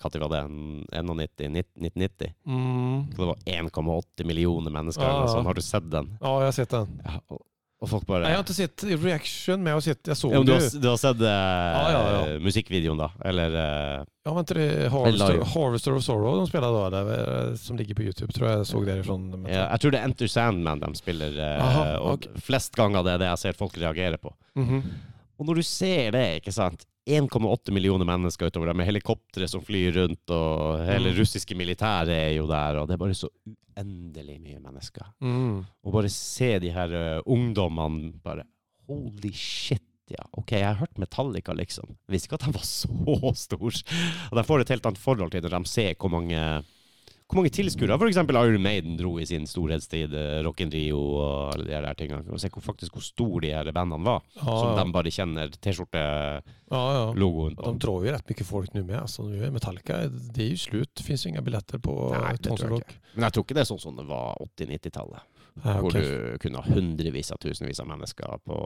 [0.00, 0.42] Når var det?
[0.96, 1.52] 91?
[1.52, 2.32] 1990?
[2.46, 3.10] Mm.
[3.12, 5.04] Det var 1,8 millioner mennesker.
[5.04, 5.28] Ja, ja.
[5.28, 5.44] Sånn.
[5.44, 6.14] Har du sett den?
[6.16, 6.96] Ja, jeg har sett den.
[7.04, 7.42] Ja, og,
[7.82, 10.32] og folk bare Jeg jag har ikke sett reaction, men jeg har sett, jag såg
[10.32, 12.38] ja, du, har, du har sett eh, ja, ja.
[12.38, 13.08] musikkvideoen, da?
[13.26, 15.40] Eller uh, Ja, men det Harvester.
[15.54, 18.66] Harvester of Sorrow de spiller da, där, eh, som ligger på YouTube, tror jeg jag
[18.66, 19.46] såg därifrån.
[19.48, 23.16] ja, Jeg tror det er Enter Sandman de spiller, uh, Aha, og flest ganger det
[23.16, 24.34] er det jeg ser folk reagere på.
[24.54, 24.82] Mhm.
[25.42, 29.62] Og når du ser det, ikke sant 1,8 millioner mennesker utover der, med helikoptre som
[29.66, 31.18] flyr rundt, og hele Mm.
[31.18, 33.28] russiske militæret er jo der, og det er bare så
[33.76, 35.08] uendelig mye mennesker.
[35.20, 35.64] Mm.
[35.84, 38.44] Og bare se de her uh, ungdommene bare
[38.88, 40.22] Holy shit, ja.
[40.36, 41.88] OK, jeg har hørt Metallica, liksom.
[42.08, 43.82] Jeg visste ikke at de var så store.
[44.30, 46.36] Og de får et helt annet forhold til når de ser hvor mange
[47.32, 48.18] hvor mange tilskuere f.eks.
[48.20, 52.26] Iron Maiden dro i sin storhetstid, eh, Rock in Rio og alle de her tingene.
[52.28, 54.82] Og se hvor, faktisk hvor store de her bandene var, Ja, som ja.
[54.82, 57.56] de bare kjenner T-skjorte-logoen ja, ja.
[57.56, 57.72] på.
[57.72, 58.98] De drar jo rett mye folk nå med.
[59.00, 60.92] Altså, Metallica, det er jo slutt.
[61.00, 62.98] Det ingen billetter på Nej, det tror jeg ikke.
[63.14, 65.28] Men jeg tror ikke det er sånn som det var 80-90-tallet.
[65.62, 68.58] Nej, hvor du kunne ha hundrevis av tusenvis av mennesker på,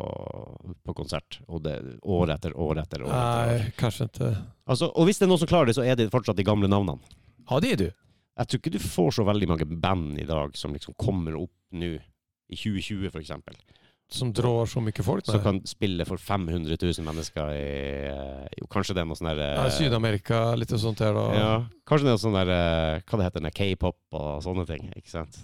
[0.86, 1.40] på konsert.
[1.50, 3.10] Og det år etter år etter år.
[3.10, 3.70] etter år.
[3.78, 4.32] kanskje ikke.
[4.70, 6.70] Altså, og hvis det er noen som klarer det, så er det fortsatt de gamle
[6.70, 7.02] navnene.
[7.46, 7.88] Ja, det er du.
[8.36, 11.52] Jeg tror ikke du får så veldig mange band i dag som liksom kommer opp
[11.72, 11.94] nå,
[12.52, 13.56] i 2020 for eksempel,
[14.12, 15.24] Som drar så mye folk.
[15.26, 17.64] som kan spille for 500 000 mennesker i
[18.12, 21.24] eh, Jo, kanskje det er noe sånn der Ja, eh, Sydamerika, litt sånt der, Då.
[21.34, 21.50] Ja,
[21.88, 23.54] kanskje det er sånn der eh, Hva det heter det?
[23.56, 25.40] K-pop og sånne ting, ikke sant?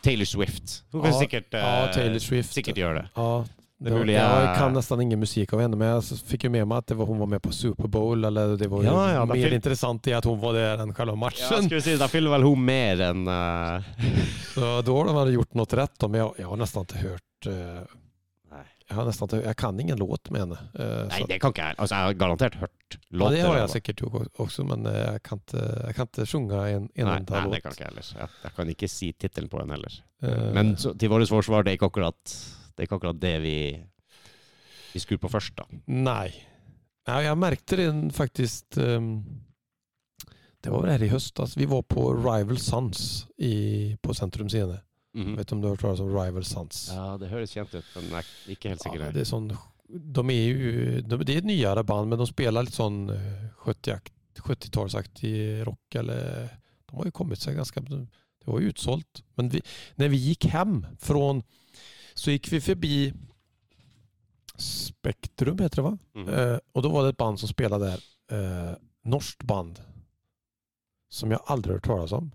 [0.00, 0.84] Taylor Swift.
[0.94, 2.54] Hun kan Ja, sikkert, ja, Taylor Swift.
[2.54, 3.08] sikkert gjøre det.
[3.18, 3.44] Ja,
[3.80, 6.66] Det det, jag jag- kan nästan ingen musik av henne, men jag fick ju med
[6.68, 8.24] mig att det var, hon var med på Super Bowl.
[8.24, 11.16] Eller det var Ja, ja, mer intressant i att hon var där än själva Ja,
[11.16, 11.46] matchen.
[11.46, 13.82] skal vi si, Da fyller vel hun mer enn Uh...
[14.54, 16.00] Så då har de hade gjort något rätt.
[16.10, 17.46] Men jag, jag har nästan inte hört...
[17.46, 17.52] Uh,
[18.50, 18.64] Nei.
[18.88, 20.58] jag, har nästan inte, jag kan ingen låt med henne.
[20.74, 21.74] eh, Nei, det kan ikke jeg.
[21.78, 24.02] Altså, jeg har garantert hørt ja, det har jag säkert
[24.36, 27.52] också, men eh, jag kan inte, jag kan inte sjunga en, en enda låt.
[27.54, 28.06] det kan ikke jeg heller.
[28.20, 29.92] Jeg, jeg kan ikke si tittelen på den heller.
[30.22, 32.34] Eh, Men så, til vårt forsvar, det ikke akkurat
[32.78, 33.58] det, er ikke akkurat det vi,
[34.92, 35.66] vi skulle på først, da.
[35.90, 36.30] Nei.
[37.08, 39.24] Nej, jeg merket det faktisk um,
[40.62, 41.56] Det var vel her i höstas.
[41.56, 44.78] Vi var på Rival Sons i, på Sentrum Scene.
[45.16, 45.36] Mm -hmm.
[45.36, 46.90] vet du om du har hørt talas om Rival Sons?
[46.94, 49.00] Ja, det høres kjent ut, men jeg er ikke helt sikker.
[49.00, 49.48] Ja, det er sånn,
[49.88, 53.48] de er jo de, det er et nyere band men de spiller litt sån eh,
[53.64, 55.94] 70-akt 70-talsaktig rock.
[55.94, 56.48] Eller,
[56.86, 59.22] de har jo kommet seg ganske Det var jo utsolgt.
[59.36, 59.62] Men vi,
[59.96, 61.42] når vi gikk hjem från
[62.18, 63.12] så gikk vi forbi
[64.58, 65.98] Spektrum heter det va?
[66.14, 66.28] Mm.
[66.34, 68.00] Eh, och då var det ett band som spelade där.
[68.32, 69.80] Eh, norskt band.
[71.10, 72.30] Som jag aldrig hört talas om.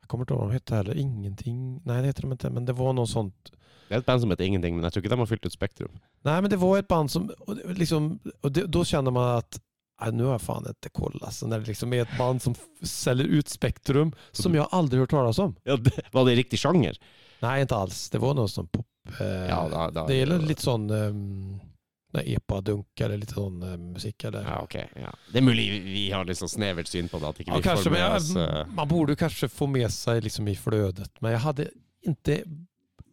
[0.00, 0.96] Jag kommer inte ihåg vad de hette heller.
[0.96, 1.82] Ingenting.
[1.84, 2.50] Nej det heter de inte.
[2.50, 3.52] Men det var noe sånt.
[3.88, 5.54] Det er et band som heter Ingenting, men jeg tror ikke de har fylt ut
[5.54, 5.94] Spektrum.
[6.26, 7.30] Nej men det var ett band som.
[7.38, 9.60] Och liksom, och det, då känner man att
[10.02, 11.22] nei, nu har jag fan inte kollat.
[11.22, 14.12] Alltså, när det liksom är ett band som selger säljer ut Spektrum.
[14.32, 15.56] Som jag aldrig hört talas om.
[15.62, 16.98] Ja, det, var det riktig sjanger?
[17.40, 18.10] Nej inte alls.
[18.10, 18.86] Det var någon sån pop.
[19.08, 21.60] Eh, Ja, da, da, det gjelder litt sånn Um,
[22.10, 24.24] epa-dunk eller litt sånn uh, musikk.
[24.24, 25.12] Eller, Ja, okay, Ja.
[25.32, 27.28] Det er mulig vi- har litt sånn snevert syn på det.
[27.28, 28.64] At ikke Ja, vi kanskje, får med oss uh...
[28.74, 31.68] man borde kanskje få med seg liksom i flødet, Men jeg hadde
[32.06, 32.42] inte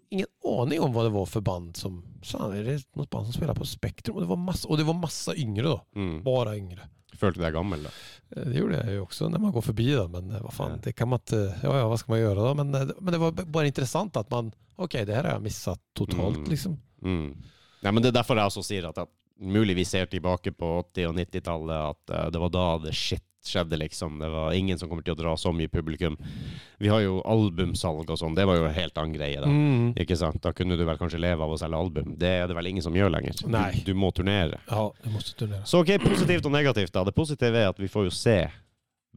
[0.10, 2.04] ingen aning om hva det var for band som...
[2.24, 4.16] Är det noe band som spiller på Spektrum?
[4.16, 5.80] Og det var masse, og det var masse yngre da.
[5.96, 6.24] mm.
[6.24, 6.90] Bare yngre.
[7.18, 7.92] Følte du deg gammel, da?
[8.36, 10.08] Eh, Det gjorde jeg jo også når man går forbi, da.
[10.14, 10.82] Men hva faen, Ja.
[10.88, 12.54] det kan man ikke Ja, ja, hva skal man gjøre da?
[12.64, 14.54] Men, eh, men det var bare interessant at man...
[14.78, 16.50] Ok, det her har jeg missat totalt Mm.
[16.50, 16.78] liksom.
[17.04, 17.36] Mm.
[17.84, 20.84] Nei, men Det er derfor jeg også sier at, at mulig vi ser tilbake på
[20.94, 24.20] 80- og 90-tallet, at eh, det var da det shit skjedde, liksom.
[24.20, 26.18] Det var ingen som kommer til å dra så mye publikum.
[26.80, 29.48] Vi har jo albumsalg og sånn, det var jo en helt annen greie da.
[29.50, 29.94] Mm.
[29.98, 30.42] Ikke sant?
[30.44, 32.14] Da kunne du vel kanskje leve av å selge album.
[32.20, 33.42] Det er det vel ingen som gjør lenger.
[33.48, 33.72] Nei.
[33.82, 34.60] Du, du må turnere.
[34.70, 35.66] Ja, du måste turnere.
[35.66, 37.04] Så ok, positivt og negativt da.
[37.08, 38.38] Det positive er at vi får jo se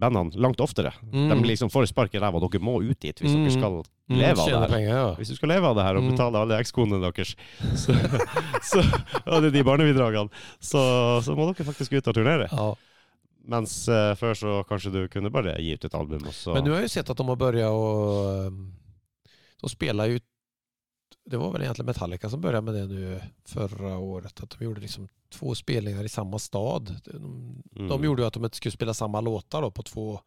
[0.00, 0.94] bandene langt oftere.
[1.12, 1.28] Mm.
[1.42, 2.40] De liksom får spark i ræva.
[2.40, 3.42] Dere må ut dit hvis Mm.
[3.44, 4.68] dere skal Mm, leve av det her.
[4.72, 5.14] Penger, ja.
[5.14, 6.10] Hvis du skal leve av det her og Mm.
[6.10, 7.36] betale alle ekskonene deres,
[7.78, 7.92] så,
[8.70, 8.80] så,
[9.26, 12.48] og de barnebidragene, så, så må dere faktisk ut og turnere.
[12.50, 12.74] ja.
[13.48, 16.52] Mens uh, før så kanskje du kunne bare gi ut et album, også.
[16.54, 18.50] Men du har jo sett at de har börjat å
[19.60, 20.20] de spelar ju
[21.24, 24.42] det var vel egentlig Metallica som började med det nu förra året.
[24.42, 26.96] At de gjorde liksom två spelningar i samme stad.
[27.04, 27.12] De,
[27.76, 27.88] Mm.
[27.88, 30.20] de gjorde jo at de ikke skulle spela samme låtar då på två,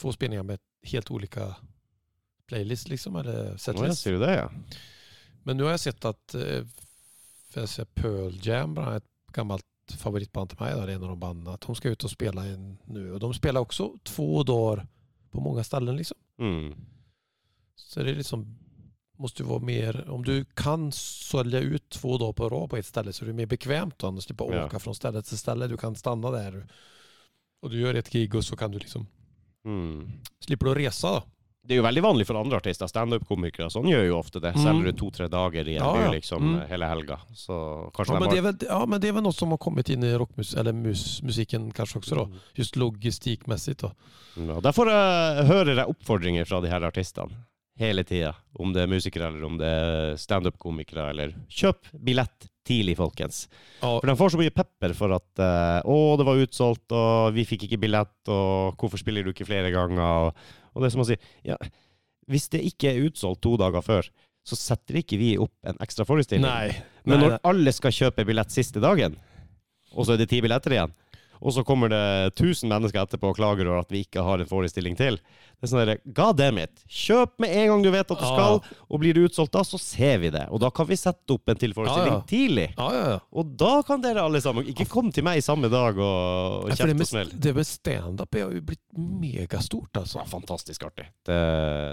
[0.00, 1.54] två spelningar med helt olika
[2.46, 4.50] playlist liksom, eller Å, ja, det, ja?
[5.42, 10.74] Men nå har jeg sett at eh, Pearl Jam, et annat, ett favoritband till mig,
[10.74, 12.42] det är en av de banden, att de ska ut och spela
[12.84, 13.12] nu.
[13.12, 14.86] Och de spelar också två dagar
[15.30, 15.96] på många ställen.
[15.96, 16.16] Liksom.
[16.38, 16.74] Mm.
[17.76, 18.58] Så det är liksom,
[19.16, 22.86] måste ju vara mer, om du kan sälja ut två dagar på rad på ett
[22.86, 24.64] ställe så är det mer bekvämt då, att slippa Ja.
[24.66, 25.66] åka från ställe till ställe.
[25.66, 26.66] Du kan stanna där
[27.60, 29.06] och du gör ett gig och så kan du liksom,
[29.64, 30.10] Mm.
[30.40, 31.22] slipper du resa då.
[31.64, 32.88] Det er jo veldig vanlig for andre artister.
[32.90, 34.50] Standup-komikere sånn gjør jo ofte det.
[34.52, 34.60] Mm.
[34.66, 36.68] Selger du to-tre dager i en Ja, by liksom Mm.
[36.68, 37.18] hele helga.
[37.32, 37.56] Så
[37.96, 39.88] kanskje Ja de men, har väl, ja men det er vel noe som har kommet
[39.88, 42.26] inn i rockmus eller mus, musikken kanskje også, da.
[42.54, 43.80] Just logistikkmessig.
[44.36, 47.32] Ja, Derfor uh, hører jeg oppfordringer fra de her artistene
[47.78, 48.34] hele tida.
[48.60, 51.08] Om det er musikere eller om det er standup-komikere.
[51.10, 53.48] Eller kjøp billett tidlig, folkens.
[53.82, 57.34] Ja, For de får så mye pepper for at uh, å, det var utsolgt, og
[57.34, 60.28] vi fikk ikke billett, og hvorfor spiller du ikke flere ganger?
[60.28, 61.58] Og, og det er som å si, ja,
[62.30, 64.08] hvis det ikke er utsolgt to dager før,
[64.44, 66.44] så setter ikke vi opp en ekstra forestilling.
[66.44, 66.74] Nei.
[67.08, 69.16] Men Nei, når alle skal kjøpe billett siste dagen,
[69.94, 70.92] og så er det ti billetter igjen,
[71.40, 72.02] og så kommer det
[72.34, 75.18] 1000 mennesker etterpå og klager over at vi ikke har en forestilling til.
[75.54, 76.82] Det er sånn der, God damn it!
[76.90, 79.80] Kjøp med en gang du vet at du skal, og blir det utsolgt da, så
[79.80, 80.44] ser vi det.
[80.52, 82.22] Og da kan vi sette opp en til forestilling ja.
[82.28, 82.66] tidlig.
[82.76, 83.20] Ja, ja, ja.
[83.32, 87.04] Og da kan dere alle sammen Ikke kom til meg samme dag og, og kjeft
[87.06, 87.32] og smell.
[87.46, 90.20] det med stand-up jo blitt megastort altså.
[90.20, 91.08] Ja, fantastisk artig.
[91.26, 91.38] Det,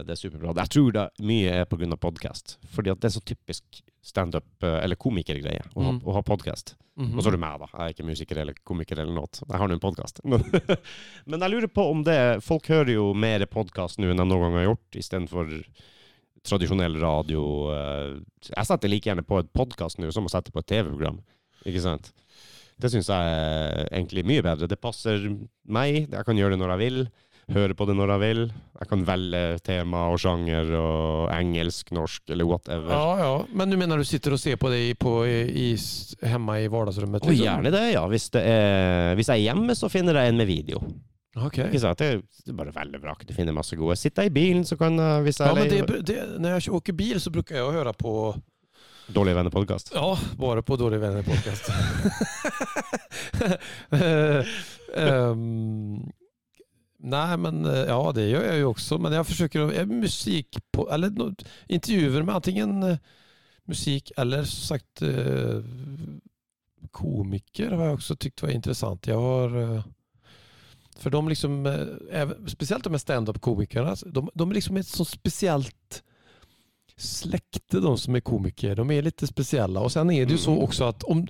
[0.07, 0.55] det er superbra.
[0.63, 1.95] Jeg tror det mye er pga.
[2.01, 2.57] podkast.
[2.75, 6.01] Fordi at det er så typisk standup- eh, eller komikergreie ha- Mm.
[6.01, 6.75] å ha podkast.
[6.97, 7.15] Mhm.
[7.17, 7.67] Og så er du meg, da.
[7.71, 9.27] Jeg er ikke musiker eller komiker eller noe.
[9.31, 10.19] Jeg har nå en podkast.
[10.25, 10.43] Men,
[11.25, 14.41] men jeg lurer på om det Folk hører jo mer podkast nå enn de noen
[14.41, 15.63] gang har gjort, istedenfor
[16.43, 17.41] tradisjonell radio.
[17.71, 18.19] eh.
[18.55, 21.19] Jeg setter like gjerne på et podkast nå som å sette på et TV-program.
[21.65, 22.11] Ikke sant?
[22.81, 24.67] Det syns jeg er egentlig mye bedre.
[24.67, 25.21] Det passer
[25.69, 26.07] meg.
[26.09, 26.99] Jeg kan gjøre det når jeg vil.
[27.51, 28.41] Høre på det når jeg vil.
[28.79, 32.93] Jeg kan velge tema og sjanger og engelsk, norsk eller whatever.
[32.93, 33.31] Ja, ja.
[33.53, 36.69] Men du mener du sitter og ser på det hjemme på, i, i, hemma i
[36.71, 37.25] vardagsrummet?
[37.25, 37.43] Liksom?
[37.43, 38.05] gjerne det, ja.
[38.11, 40.83] Hvis, det er, hvis jeg er hjemme, så finner jeg en med video.
[41.35, 41.67] Okay.
[41.69, 41.99] Ikke sant?
[41.99, 43.15] Det er, det er bare veldig bra.
[43.27, 43.95] Du finner masse gode.
[43.99, 46.75] Sitter jeg i bilen, så kan jeg Hvis jeg Ja, men det, det, när jag
[46.75, 48.35] åker bil så bruker jeg å høre på,
[49.11, 49.91] Dårlige venner-podkast.
[49.93, 51.71] ja, bare på Dårlige venner podcast.
[54.91, 56.11] Ehm,
[57.03, 58.97] nej, men eh, ja, det gör jag ju också.
[58.97, 61.35] Men jag försöker jag musik på, eller
[61.67, 62.97] intervjuer med antingen eh,
[63.65, 65.63] musik eller som sagt eh,
[66.91, 69.07] komiker har jag också tyckt var intressant.
[69.07, 69.83] Jag har
[70.97, 75.05] för de liksom, eh, även, speciellt de här stand-up-komikerna, de, de är liksom ett så
[75.05, 76.03] speciellt
[76.97, 78.75] släkte de som är komiker.
[78.75, 79.79] De är lite speciella.
[79.79, 80.63] Och sen är det ju så Mm.
[80.63, 81.27] också att om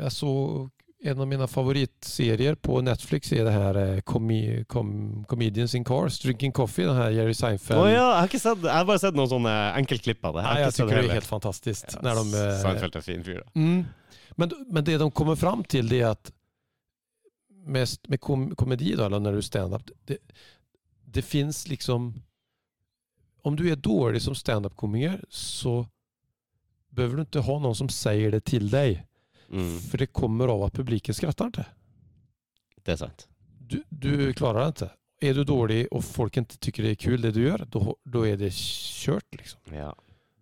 [0.00, 4.88] jag såg en av mine favoritserier på Netflix er det her eh, comi, com,
[5.30, 7.78] Comedians in Cars, Drinking Coffee, den her Jerry Seinfeld.
[7.78, 7.92] Seinfeld.
[7.92, 10.42] ja, jeg har sett Jeg har bare sett noen sånne enkeltklipp av det.
[10.42, 11.94] Jeg, Nei, jeg sett det er helt fantastisk.
[11.94, 13.52] Ja, de, eh, Seinfeld er fin fyr, da.
[13.54, 14.18] Mm.
[14.38, 16.32] Men, men det de kommer fram til, det er at
[17.68, 20.18] med, med kom, komedi da, eller når du er stand-up, det,
[21.06, 22.14] det fins liksom...
[23.46, 25.84] Om du er dårlig som stand-up-komiker så
[26.90, 28.98] behøver du ikke ha noen som sier det til dig.
[29.48, 31.66] Mm, For det kommer av at publiken skrattar ikke.
[32.84, 33.26] det er sant.
[33.68, 34.90] Du, du klarer det ikke.
[35.28, 38.36] Er du dårlig og folk ikke syns det er kul det du gjør, da er
[38.38, 39.60] det kjørt, Liksom.
[39.74, 39.92] Ja.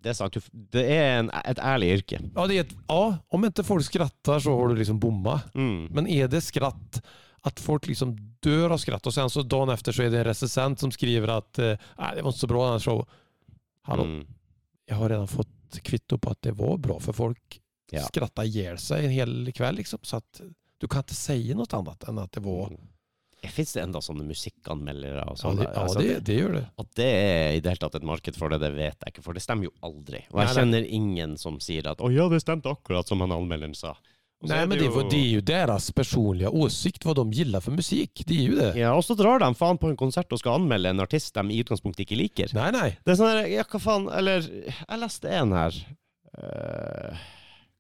[0.03, 0.37] Det er sant.
[0.53, 2.21] Det er en, et ærlig yrke.
[2.37, 5.41] Ja, det är ett, ja, om ikke folk skrattar så har du liksom bomma.
[5.55, 5.89] Mm.
[5.91, 7.01] Men er det skratt,
[7.43, 8.13] at folk liksom
[8.45, 11.33] dør av skratt og sen så dagen efter så er det en recensent som skriver
[11.39, 13.05] at eh, det var ikke så bra den här
[13.87, 14.05] Hallo.
[14.05, 14.27] Mm.
[14.87, 17.59] Jeg har redan fått kvitto på at det var bra for folk
[17.91, 18.03] Ja.
[18.03, 19.99] skrattar ihjäl sig en hel kväll liksom.
[20.03, 20.41] Så att
[20.79, 22.67] du kan inte säga något annat än att det var...
[22.67, 22.81] Mm.
[23.47, 25.57] Fins det enda sånne musikkanmeldere og Ja, sånn?
[25.61, 26.63] det, ja det, det gjør det.
[26.83, 29.23] At det er i det hele tatt et marked for det, det vet jeg ikke,
[29.23, 30.25] for det stemmer jo aldri.
[30.33, 30.55] Og jeg Nei, nei.
[30.57, 33.95] kjenner ingen som sier at 'å ja, det stemte akkurat som han anmelderen sa'.
[34.43, 35.05] Nei, men det, jo...
[35.09, 38.25] det er jo deres personlige åsikt hva de liker for musikk.
[38.27, 38.73] Det er jo det.
[38.83, 41.47] Ja, og så drar de faen på en konsert og skal anmelde en artist de
[41.55, 42.51] i utgangspunktet ikke liker.
[42.57, 42.91] Nei, nei.
[43.05, 45.79] Det er sånn her, ja, hva faen, eller Jeg leste en her
[46.43, 47.17] eh,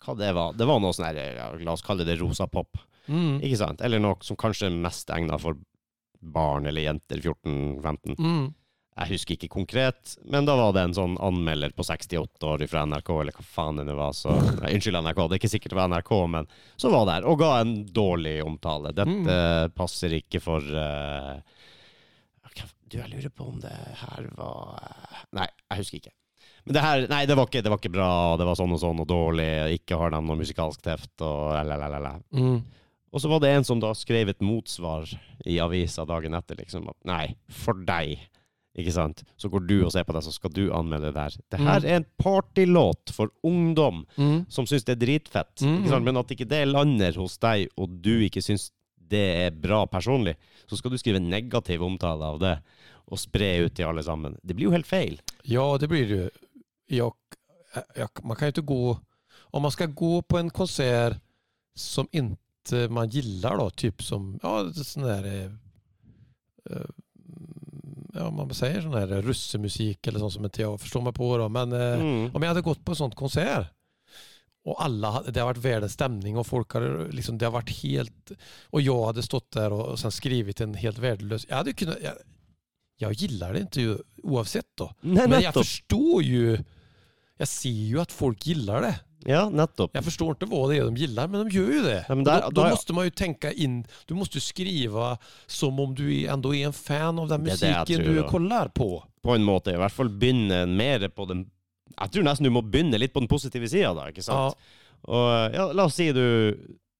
[0.06, 0.54] Hva det var?
[0.54, 3.38] Det var noe sånn ja, la oss kalle det rosa pop, Mm.
[3.38, 3.82] ikke sant?
[3.86, 5.54] Eller noe som kanskje er mest egna for
[6.18, 8.16] barn eller jenter 14-15.
[8.18, 8.48] Mm.
[8.96, 12.86] Jeg husker ikke konkret, men da var det en sånn anmelder på 68 år fra
[12.88, 14.14] NRK, eller hva faen det var.
[14.16, 16.48] Så, nei, unnskyld NRK, det er ikke sikkert det var NRK, men
[16.80, 18.94] så var det her, og ga en dårlig omtale.
[18.96, 19.36] Dette
[19.76, 21.36] passer ikke for uh,
[22.86, 26.12] Du, jeg lurer på om det her var eh, Nei, jeg husker ikke.
[26.66, 28.10] Men det her, nei, det var ikke, det var ikke bra,
[28.40, 32.16] det var sånn og sånn og dårlig, ikke har de noe musikalsk teft og la-la-la-la.
[32.34, 32.56] Mm.
[33.14, 35.06] Og så var det en som da skrev et motsvar
[35.47, 38.18] i avisa dagen etter, liksom at nei, for deg
[38.76, 39.22] Ikke sant?
[39.40, 41.36] Så går du og ser på det, så skal du anmelde det der.
[41.55, 44.44] Det her er en partylåt for ungdom Mm.
[44.52, 45.62] som syns det er dritfett.
[45.64, 45.78] Mm.
[45.78, 46.05] Ikke sant?
[46.05, 48.70] Men at ikke det lander hos deg, og du ikke syns
[49.01, 50.34] det er bra personlig,
[50.68, 52.59] så skal du skrive negativ omtale av det
[53.09, 54.36] og spre ut til alle sammen.
[54.44, 55.16] Det blir jo helt feil.
[55.48, 56.30] Ja, det blir det.
[56.86, 57.14] Jag,
[57.94, 58.98] jag, man kan ju inte gå...
[59.38, 61.16] Om man ska gå på en konsert
[61.74, 65.24] som inte man gillar då, typ som ja, sån där...
[65.24, 65.44] eh,
[66.70, 66.86] eh,
[68.14, 71.48] Ja, man säger sån här russemusik eller sånt som inte jag förstår mig på då.
[71.48, 72.30] Men eh, Mm.
[72.34, 73.66] om jag hade gått på en sån konsert
[74.64, 78.30] och alla, det har varit världens stämning och folk har liksom, det har varit helt,
[78.70, 81.96] och jag hade stått där och, och sen skrivit en helt värdelös, jag hade kunnat,
[82.02, 82.12] jag,
[82.96, 84.94] jag gillar det inte ju oavsett då.
[85.00, 86.58] Nej, Men jag förstår ju,
[87.38, 88.94] jag ser jo at folk gillar det.
[89.28, 89.90] Ja, nettopp.
[89.94, 92.04] Jag förstår inte vad det är de gillar, men de gör ju det.
[92.08, 95.80] Ja, där- då, då då måste man ju tänka in, du måste jo skriva som
[95.80, 99.04] om du enda ändå är en fan av den musiken du kollar på.
[99.22, 99.70] På en måte.
[99.70, 101.50] I hvert fall begynne mer på den
[102.00, 104.08] Jeg tror nesten du må begynne litt på den positive sida, da.
[104.10, 104.54] Ikke sant?
[105.08, 106.52] Og ja, la oss si du,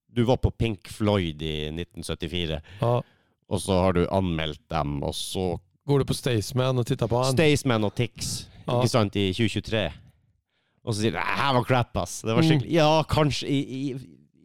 [0.09, 3.03] du var på Pink Floyd i 1974, Ja.
[3.49, 7.21] og så har du anmeldt dem, og så Går du på Staysman og tittar på
[7.23, 7.33] han?
[7.33, 8.81] Staysman og Tix, Ja.
[8.81, 9.93] ikke sant, i 2023.
[10.87, 12.23] Og så sier du 'det her var crap, ass'.
[12.23, 12.49] Det var Mm.
[12.49, 13.61] skikkelig Ja, kanskje i,
[13.91, 13.95] i,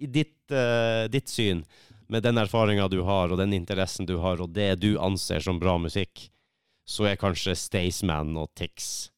[0.01, 1.63] i ditt, uh, ditt syn,
[2.09, 5.59] med den erfaringa du har, og den interessen du har, og det du anser som
[5.59, 6.29] bra musikk,
[6.87, 9.09] så er kanskje Staysman og Tix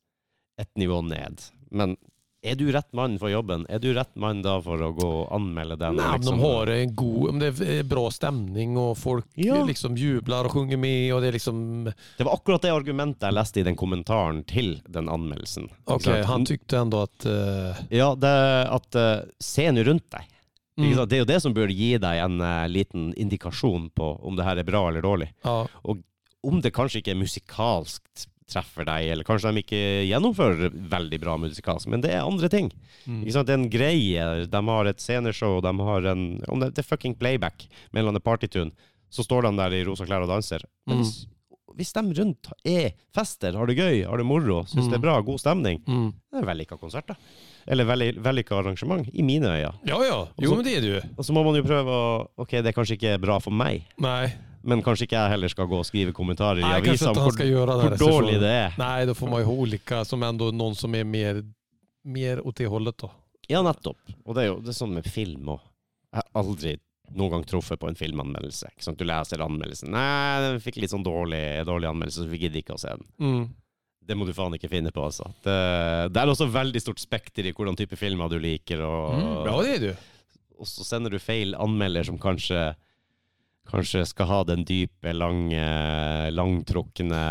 [0.60, 1.42] et nivå ned.
[1.72, 1.98] Men
[2.44, 3.64] er du rett mann for jobben?
[3.72, 5.96] Er du rett mann da for å gå og anmelde den?
[5.96, 9.64] Nei, liksom- de har en god, om det er bra stemning, og folk Ja.
[9.64, 11.86] liksom jubler og sjunger med og det er liksom,
[12.18, 15.70] Det var akkurat det argumentet jeg leste i den kommentaren til den anmeldelsen.
[15.88, 17.84] Ok, han tykte enda at uh...
[17.90, 20.28] Ja, det at uh, Se nå rundt deg.
[20.78, 21.08] Mm?
[21.08, 24.44] Det er jo det som bør gi deg en uh, liten indikasjon på om det
[24.44, 25.30] her er bra eller dårlig.
[25.46, 25.66] ja,
[26.44, 28.02] Om det kanskje ikke er musikalsk
[28.50, 32.72] treffer deg, eller kanskje de ikke gjennomfører veldig bra musikalsk, men det er andre ting.
[33.08, 33.48] mm, Ikke sant?
[33.48, 34.48] Det er en greie.
[34.48, 38.06] De har et sceneshow, de har en Om det, det er fucking playback med en
[38.06, 38.72] eller annen partytune,
[39.10, 40.64] så står de der i rosa klær og danser.
[40.88, 41.28] Men Mm.
[41.76, 44.90] hvis, de rundt er fester, har det gøy, har det moro, syns Mm.
[44.92, 46.14] det er bra, god stemning, mm.
[46.32, 47.16] det er vellykka konsert, da.
[47.66, 49.74] Eller vellykka arrangement, i mine øyne.
[49.88, 51.10] ja, ja, jo men det er det jo.
[51.18, 53.84] Og så må man jo prøve å Ok, det er kanskje ikke bra for meg,
[54.00, 54.34] Nej,
[54.64, 57.98] men kanskje ikke jeg heller skal gå og skrive kommentarer i avisen om hvor, det.
[58.00, 58.74] dårlig det er.
[58.80, 61.44] Nej, då får man ju ha olika som ändå någon som är mer,
[62.04, 63.12] mer åt det hållet då.
[63.48, 64.00] Ja, nettopp.
[64.26, 65.60] Og det er jo det er sånn med film òg.
[66.14, 66.78] Jeg har aldri
[67.14, 68.70] noen gang truffet på en filmanmeldelse.
[68.72, 68.98] Ikke sant?
[68.98, 69.92] Du leser anmeldelsen.
[69.92, 73.06] Nei, den fikk litt sånn dårlig, dårlig anmeldelse, så vi gidder ikke å se den.
[73.20, 73.44] Mm.
[74.08, 75.28] Det må du faen ikke finne på, altså.
[75.44, 75.58] Det,
[76.16, 79.46] det er også veldig stort spekter i hvordan type filmer du liker, og, Mm.
[79.48, 79.94] Ja, det er ju.
[80.60, 82.76] og så sender du feil anmelder som kanskje
[83.70, 85.64] Kanskje skal ha den dype, lange,
[86.36, 87.22] langtrukne,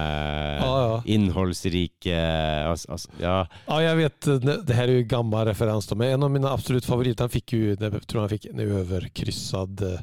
[0.62, 1.02] Ja, ja.
[1.04, 2.16] innholdsrike
[2.66, 3.34] altså, altså, Ja.
[3.68, 4.20] Ja, jeg vet.
[4.20, 7.52] Det, Det her er jo gammel referens men en av mine absolutt favoriter, han fikk
[7.52, 10.00] jo, jeg tror han fikk en överkryssad eh,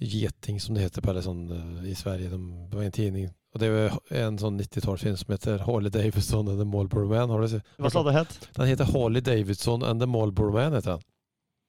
[0.00, 2.30] geting som det heter på det sån, eh, i Sverige.
[2.32, 2.38] De,
[2.70, 3.28] det var en tidning.
[3.54, 7.30] Og det var en sånn 90-tallsfilm som heter Harley Davidson and the Malboro Man.
[7.30, 7.60] Har du?
[7.78, 8.34] Hva sa det het?
[8.56, 10.76] Den heter Harley Davidson and the Malboro Man.
[10.76, 11.06] Heter den.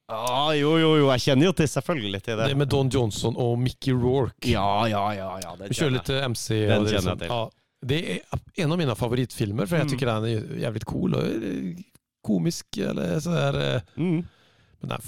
[0.09, 2.47] Ah, jo, jo, jo, jeg kjenner jo til selvfølgelig til det.
[2.49, 4.49] Det med Don Johnson og Mickey Rourke.
[4.49, 5.27] Ja, ja, ja.
[5.43, 6.01] ja det kjenner jeg.
[6.01, 6.47] lite MC.
[6.67, 7.49] Den och det, känner jag liksom, ja,
[7.85, 9.91] det er en av mine favoritfilmer for jeg Mm.
[9.93, 11.75] tycker den er jævlig cool och eh,
[12.27, 13.53] komisk eller sådär.
[13.53, 13.81] der.
[13.97, 14.25] Mm.
[14.81, 14.99] Men nej,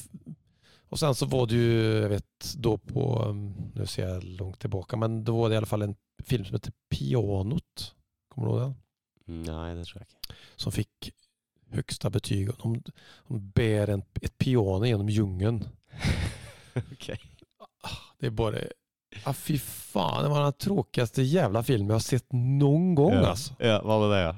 [0.90, 4.60] och sen så var det ju, jag vet då på, Nå nu ser jag långt
[4.60, 7.96] tillbaka, men då var det i alla fall en film som heter Pianot.
[8.30, 8.76] Kommer du ihåg den?
[9.44, 10.36] Nei, det tror jeg ikke.
[10.56, 11.12] Som fick
[11.72, 12.50] högsta betyg.
[12.64, 12.84] De,
[13.28, 15.68] de bär en, ett piano genom djungeln.
[16.92, 17.18] okay.
[18.20, 18.58] Det är bara,
[19.24, 23.28] ah, fy fan, det var den tråkigaste jävla filmen jag har sett någon gång ja.
[23.28, 23.54] alltså.
[23.60, 24.36] Ja, var det det, ja?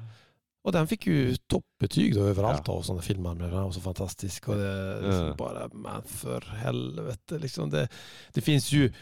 [0.64, 2.74] Och den fick ju toppbetyg då överallt Ja.
[2.74, 3.56] av sådana filmanmälare.
[3.56, 4.50] Den var så fantastisk.
[4.50, 5.36] Och det, liksom Ja.
[5.36, 7.40] bara, men för helvete.
[7.40, 7.88] Liksom det,
[8.34, 8.94] det finns ju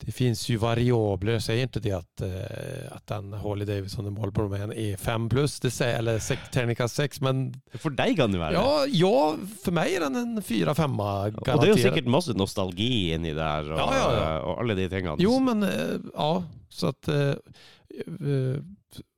[0.00, 1.38] det finns ju variabler.
[1.38, 5.60] Säger inte det att, eh, att den Holly Davidson och Marlboro Man är 5 plus,
[5.60, 6.18] det säger, eller
[6.52, 8.58] Technica 6, men For deg kan det være det.
[8.58, 13.12] ja, ja, för mig är den en 4-5 Og det er jo sikkert masse nostalgi
[13.14, 14.38] inni der, og, Ja, ja, ja.
[14.40, 15.16] og alle de tingene.
[15.22, 17.34] Jo, men eh, ja, så att eh,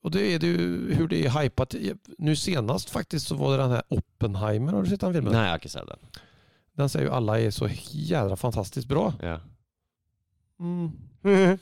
[0.03, 1.75] och det är det ju hur det är hypat.
[2.19, 4.73] Nu senast faktiskt så var det den här Oppenheimer.
[4.73, 5.33] Har du sett den filmen?
[5.33, 5.99] Nei, jeg har ikke sett den.
[6.77, 9.13] Den säger ju alla är så jævla fantastiskt bra.
[9.23, 9.41] Ja.
[10.61, 10.91] Mm.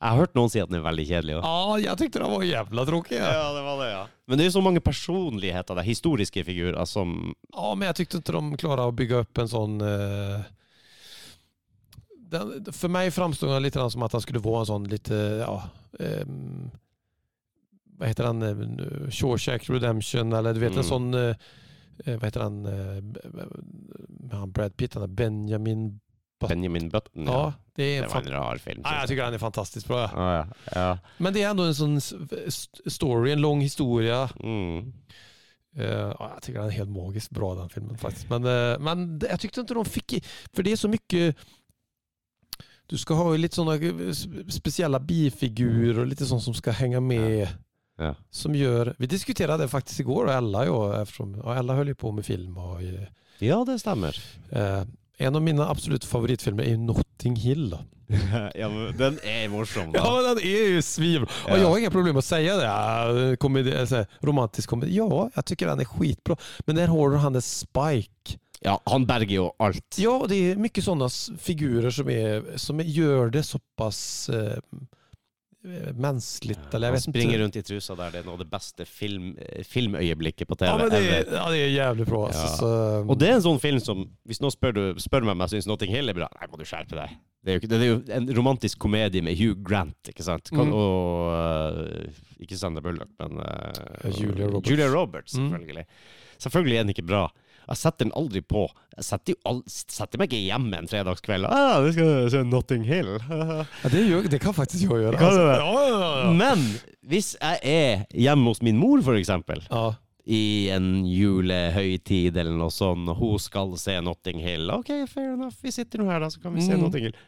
[0.00, 1.42] Jeg har hørt noen si at den er veldig kjedelig òg.
[1.44, 3.18] Ja, jeg tyckte den var jævla tråkig.
[3.18, 3.32] Ja.
[3.36, 3.98] Ja, det var det, ja.
[4.24, 8.22] Men det er jo så mange personligheter, det, historiske figurer, som ja, men jeg tykte
[8.22, 10.40] ikke de klarer å bygge opp en sånn uh...
[12.32, 15.56] den, For meg framsto den litt som at han skulle være en sånn lite, ja,
[16.00, 16.70] um...
[18.00, 20.80] Hva heter han, eh, Shawshank Redemption eller du vet Mm.
[20.80, 21.50] en sånn uh...
[22.06, 25.90] Hva heter han, eh, han Brad Pitt, han er Benjamin,
[26.48, 27.32] Benjamin Button, ja.
[27.32, 28.82] ja, det Det var en rar film.
[28.84, 30.00] ja, jeg syns den er fantastisk bra.
[30.14, 30.44] Ja, ja.
[30.74, 31.14] ja.
[31.18, 32.00] Men det er ändå en sånn
[32.88, 34.20] story, en lang historie.
[34.40, 34.92] Mm.
[35.78, 38.30] Uh, jeg syns den er helt magisk bra den filmen faktisk.
[38.32, 40.16] Men, uh, men jeg jag ikke inte de fikk
[40.50, 41.32] For det er så mye
[42.90, 43.76] du skal ha litt sånne
[44.50, 47.44] spesielle bifigurer og litt sånn som skal henge med.
[48.00, 48.14] Ja.
[48.34, 52.00] Som gjør vi diskuterte det faktisk i Ella og Ella eftersom og Ella holder jo
[52.00, 52.56] på med film.
[52.56, 53.08] Och, eh,
[53.38, 54.16] ja, det stemmer.
[54.50, 54.82] eh,
[55.20, 57.70] en av mine absolutt favoritfilmer er jo Notting Hill.
[57.74, 57.80] da.
[58.58, 59.92] ja, men den er morsom.
[59.98, 61.26] Ja, men den er jo svim!
[61.46, 63.34] Og jag har inga problem med å si det.
[63.42, 64.96] Komedi, altså, romantisk komedi.
[64.96, 66.38] Ja, jeg tycker den er skitbra.
[66.66, 68.38] Men der har du han där Spike.
[68.60, 69.96] Ja, han berger jo alt.
[70.00, 71.08] Ja, og det er mye sånne
[71.40, 74.58] figurer som, er, som gör det såpass eh,
[76.00, 76.74] mänskligt.
[76.74, 78.10] Eller jeg vet springer rundt i trusa der.
[78.14, 80.66] Det er noe av det beste film, eh, filmøyeblikket på TV.
[80.70, 82.22] Ja, men det, ja, det er jævlig bra.
[82.32, 82.46] Ja.
[82.56, 82.70] så,
[83.06, 85.54] Og det er en sånn film som Hvis noen spør, du, spør meg om jeg
[85.56, 87.18] syns Notting Hill er bra, nei, må du skjerpe deg.
[87.44, 90.50] Det er, jo, det er jo en romantisk komedie med Hugh Grant, ikke sant?
[90.52, 90.74] Kan, Mm.
[90.76, 94.68] Og uh, Ikke Sander Bullock, men uh, Julia Roberts.
[94.70, 95.48] Julia Roberts, Mm.
[95.50, 95.86] selvfølgelig.
[96.40, 97.22] Selvfølgelig er den ikke bra.
[97.70, 98.64] Jeg setter den aldri på.
[98.96, 101.46] Jeg setter, jo all, setter meg ikke hjemme en fredagskveld.
[101.46, 103.12] Ah, vi skal se Notting Hill.
[103.30, 106.30] ja, det, gjør, det kan faktisk jo gjøre ja, ja.
[106.34, 106.64] Men
[107.06, 109.84] hvis jeg er hjemme hos min mor, for eksempel, ja.
[110.26, 110.42] i
[110.74, 114.70] en julehøytid eller noe sånt, og hun skal se Notting Hill.
[114.74, 116.82] Ok, fair enough, vi sitter nå her, da, så kan vi se Mm.
[116.88, 117.20] Notting Hill.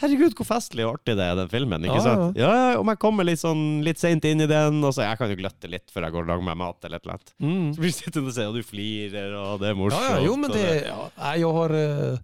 [0.00, 1.84] Herregud, hvor festlig og artig det er, den filmen.
[1.84, 2.36] ikke Ja, sant?
[2.40, 5.18] Ja, ja, Om jeg kommer litt sånn litt seint inn i den, og så jeg
[5.20, 7.34] kan jo gløtte litt før jeg går og lager meg mat eller et eller annet.
[7.38, 7.68] Mm.
[7.74, 10.02] Så blir du sittende og se, og du flirer, og det er morsomt.
[10.08, 11.00] Ja, ja, jo men det, ja,
[11.36, 11.76] jeg har...
[11.82, 12.18] eh,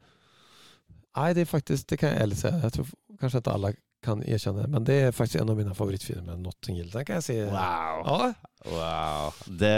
[1.19, 2.61] Nej, det er faktisk det kan jeg ärligt säga.
[2.63, 2.87] Jeg tror
[3.21, 3.73] kanskje at alla
[4.05, 4.67] kan erkjenne.
[4.71, 6.91] men det er faktisk en av mine favorittfilmer, Notting Hill.
[6.93, 7.37] Den kan jeg si.
[7.51, 8.05] Wow.
[8.07, 8.29] Ja,
[8.71, 9.41] wow.
[9.61, 9.73] Det,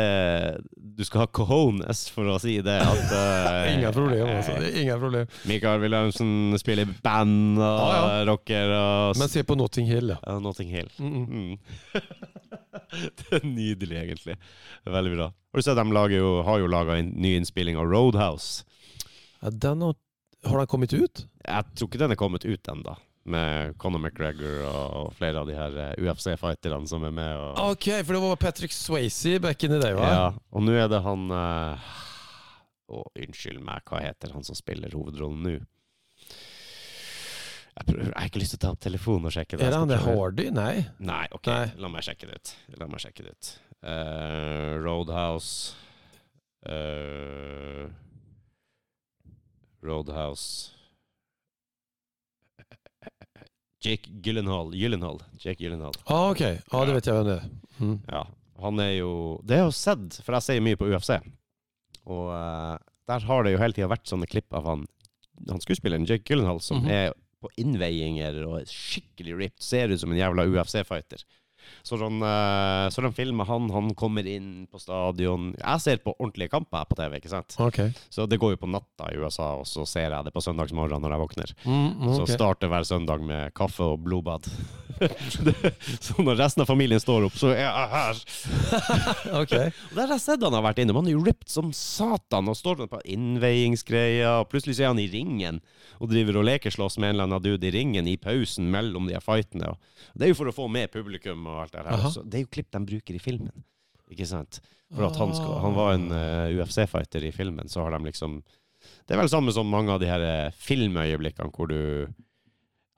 [0.76, 2.76] du skal ha cojones for å si det.
[2.84, 4.59] At, uh, ingen problem altså.
[4.68, 5.32] Ingen problem.
[5.48, 10.20] Mikael Wilhelmsen spiller i band og Ja, rocker og Men se på Notting Hill, ja.
[10.26, 10.92] ja, Notting Hill.
[11.01, 11.24] Mm.
[11.24, 11.59] Mm.
[13.18, 14.36] det er nydelig, egentlig.
[14.84, 15.30] Veldig bra.
[15.32, 18.64] Har du sett, de jo, har jo laga en ny innspilling av Roadhouse.
[19.40, 19.97] ja den har,
[20.44, 21.24] har den kommet ut?
[21.40, 22.94] Jeg tror ikke den er kommet ut ennå,
[23.28, 27.32] med Conor McGregor og flere av de her eh, UFC-fighterne som er med.
[27.36, 30.09] Og, ok, for det var Patrick Swayze back in the day va?
[30.09, 31.90] ja, og nå er det han uh...
[32.88, 35.59] oh, unnskyld meg, hva heter han som spiller hovedrollen nå?
[37.80, 39.64] Jeg, prøver, jeg har ikke lyst til å ta opp telefonen og sjekke det.
[39.64, 40.01] Er det han det.
[40.05, 40.48] Hardy?
[40.52, 40.72] Nei.
[41.01, 41.48] Nei, ok.
[41.48, 41.68] Nei.
[41.80, 42.51] La meg sjekke det ut.
[42.80, 43.52] La meg sjekke det ut.
[43.80, 45.72] Uh, Roadhouse
[46.68, 47.88] uh,
[49.80, 50.74] Roadhouse
[53.82, 54.73] Jake Gyllenhaal.
[54.77, 55.20] Gyllenhaal.
[55.40, 55.94] Jake Gyllenhaal.
[56.07, 56.40] Ah, ok.
[56.40, 57.48] Ja, det vet jeg hvem det er.
[57.81, 57.97] Mm.
[58.12, 58.24] Ja.
[58.61, 59.12] Han er jo
[59.44, 61.15] Det har jeg jo sett, for jeg ser mye på UFC.
[62.11, 62.77] Og uh,
[63.09, 64.86] der har det jo hele tida vært sånne klipp av han
[65.48, 66.90] Han skuespilleren Jake Gyllenhaal som Mhm.
[66.93, 69.62] er på innveiinger og skikkelig ripped.
[69.65, 71.23] Ser ut som en jævla UFC-fighter.
[71.82, 75.53] Så sånn film med han, han kommer inn på stadion.
[75.59, 77.57] Jeg ser på ordentlige kamper på TV, ikke sant?
[77.61, 77.95] Okay.
[78.12, 81.03] Så det går jo på natta i USA, og så ser jeg det på søndagsmorgenen
[81.05, 81.55] når jeg våkner.
[81.65, 82.19] Mm, okay.
[82.20, 84.49] Så starter hver søndag med kaffe og blodbad.
[86.05, 88.23] så når resten av familien står opp, så er jeg her.
[89.43, 89.73] okay.
[89.95, 91.01] Der har jeg sett han har vært innom.
[91.01, 95.03] Han er jo ripped som satan og står på innveiingsgreia, Og plutselig så er han
[95.03, 95.61] i ringen
[96.01, 99.16] og driver og lekeslåss med en eller annen dude i ringen i pausen mellom de
[99.16, 99.74] her fightene.
[100.15, 102.06] Det er jo for å få med publikum og alt det her.
[102.06, 102.22] også.
[102.31, 103.64] Det er jo klipp de bruker i filmen.
[104.10, 104.60] Ikke sant?
[104.94, 108.40] For at han, skal, han var en uh, UFC-fighter i filmen, så har de liksom
[109.06, 112.09] Det er vel samme som mange av de her eh, filmøyeblikkene hvor du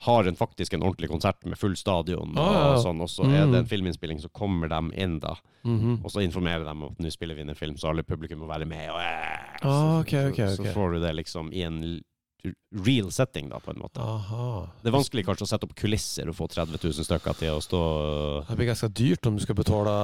[0.03, 2.63] har en, faktisk en ordentlig konsert med full stadion, Ah, ja.
[2.73, 3.53] og sånn, og så er Mm.
[3.53, 5.37] det en filminnspilling, så kommer de inn da.
[5.65, 6.01] Mhm.
[6.05, 8.39] Og så informerer de om at nå spiller vi inn en film, så alle publikum
[8.43, 8.89] må være med.
[8.91, 10.49] Og, eh, Ah, så, okay, okay.
[10.57, 12.01] så, så får du det liksom i en
[12.85, 14.01] real setting, da, på en måte.
[14.03, 14.47] Aha.
[14.83, 17.61] Det er vanskelig kanskje å sette opp kulisser og få 30 000 stykker til å
[17.63, 17.83] stå
[18.49, 19.95] Det blir ganske dyrt om du skal betale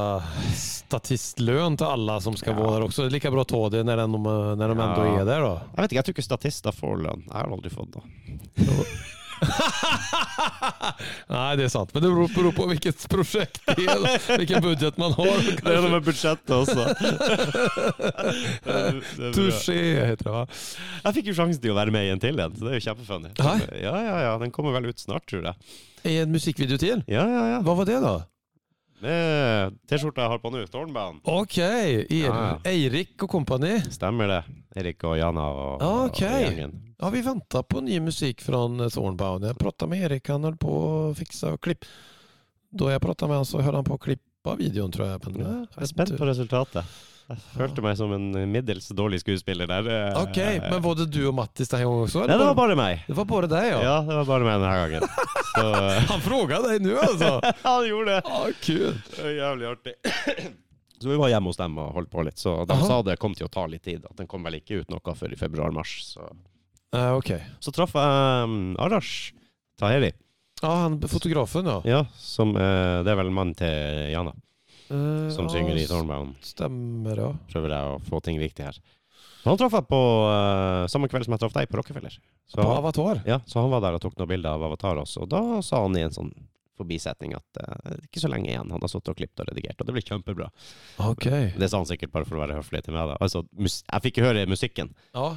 [0.54, 2.60] statistlønn til alle som skal Ja.
[2.60, 3.02] være der også.
[3.02, 5.20] Det er like bra å ta det når de, når de Ja.
[5.20, 5.54] er der, da.
[5.76, 7.22] Jeg vet ikke, jeg tror ikke statister får lønn.
[7.26, 8.02] Jeg har aldri fått det.
[11.34, 11.92] Nej, det er sant.
[11.94, 14.06] Men det beror, på hvilket prosjekt det er,
[14.38, 15.42] hvilken budget man har.
[15.58, 16.86] Det er noe med budsjettet også.
[19.36, 19.78] Touché
[20.08, 20.44] heter det va?
[21.04, 22.80] Jeg fikk jo sjansen til å være med i en til en, så det er
[22.80, 23.34] jo kjempefunny.
[23.38, 24.32] Ja, ja, ja.
[24.42, 25.56] Den kommer vel ut snart, tror jeg.
[26.08, 27.02] I en musikkvideo til?
[27.10, 27.58] Ja, ja, ja.
[27.66, 28.16] Hva var det då?
[29.00, 31.20] Med T-skjorta jeg har på nå, Tårnbanen.
[31.24, 32.58] Ok, er, Ja.
[32.64, 33.78] Eirik og kompani.
[33.90, 34.40] Stemmer det.
[34.76, 36.44] Erik og Jana og, Ja, og okej.
[36.44, 36.72] gjengen.
[36.98, 39.44] Ja, vi väntar på ny musik från eh, Thornbound.
[39.44, 41.84] Jag pratade med Erik, han höll på att fixa och klipp.
[42.70, 45.20] Då jag pratade med honom så höll han på att klippa klippa videoen, tror jeg.
[45.26, 46.84] Men, eh, jeg er spent på resultatet.
[47.28, 49.88] Jeg følte meg som en middels dårlig skuespiller der.
[49.92, 52.22] Eh, Ok, men var det du og Mattis den gangen også?
[52.24, 53.02] Nei, det var bare- meg.
[53.06, 53.80] det var bare deg, ja?
[53.84, 55.10] Ja, det var bare meg denne gangen.
[55.50, 57.34] Så eh, Han frågar deg nå, altså?
[57.66, 58.22] Han gjorde det!
[58.32, 59.10] Ja, kult.
[59.12, 59.94] Det var jævlig artig.
[61.02, 62.40] Så vi var hjemme hos dem og holdt på litt.
[62.40, 62.86] Så de Aha.
[62.88, 64.02] sa det kom til å ta litt tid.
[64.08, 65.92] At den kom vel ikke ut noe før i februar-mars.
[66.16, 66.24] Så.
[66.96, 67.34] Uh, ok.
[67.62, 69.34] så traff jeg um, Arash
[69.78, 70.10] Taheri.
[70.64, 71.76] Ja, han fotografen, ja.
[71.86, 74.32] Ja, som, uh, det er vel mannen til Jana,
[74.90, 76.36] Eh, som ja, synger i Thornbound.
[76.44, 77.32] Stemmer, ja.
[77.52, 78.78] Prøver jeg å få ting riktig her.
[79.42, 82.14] Så han traff jeg på uh, samme kveld som jeg traff deg, på Rockefeller.
[82.48, 83.22] Så, På Avatar?
[83.28, 85.26] ja, så han var der og tok noen bilder av Avatar også.
[85.26, 86.32] Og da sa han i en sånn
[86.78, 88.70] forbisetning at uh, ikke så lenge igjen.
[88.74, 90.50] Han har sittet og klippet og redigert, og det blir kjempebra.
[91.06, 91.28] Ok.
[91.58, 93.12] Det sa han sikkert bare for å være høflig til meg.
[93.12, 93.18] Da.
[93.24, 94.92] Altså, jeg fikk høre musikken.
[95.14, 95.32] Ja,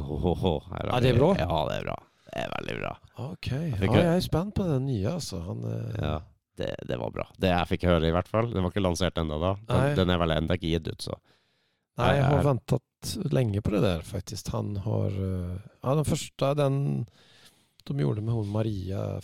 [0.00, 1.32] oh, oh, oh, er, er det bra?
[1.38, 1.98] Ja, det er bra.
[2.26, 2.94] Det er veldig bra.
[3.30, 3.50] ok.
[3.80, 5.40] fikk ah, jeg er spent på den nye, altså.
[5.46, 6.00] Han, uh...
[6.02, 6.16] Ja,
[6.56, 7.26] det, det var bra.
[7.38, 8.50] Det jeg fikk høre, i hvert fall.
[8.52, 9.54] Den var ikke lansert ennå da.
[9.68, 9.80] Nei.
[9.94, 11.18] Den, den er vel ennå ikke gitt ut, så.
[11.96, 14.48] Nei, jeg har venta ventet lenge på det der, faktisk.
[14.52, 16.78] Han har eh, Ja, den første, den
[17.86, 19.20] de gjorde med hon Maria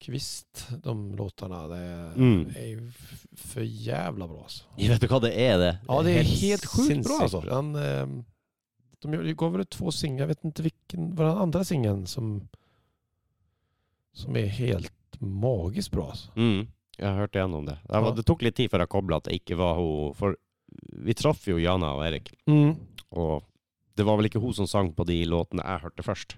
[0.00, 2.56] Kvist, de låtene, det är, Mm.
[2.56, 2.92] er
[3.36, 4.64] for jævla bra, altså.
[4.72, 4.88] alltså.
[4.88, 5.72] Vet du hva det er, det?
[5.88, 7.42] Ja, det er helt sjukt bra altså.
[7.50, 8.06] Han, eh,
[9.04, 12.48] de går vel ut to singler, jeg vet ikke hva var den andre singelen som,
[14.12, 14.90] som er helt
[15.20, 16.30] magiskt bra altså.
[16.36, 16.66] Mm,
[16.98, 17.78] jeg har hørt igjennom det.
[17.86, 20.14] Det, var, det tok litt tid før jeg kobla at det ikke var hun.
[20.18, 20.36] For
[21.04, 22.32] vi traff jo Jana og Erik,
[23.10, 23.42] og
[23.96, 26.36] det var vel ikke hun som sang på de låtene jeg hørte først.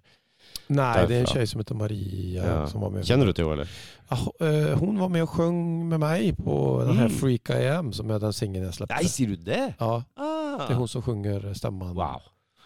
[0.73, 2.55] Nej, det er en tjej som heter Maria Ja.
[2.67, 3.05] som var med.
[3.07, 3.69] Kjenner du til henne, eller?
[4.11, 6.57] Ja, hun var med og sjöng med meg på
[6.87, 7.15] den her Mm.
[7.21, 9.75] Freak I Am som er den singeln jag Nei, sier du det?
[9.79, 10.59] Ja, Ah.
[10.67, 11.95] det er hun som sjunger stemmen.
[11.95, 12.21] Wow.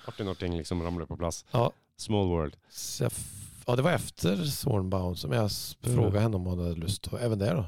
[0.09, 1.45] Artig når ting liksom ramler på plass.
[1.53, 1.69] Ja.
[1.99, 2.57] Small world.
[2.71, 5.51] Sef ja, det var efter Thornbound som jag
[5.85, 5.97] Mm.
[5.97, 7.65] frågade henne om hon hade lust att även det då,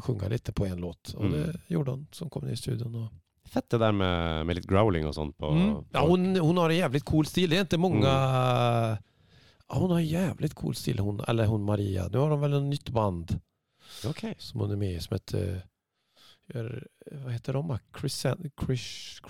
[0.00, 1.14] sjunga lite på en låt.
[1.14, 1.40] Och Mm.
[1.40, 2.94] det gjorde hon som kom ner i studion.
[2.94, 3.12] Och...
[3.50, 5.84] Fett det der med, med litt growling og sånt på Mm.
[5.92, 7.50] Ja, hon, hon har en jävligt cool stil.
[7.50, 8.08] Det är inte många...
[8.08, 8.96] Mm.
[9.68, 12.08] Ja, hon har en jävligt cool stil, hon, eller hon Maria.
[12.08, 13.40] Nu har de väl en nytt band
[14.08, 14.34] okay.
[14.38, 15.62] som hon är med i som heter...
[16.54, 16.86] Gör,
[17.24, 17.78] vad heter de?
[17.92, 19.20] Crescended Chris,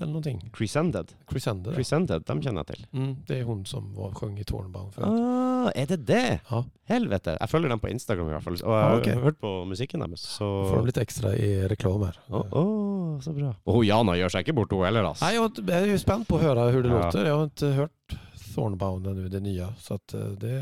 [0.00, 0.50] eller någonting?
[0.52, 1.12] Crescended.
[1.26, 1.74] Crescended.
[1.74, 2.82] Crescended, dem kjenner jeg til.
[2.92, 5.08] Mm, det er hun som var, sjöng i Thornbound förut.
[5.08, 6.40] Ah, er det det?
[6.50, 6.64] Ja.
[6.88, 7.36] Helvete.
[7.40, 8.60] Jeg følger dem på Instagram i hvert fall.
[8.60, 10.20] Og jeg Ah, har hørt på musikken deres.
[10.36, 12.20] Så Får de litt ekstra i reklam her.
[12.28, 13.54] Åh, oh, å, så bra.
[13.64, 15.24] Hun Jana gjør seg ikke bort, hun heller, altså.
[15.24, 17.00] Nei, jeg er jo jag är ju spänd på å høre hur det Ja.
[17.06, 17.24] låter.
[17.24, 18.18] Jeg har ikke hört
[18.58, 19.74] Thornbound ännu, det nya.
[19.78, 20.58] Så att eh, det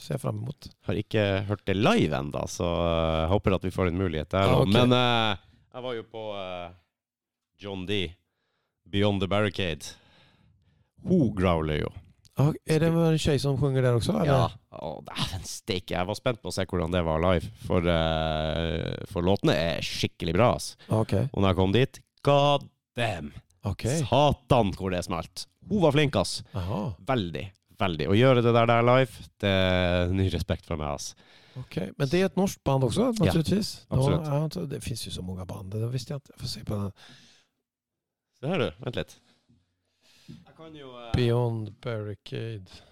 [0.00, 0.70] ser jeg fram mot.
[0.82, 4.32] Har ikke hørt det live ennå, så eh, jeg håper at vi får en mulighet
[4.34, 4.50] der.
[4.50, 4.74] Ja, okay.
[4.74, 5.38] Men uh,
[5.74, 6.74] jeg var jo på uh,
[7.62, 8.00] John D.
[8.88, 9.94] Beyond the Barricade.
[11.04, 11.94] Hun growler jo.
[12.38, 14.14] Ah, er det en tjej som sjunger der også?
[14.22, 14.48] Eller?
[14.48, 14.78] Ja.
[14.78, 15.94] Å, dæven steike.
[15.94, 19.84] Jeg var spent på å se hvordan det var live, for, uh, for låtene er
[19.86, 20.54] skikkelig bra.
[20.56, 20.72] ass.
[20.88, 21.28] Okay.
[21.30, 22.66] Og når jeg kom dit, god
[22.98, 23.36] damn!
[23.72, 24.02] Okej.
[24.08, 25.46] Satan hvor det smalt.
[25.68, 26.40] Hun var flink, ass.
[26.56, 26.82] Aha.
[27.08, 27.44] Veldig.
[27.78, 28.08] Veldig.
[28.10, 31.12] Å gjøre det der der live, det er ny respekt fra meg, ass.
[31.58, 31.92] Okej.
[31.98, 33.70] Men det er et norsk band også, naturligvis?
[33.90, 34.26] absolut.
[34.26, 35.72] Ja, alltså, det fins jo så mange band.
[35.74, 36.34] Det visste jeg ikke.
[36.34, 36.92] Jeg får se på den.
[38.38, 38.84] Se her, du.
[38.84, 39.16] Vent litt.
[40.28, 41.08] Jeg kan jo uh...
[41.14, 42.82] Beyond Barricade.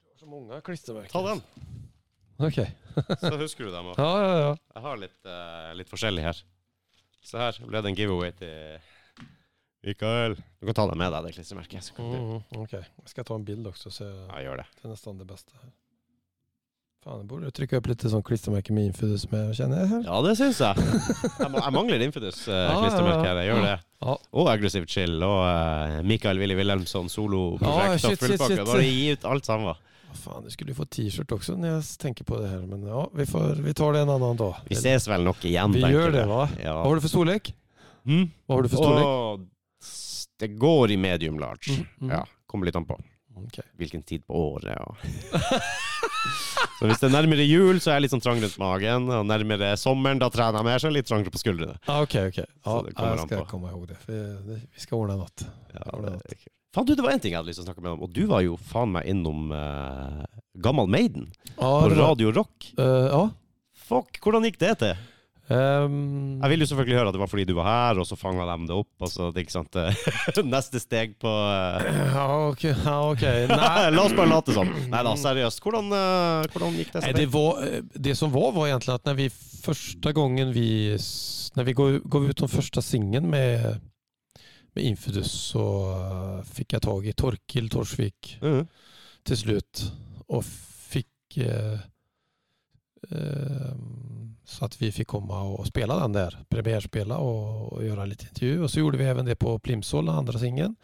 [0.00, 1.12] Du har så mange klistremerker.
[1.12, 1.42] Ta den,
[2.38, 2.68] Okej.
[3.20, 3.90] Så husker du dem.
[3.92, 4.02] også.
[4.06, 4.52] Ja, ja, ja.
[4.74, 6.42] Jeg har litt, uh, litt forskjellig her.
[7.28, 8.78] Se her ble det en giveaway til
[9.86, 10.36] Mikael.
[10.60, 11.92] Du kan ta det med deg, det klistremerket.
[11.96, 12.02] Du...
[12.02, 12.72] Mm, ok.
[12.78, 14.08] Jag ska ta en bild også, så.
[14.28, 14.66] Ja, gjør det.
[14.80, 15.52] Det är nästan det beste.
[15.62, 15.70] här.
[17.04, 19.88] Fan, jag borde trycka upp lite som klistermärke med infidus med, kjenner jeg.
[19.88, 20.00] her.
[20.06, 20.86] Ja, det syns jeg.
[21.38, 23.20] Jeg, jeg mangler Infidus uh, ja, klistremerke.
[23.20, 23.74] uh, her, Jeg gjør det.
[24.02, 24.14] Ja.
[24.42, 27.92] Og Aggressive Chill og uh, Mikael Willy Wilhelmsson solo-prosjekt.
[27.92, 28.64] Ah, shit, shit, shit.
[28.66, 29.78] Bare gi ut alt sammen.
[30.18, 33.04] Fan, du skulle jo få t-shirt også når jeg tenker på det her, Men ja,
[33.14, 34.58] vi, får, vi tar det en annen dag.
[34.68, 36.30] Vi ses vel nok igjen, Vi tenker det jeg.
[36.30, 36.48] va?
[36.62, 36.74] Ja.
[36.82, 37.52] Hva har du for storlek?
[38.08, 38.26] Mm.
[38.46, 39.06] Hva har du for storlek?
[39.06, 39.46] Og
[40.42, 41.74] det går i medium large.
[41.74, 42.12] Mm, mm.
[42.14, 42.98] Ja, kommer litt an på
[43.46, 43.64] Okej.
[43.80, 44.74] hvilken tid på året.
[44.82, 44.96] Og.
[46.78, 49.08] så hvis det er nærmere jul, så er jeg litt sånn trang rundt magen.
[49.14, 51.78] Og nærmere sommeren, da trener jeg mer, så er jeg litt trangere på skuldrene.
[51.86, 52.40] Ah, ok, ok.
[52.42, 53.98] Så Ja, det kommer jag an ska ihåg det.
[54.04, 54.60] För.
[54.74, 55.46] Vi skal ordne en natt.
[55.74, 56.16] Ja.
[56.74, 58.10] Faen, du, det var en ting jeg hadde lyst til å snakke med om, og
[58.12, 60.20] du var jo faen meg innom uh,
[60.60, 62.72] Gammal Maiden ah, på Radio Rock.
[62.76, 63.22] Uh, ja.
[63.88, 65.06] Fuck, hvordan gikk det til?
[65.50, 68.16] Ehm, Jeg vil jo selvfølgelig høre at det var fordi du var her, og så
[68.20, 68.90] fanga de det opp.
[69.00, 72.74] Og så, det ikke sant, eh, Neste steg på eh, ja, okej.
[72.84, 73.46] Ja, okej.
[73.96, 74.68] La oss bare late som.
[74.92, 75.62] Nei da, seriøst.
[75.64, 77.04] Hvordan, uh, hvordan gikk det?
[77.06, 77.62] Nei, det, var,
[78.08, 80.68] det som var var egentlig at når vi første gangen vi,
[81.56, 83.80] Når vi går, går ut den første singen med,
[84.76, 85.64] med Infidus så
[85.96, 88.66] uh, fikk jeg tag i Torkil Torsvik Mhm.
[89.24, 89.92] till slut.
[90.28, 91.78] och fick eh, eh,
[94.44, 98.62] så att vi fick komma och spela den där, premiärspela och, och göra lite intervju.
[98.62, 100.76] Och så gjorde vi även det på Plimsoll, den andra singeln.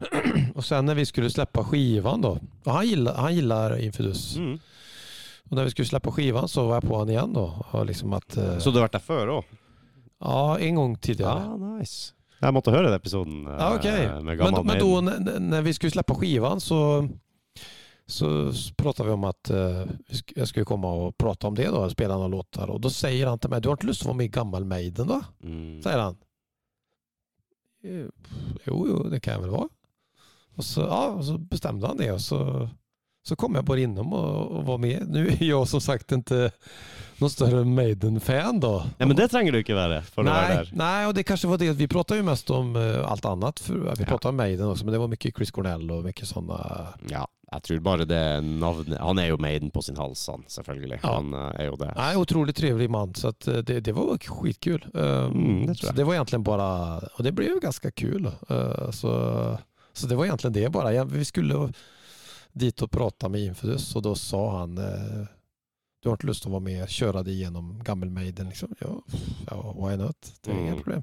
[0.54, 4.36] och sen när vi skulle släppa skivan då, och han gillar, han gillar Infidus.
[4.36, 4.58] Mm.
[5.50, 7.64] Och när vi skulle släppa skivan så var jag på honom igen då.
[7.70, 9.44] Och liksom att, eh, Så du har vært der før òg?
[10.20, 11.42] ja, en gang tidligere.
[11.44, 12.12] Ja, nice.
[12.40, 14.22] Jeg måtte høre den episoden eh, Ja, okej.
[14.22, 17.08] med Men, men da när vi skulle slippe skivan så,
[18.08, 19.84] så pratade vi om att eh,
[20.34, 22.70] jag skulle komma och prata om det då, spela några låtar.
[22.70, 24.64] Och då säger han till mig, du har inte lust att vara med i Gammal
[24.64, 25.20] Maiden då?
[25.42, 25.82] Mm.
[25.82, 26.16] Säger han.
[27.84, 28.06] Eh,
[28.64, 29.68] Jo, jo, det kan jag väl vara.
[30.56, 32.68] Och så, ja, och så bestämde han det och så,
[33.28, 35.08] så kom jag bara inom och, och var med.
[35.08, 36.50] Nu är jag som sagt inte
[37.18, 38.84] någon större Maiden-fan då.
[38.98, 40.70] Ja, men det trenger du ikke være for å være Nej, der.
[40.72, 41.72] nej, och det kanske var det.
[41.72, 43.60] Vi pratade ju mest om uh, allt annat.
[43.60, 44.18] För, vi Ja.
[44.22, 46.86] om Maiden också, men det var mycket Chris Cornell och mycket sådana.
[47.10, 50.98] Ja, jeg tror bare det navnet Han er jo Maiden på sin hals, han, selvfølgelig.
[51.02, 51.14] Ja.
[51.16, 51.92] Han eh, er jo det.
[51.96, 54.84] Nei, utrolig trivelig mann, så att eh, det, det var skitkul.
[54.94, 56.68] Um, Mm, det så det var egentlig bare
[57.16, 58.26] Og det ble jo ganske kul.
[58.50, 59.12] Uh, så,
[59.92, 60.92] så det var egentlig det bare.
[60.92, 61.72] Jeg, vi skulle
[62.52, 65.26] dit og prate med Infidus og da sa han uh,
[66.02, 68.48] du har ikke lyst til å være med kjøre det gjennom Gammel Maiden?
[68.52, 68.70] Liksom.
[68.80, 68.92] Ja,
[69.50, 70.16] ja, why not?
[70.44, 70.82] Det er Mm.
[70.82, 71.02] problem.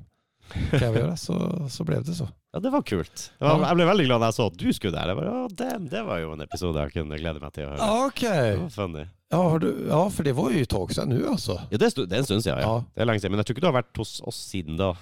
[0.54, 1.16] Vi göra?
[1.18, 1.36] Så,
[1.70, 2.28] så ble det så.
[2.54, 3.32] Ja, det var kult.
[3.40, 5.12] Det var, Jeg ble veldig glad da jeg så at du skulle der.
[5.12, 7.74] Jeg bare, oh, damn, det var jo en episode jeg kunne glede meg til å
[7.74, 7.90] høre.
[8.08, 8.54] Okay.
[8.54, 9.06] Det var funny.
[9.34, 11.26] Ja, har du, ja, for det var jo i Talkshow nå, nu.
[11.26, 11.36] Ja,
[11.76, 12.70] det er, det er en stund siden, ja.
[12.70, 12.78] Ja.
[12.94, 13.36] Det er lenge siden.
[13.36, 14.94] Men jeg tror ikke du har vært hos oss siden da.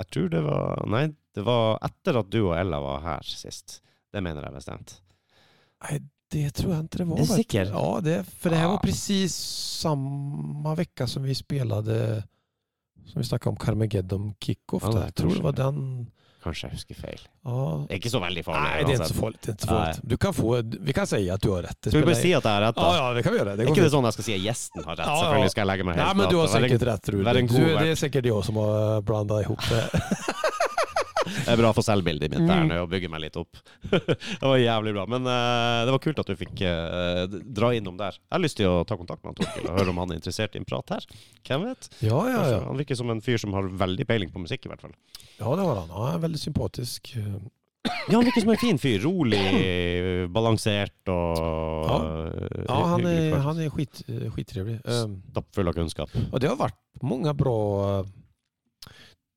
[0.00, 1.04] Jeg tror det var Nei,
[1.36, 3.80] det var etter at du og Ella var her sist.
[4.10, 4.96] Det mener jeg bestemt.
[5.84, 5.98] Nei,
[6.30, 7.18] det tror jeg ikke det var.
[7.18, 7.72] Är du sikker?
[7.74, 9.34] Ja, det, for det her var precis
[9.80, 12.22] samme vekka som vi spelade,
[13.06, 14.82] som vi snakka om Carmageddon Kickoff.
[14.82, 15.84] Ja, jeg tror det var den.
[16.40, 17.20] Kanskje jeg husker feil.
[17.44, 17.82] Ah.
[17.84, 18.60] Det er ikke så veldig farlig.
[18.64, 19.16] Nei, det er ikke så
[19.68, 19.98] farlig.
[20.08, 20.54] Du kan få,
[20.88, 21.76] vi kan si at du har rett.
[21.84, 22.86] Skal vi bare si at jeg har rett, da?
[22.86, 23.56] Ja, ja, det kan vi gjøre.
[23.58, 25.04] Det er ikke det sånn jeg skal si at gjesten har rett?
[25.10, 25.18] Ja.
[25.20, 27.12] Selvfølgelig skal jeg legge meg helt Nei, men du har sikkert rett, være- säkert rätt
[27.12, 27.24] Rud.
[27.28, 29.84] vär en god Du, det er sikkert de òg som har blandat ihop det.
[31.30, 33.60] Det er bra for selvbildet mitt der nå, å bygge meg litt opp.
[33.90, 35.06] det var jævlig bra.
[35.10, 38.18] Men uh, det var kult at du fikk uh, dra innom der.
[38.18, 40.56] Jeg har lyst til å ta kontakt med Torkil og høre om han er interessert
[40.56, 41.06] i en prat her.
[41.46, 41.88] Hvem vet?
[42.04, 42.60] Ja, ja, ja.
[42.66, 44.94] Han virker som en fyr som har veldig peiling på musikk, i hvert fall.
[45.38, 45.96] Ja, det har han.
[45.96, 47.14] Han er veldig sympatisk.
[48.10, 48.98] Ja, han virker som en fin fyr.
[49.00, 49.40] Rolig,
[50.34, 51.98] balansert og Ja,
[52.66, 54.02] Ja, han er, han är skit,
[54.34, 54.80] skittrevlig.
[54.84, 56.12] Um, Stappfull av kunnskap.
[56.30, 57.56] Og det har vært mange bra,
[58.00, 58.10] eh,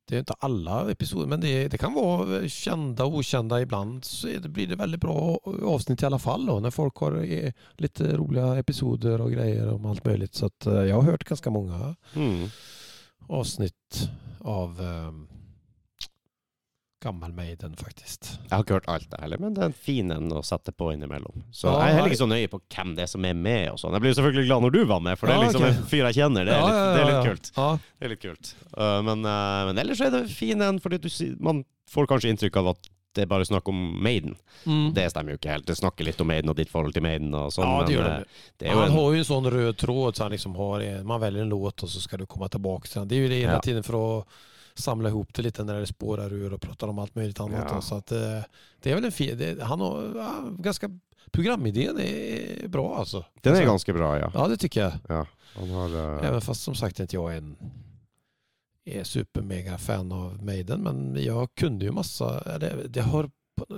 [0.08, 4.06] det är inte alla episoder, men det, det kan vara kända och okända ibland.
[4.06, 7.54] Så det, blir det väldigt bra avsnitt i alla fall då, när folk har litt
[7.78, 10.36] lite roliga episoder och grejer om allt möjligt.
[10.36, 12.50] Så att eh, jag har hört ganska många Mm.
[13.28, 14.10] avsnitt
[14.40, 15.28] av um,
[17.04, 18.30] Gammal Maiden faktisk.
[18.46, 20.72] Jeg har ikke hørt alt det heller, men det er en fin en å sette
[20.72, 21.44] på innimellom.
[21.52, 23.74] Så Ja, jeg er heller ikke så nøye på hvem det er som er med
[23.74, 23.98] og sånn.
[23.98, 25.76] Jeg blir jo selvfølgelig glad når du var med, for det er liksom okay.
[25.76, 26.48] en fyr jeg kjenner.
[26.48, 27.52] Det er litt, det er litt kult.
[27.60, 28.54] Det er litt kult.
[28.78, 31.10] Uh, men, uh, men ellers er det fin en, fordi du,
[31.44, 31.60] man
[31.92, 34.38] får kanskje inntrykk av at det er bare snakk om Maiden.
[34.64, 34.88] Mm.
[34.96, 35.68] Det stemmer jo ikke helt.
[35.68, 38.08] Det snakker litt om Maiden og ditt forhold til Maiden og sånn, Ja, det gjør
[38.08, 38.16] det.
[38.24, 41.22] uh, det han en har jo en sånn rød tråd så han liksom har, man
[41.22, 43.12] velger en låt og så skal du komme tilbake til den.
[43.12, 43.68] Det er jo det hele Ja.
[43.68, 44.28] tiden for att
[44.76, 47.68] samla ihop det lite när det spårar ur och pratar om allt möjligt annat.
[47.70, 47.82] Ja.
[47.82, 48.40] Så att, eh,
[48.82, 50.90] det är väl en fin, det, han har ja, ganska,
[51.32, 53.26] programidén är bra alltså.
[53.42, 54.32] Den er Alltså, ganske bra, ja.
[54.34, 54.94] Ja det tycker jag.
[55.08, 55.28] ja.
[55.56, 57.56] Han har uh, Även fast som sagt inte jag är en
[58.86, 63.30] är supermega fan av Maiden men jag kunde ju massa, det, det har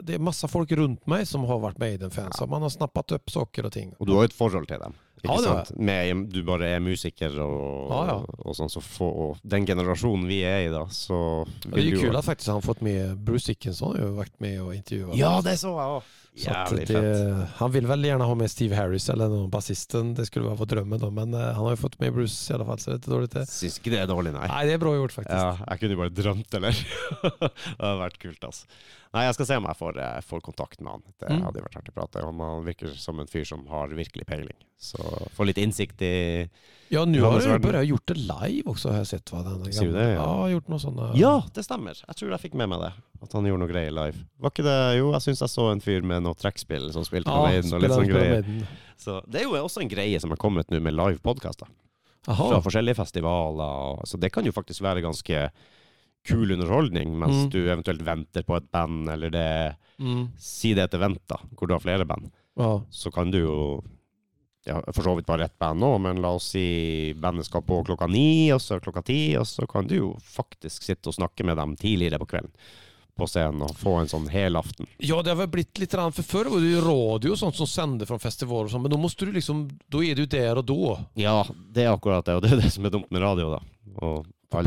[0.03, 2.35] det är massa folk runt mig som har varit Maiden-fans.
[2.39, 2.45] Ja.
[2.45, 3.93] Man har snappat upp saker och ting.
[3.99, 4.93] Og du har jo et forhold til dem.
[5.25, 5.71] Ikke Ja, sant?
[5.77, 8.17] Med, du bare er musiker og, Ja, ja.
[8.45, 12.13] og sånn, så få, og den generasjonen vi er i da, så det er jo-
[12.15, 15.15] att faktiskt han fått med Bruce Dickinson har jo vært med og intervjua.
[15.15, 16.03] Ja, det så jeg òg.
[16.37, 17.49] Så att fett.
[17.57, 20.99] han vil veldig gjerne ha med Steve Harris eller noen bassisten, Det skulle vara drömmen
[20.99, 23.11] da, Men eh, han har jo fått med Bruce i alle fall så det er
[23.11, 23.45] dåligt det.
[23.47, 24.47] Syns ikke det er dårlig, nei.
[24.47, 25.31] Nei, det er bra gjort faktisk.
[25.31, 26.71] Ja, jeg kunne jo bare drømt, eller?
[27.23, 28.65] det hadde vært kult, altså.
[29.13, 31.03] Nei, jeg skal se om jeg får, eh, får kontakt med han.
[31.19, 31.43] Det Mm.
[31.45, 32.23] hadde vært artig å prate.
[32.27, 32.39] om.
[32.39, 34.57] han virker som en fyr som har virkelig peiling.
[34.77, 34.97] Så
[35.35, 36.49] få litt innsikt i
[36.89, 39.25] Ja, nå har du bare gjort det live også, har jeg sett.
[39.31, 40.23] hva Den Ser du gamla- det, ja?
[40.25, 41.15] Ja, gjort noe sånne...
[41.15, 41.95] Ja, det stemmer!
[42.07, 42.93] Jeg tror jeg fikk med meg det.
[43.23, 44.15] At han gjorde noe greier live.
[44.39, 47.25] Var ikke det Jo, jeg syns jeg så en fyr med noe trekkspill som spilte
[47.25, 48.67] på ja Maiden og litt sånn greier.
[48.97, 51.67] Så det er jo også en greie som er kommet nå med live-podkaster.
[52.25, 54.01] Fra forskjellige festivaler.
[54.05, 55.49] Så det kan jo faktisk være ganske
[56.25, 57.49] kul underholdning mens Mm.
[57.53, 60.27] du eventuelt venter på et band, eller det Mm.
[60.37, 62.29] Si det etter vent da, hvor du har flere band.
[62.59, 62.81] Ja.
[62.91, 63.83] Så kan du jo
[64.65, 67.83] ja, For så vidt bare ett band nå, men la oss si bandet skal på
[67.85, 71.45] klokka ni, og så klokka ti, og så kan du jo faktisk sitte og snakke
[71.45, 72.51] med dem tidligere på kvelden.
[73.17, 74.85] på scenen og få en sånn helaften.
[74.99, 77.55] Ja, det har vel blitt litt rann, for før var det jo radio og sånt
[77.55, 80.57] som sendte fra festivaler og sånt, men nå måste du liksom, da er du der
[80.57, 80.73] og da.
[80.73, 80.99] då.
[81.15, 83.59] Ja, det er akkurat det, og det er det som er dumt med radio, da.
[84.01, 84.57] Og På-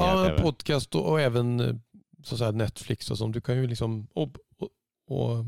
[0.00, 1.80] Ja, podcast och, och även
[2.24, 3.34] så säga, Netflix och sånt.
[3.34, 4.28] Du kan ju liksom, och,
[4.58, 4.68] och,
[5.08, 5.44] och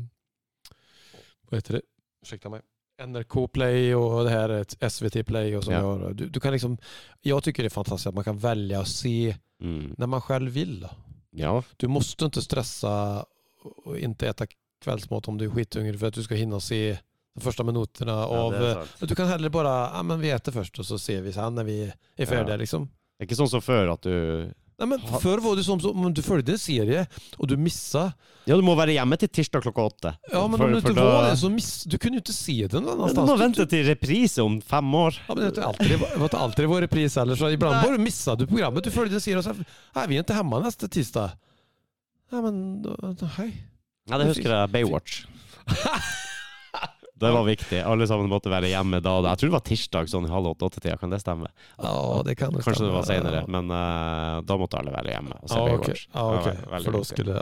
[1.49, 1.81] vad heter det?
[2.21, 2.61] Ursäkta mig.
[3.07, 5.71] NRK Play och det här är ett SVT Play och så.
[5.71, 6.09] Ja.
[6.13, 6.77] Du, du kan liksom,
[7.21, 9.95] jag tycker det är fantastiskt att man kan välja att se Mm.
[9.97, 10.87] när man själv vill.
[11.29, 13.25] Ja, Du måste inte stressa
[13.85, 14.45] och inte äta
[14.83, 16.97] kvällsmat om du är skithungrig för att du ska hinna se
[17.35, 18.53] de första minuterna av...
[18.53, 21.55] er du kan hellre bara, ja men vi äter först och så ser vi sen
[21.55, 22.57] när vi är färdiga Ja.
[22.57, 22.89] liksom.
[23.15, 26.01] Det er ikke sånn som før at du Nei, men förr var det sånn som
[26.03, 27.05] om du följde en serie
[27.39, 28.09] og du missa
[28.43, 30.11] Ja, du må være hjemme til tirsdag klokka åtte.
[30.33, 32.83] Ja men om du da- var det så miss, du kunne jo ikke se den
[32.83, 35.15] någon Ja, Du må vente til reprise om fem år.
[35.29, 37.23] Ja, men det var alltid, det alltid vår reprise.
[37.39, 37.83] Så ibland Nej.
[37.87, 37.97] bara
[38.35, 38.83] du programmet.
[38.83, 39.55] Du följde en serie og så
[39.95, 41.31] Nei, vi er hjemme neste tirsdag.
[42.31, 42.83] Nei, men,
[43.39, 43.51] Hei.
[44.11, 44.71] Nei, det husker jeg.
[44.75, 45.23] Baywatch.
[47.15, 47.79] Det var viktig.
[47.87, 49.13] Alle sammen måtte være hjemme da.
[49.29, 50.97] Jeg tror det var tirsdag sånn halv åtte-åtte-tida.
[50.99, 51.47] Kan det stemme?
[51.79, 51.93] Ja
[52.27, 55.51] det kan det Kanskje det var senere, men uh, da måtte alle være hjemme og
[55.51, 56.01] se ah, okay.
[56.11, 56.51] Ah, okay.
[56.51, 56.65] Det okej.
[56.65, 57.15] var veldig för då viktig.
[57.15, 57.39] skulle,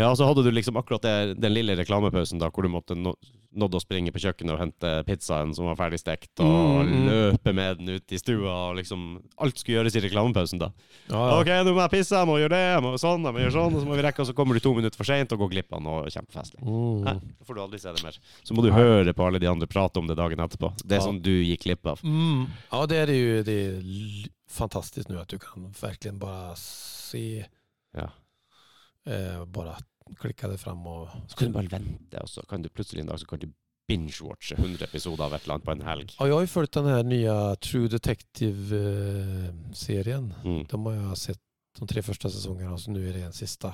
[0.00, 0.08] ja.
[0.16, 3.12] Så hadde du liksom akkurat det, den lille reklamepausen da, hvor du måtte nå,
[3.50, 7.06] nådde å springe på kjøkkenet og hente pizzaen som var ferdig stekt, og Mm, mm.
[7.10, 10.68] løpe med den ut i stua, og liksom Alt skulle gjøres i reklamepausen da.
[11.10, 13.42] Ja, OK, nå må jeg pisse, jeg må gjøre det, jeg må sånn, jeg må
[13.42, 15.32] gjøre sånn, og så må vi rekke, og så kommer du to minutter for seint
[15.34, 16.62] og går glipp av noe kjempefestlig.
[16.62, 17.02] Mm.
[17.08, 17.16] Nei,
[17.46, 18.18] får du aldri se det mer.
[18.46, 20.70] Så må du høre på alle de andre prate om det dagen etterpå.
[20.86, 21.04] Det Ja.
[21.10, 22.00] som du gikk glipp av.
[22.06, 22.46] Mm.
[22.70, 27.44] Ja, det er jo ju det er fantastiskt nu att du kan verkligen bara se,
[27.94, 28.08] Ja.
[29.06, 29.76] eh, bara
[30.18, 31.08] klicka det fram og...
[31.28, 33.46] Så kan du bare vente, og så kan du plutselig en dag så kan du
[33.90, 36.08] binge-watche 100 episoder av et eller annet på en helg.
[36.18, 40.26] Ja, jeg har jo fulgt den her nye True Detective-serien.
[40.44, 40.60] Mm.
[40.70, 41.40] De har ha sett
[41.80, 43.70] de tre første sesongene, og så nå er det en siste.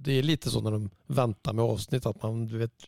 [0.00, 0.82] Det er litt sånn når de
[1.18, 2.78] venter med avsnitt at man du vet...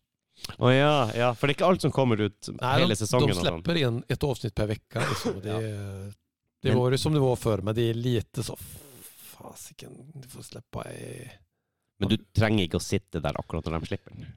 [0.59, 3.29] Å ja, ja, for det er ikke alt som kommer ut Nei, hele sesongen.
[3.35, 4.99] de slipper inn et avsnitt per uke.
[5.11, 5.35] Liksom.
[5.45, 5.59] Det, Ja.
[6.71, 8.55] det var jo som det var før, men det er lite så...
[9.33, 11.31] Fasiken, du får slippe i-
[12.03, 14.29] Men du trenger ikke å sitte der akkurat når de slipper den.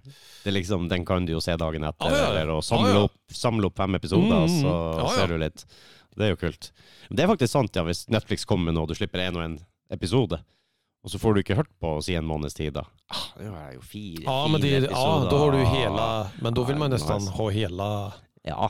[0.45, 2.27] Det liksom, Den kan du jo se dagen etter, ah, ja.
[2.29, 3.03] eller å samle, ah, ja.
[3.09, 5.07] Opp, samle opp fem episoder, Mm, så ja.
[5.17, 5.65] ser du litt.
[6.15, 6.69] Det er jo kult.
[7.11, 9.57] Det er faktisk sant, ja, hvis Netflix kommer med noe, du slipper en og en
[9.91, 10.37] episode,
[11.03, 12.85] og så får du ikke hørt på si en måneds tid, da.
[13.11, 14.95] Ah, det er jo fire, Ja, men de, episoder.
[14.95, 16.07] ja, da har du hele hela...
[16.41, 17.89] Men da vil man nesten ha hele
[18.45, 18.69] Ja.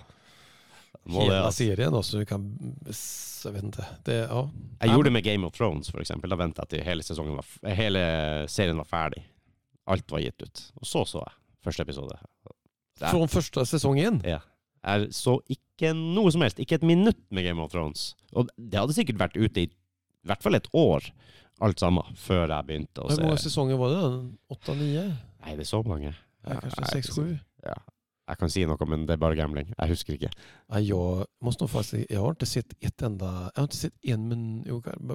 [1.06, 1.64] Må det, altså.
[1.64, 2.45] serien også, du kan...
[3.45, 3.86] Jag vet inte.
[4.07, 4.40] Det, ja.
[4.82, 6.32] Jeg gjorde det med Game of Thrones, for eksempel.
[6.34, 8.02] Da ventet jeg til hele, var, hele
[8.49, 9.22] serien var ferdig.
[9.86, 10.64] Alt var gitt ut.
[10.82, 11.36] Og så så jeg
[11.68, 12.18] første episode.
[12.98, 14.18] Det første sesong igjen?
[14.18, 14.22] säsongen?
[14.26, 14.41] Ja.
[14.86, 18.15] Jeg så ikke noe som helst, ikke et minutt med Game of Thrones.
[18.34, 19.69] Og det hadde sikkert vært ute i
[20.26, 21.06] i hvert fall et år,
[21.61, 23.19] alt sammen, før jeg begynte å se.
[23.19, 24.06] Hvor mange sesonger var det?
[24.56, 25.03] Åtta, nio?
[25.45, 26.15] Nei, det er så mange.
[26.41, 27.27] Ja, kanskje seks-sju?
[27.61, 27.76] Ja.
[28.26, 29.68] Jeg kan si noe, men det er bare gambling.
[29.77, 30.30] Jeg husker ikke.
[30.73, 33.93] Nei, jag måste nog faktiskt, jag har inte sett ett enda, jag har inte sett
[34.02, 34.64] en, men,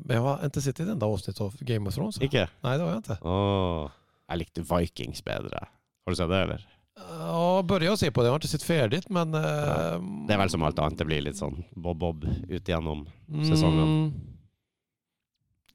[0.09, 2.21] jag har inte sett ett enda avsnitt av Game of Thrones.
[2.23, 2.47] Ikke?
[2.63, 3.19] Nej, det har jag inte.
[3.23, 3.91] Åh,
[4.31, 5.67] jeg likte Vikings bedre.
[6.05, 6.69] Har du sett det, eller?
[7.09, 8.27] Ja, började jag se på det.
[8.27, 9.35] Jag har inte sett färdigt, men...
[9.35, 10.99] eh, Det er vel som alt annet.
[10.99, 13.09] Det blir litt sånn bob-bob ut igjennom.
[13.29, 14.13] mm.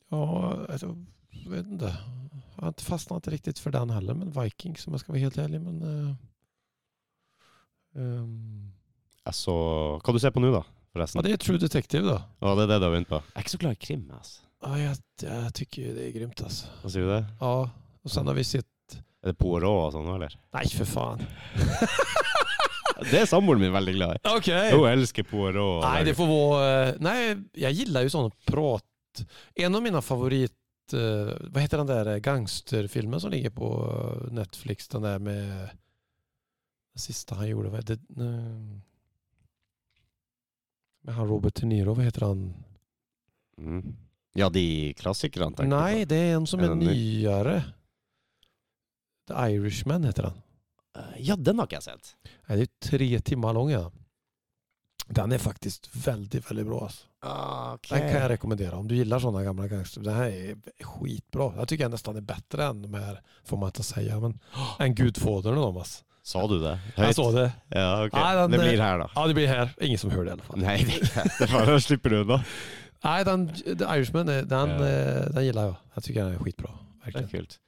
[0.09, 0.79] Ja, jeg
[1.43, 1.97] jag vet inte.
[2.55, 5.19] Jag har inte fastnat riktig riktigt för den heller, men Vikings om jag ska vara
[5.19, 5.61] helt ärlig.
[5.61, 6.15] Men,
[7.95, 8.71] eh, ehm,
[9.25, 9.55] Jeg så
[10.03, 10.63] Hva du ser på nå, da?
[10.95, 12.19] ja, det er True Detective da.
[12.39, 13.19] Å, det er det du har begynt på?
[13.19, 14.05] Jeg er ikke så glad i krim.
[14.15, 14.45] Altså.
[14.65, 16.69] Ah, jeg, jeg tykker det er grymt altså.
[16.81, 17.23] Hva sier du det?
[17.41, 17.55] Ja,
[18.05, 18.99] Og sen har vi sett...
[19.25, 20.37] Er det Poirot og sånn, eller?
[20.55, 21.25] Nei, for faen.
[22.95, 24.19] Det er samboeren min veldig glad i.
[24.37, 24.69] Okej.
[24.71, 25.83] Hun elsker Poirot.
[25.83, 27.17] Nei, det får være Nei,
[27.59, 29.25] jeg liker jo sånn prat.
[29.59, 30.55] En av mine favorit...
[30.91, 34.87] Hva Vad heter den der gangsterfilmen som ligger på eh, Netflix?
[34.91, 35.73] Den der med...
[36.95, 37.69] Den siste han gjorde.
[37.73, 37.99] var det?
[41.05, 41.93] Med han Robert De Niro.
[41.95, 42.45] hva heter han?
[43.59, 43.95] Mm.
[44.35, 47.57] Ja, de klassikerne, Nei, Nej, det er en som er, er nyere.
[47.59, 47.73] ny?
[49.27, 50.41] The Irishman heter han.
[50.95, 52.15] Eh, Ja, den har ikke jeg sett.
[52.49, 53.69] Nei, det er tre timer lang.
[53.71, 53.89] Ja.
[55.07, 56.79] Den er faktisk veldig, veldig bra.
[56.87, 57.05] Alltså.
[57.91, 60.01] Den kan jeg rekommendere om du gillar sånne gamle gangster.
[60.01, 60.55] Den her er
[60.85, 61.51] skitbra.
[61.55, 64.39] Den syns jeg nästan är bättre än de her, får man ikke si, men
[64.79, 65.77] enn Gudfaderen og dem.
[65.83, 66.03] Alltså.
[66.25, 66.71] Sa du det?
[66.97, 67.49] Jeg så det.
[67.75, 68.15] Ja, ok.
[68.17, 69.07] Nei, den- det blir her, da.
[69.15, 69.73] Ja, det blir her.
[69.85, 70.63] Ingen som hører det i alle fall.
[70.63, 72.39] Nei, det, det bare slipper du unna.
[73.05, 74.87] Nei, den, The Irishman, den, den, Ja.
[74.87, 75.75] eh, den gillar jag.
[75.95, 76.71] Jeg syns den er skitbra.
[77.05, 77.59] Det er kult.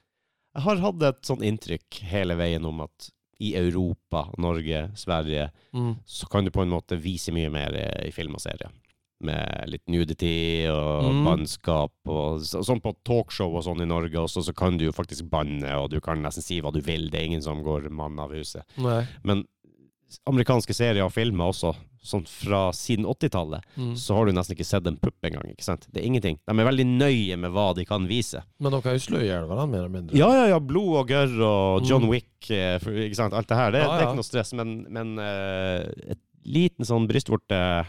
[0.58, 6.00] Jeg har hatt et sånt inntrykk hele veien om at i Europa, Norge, Sverige, Mm.
[6.10, 8.72] så kan du på en måte vise mye mer eh, i film og serier.
[9.20, 11.24] Med litt nudity og Mm.
[11.26, 11.92] bannskap.
[12.06, 15.30] Og, så, sånn på talkshow og sånn i Norge også, så kan du jo faktisk
[15.30, 17.10] banne, og du kan nesten si hva du vil.
[17.10, 18.64] Det er ingen som går mann av huset.
[18.78, 19.06] Nei.
[19.24, 19.46] Men
[20.30, 21.74] amerikanske serier og filmer også,
[22.08, 23.96] sånn fra siden 80-tallet, Mm.
[24.00, 25.44] så har du nesten ikke sett en pupp engang.
[25.52, 25.88] ikke sant?
[25.92, 26.38] Det er ingenting.
[26.48, 28.42] De er veldig nøye med hva de kan vise.
[28.62, 30.16] Men de kan jo slå ihjäl varandra mer eller mindre.
[30.16, 30.60] Ja, ja, ja.
[30.60, 32.10] Blod og gørr og John Mm.
[32.10, 33.34] Wick, eh, ikke sant.
[33.34, 33.72] Alt det her.
[33.72, 37.86] Det, Ja, det er ikke noe stress, men, men uh, et liten sånn brystvorte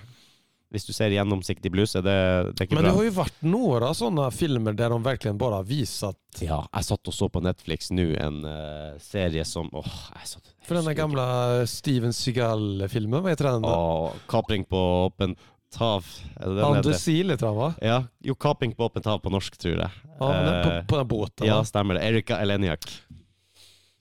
[0.69, 2.15] Hvis du ser gjennomsiktig bluse, det,
[2.53, 5.32] det er ikke Men det har har vært noen några sånne filmer der de virkelig
[5.40, 9.45] bare har vist at Ja, jeg satt og så på Netflix nå en uh, serie
[9.49, 11.24] som Åh, jeg satt jeg For denne gamle
[11.73, 13.65] Steven Seagal-filmen, hva heter den?
[13.65, 15.40] Åh, Kapring på åpent
[15.77, 16.05] hav.
[16.40, 17.74] Er den Seal heter?
[17.85, 19.90] Ja, jo, Kapring på åpent hav på norsk, tror jeg.
[20.19, 21.47] Ja, men den, Eh, på, på den båten.
[21.47, 22.05] ja, stemmer det.
[22.09, 22.85] Erika Eleniak.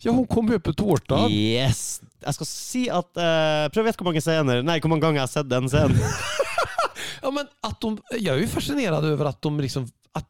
[0.04, 1.28] ja, hun kom jo på tårta.
[1.30, 2.02] Yes!
[2.24, 5.22] Jeg skal si at uh, Prøv å gjette hvor mange scener Nei, hvor mange ganger
[5.22, 6.00] jeg har sett den scenen.
[7.22, 10.28] Ja, men att de, jag är ju fascinerad över att de liksom att,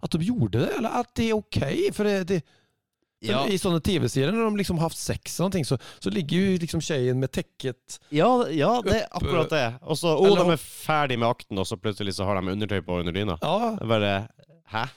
[0.00, 1.90] att de gjorde det, eller att det är okej.
[1.92, 2.42] För det, det,
[3.22, 3.44] Ja.
[3.46, 6.56] I sånne tv-serier når de liksom har haft sex og noe, så, så ligger jo
[6.58, 9.66] liksom tjejen med tekket Ja, ja, det er akkurat det.
[9.86, 12.50] Og så oh, Eller- de er ferdig med akten, og så plutselig så har de
[12.56, 13.38] undertøy på under dyna.
[13.42, 14.10] Ja, bare
[14.72, 14.88] Hæ?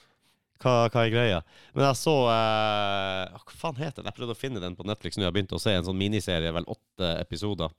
[0.64, 1.40] Hva, hva er greia?
[1.76, 4.10] Men jeg så eh, Hva faen heter den?
[4.10, 5.28] Jeg prøvde å finne den på Netflix nå.
[5.28, 7.74] Jeg begynte å se en sånn miniserie, vel åtte episoder,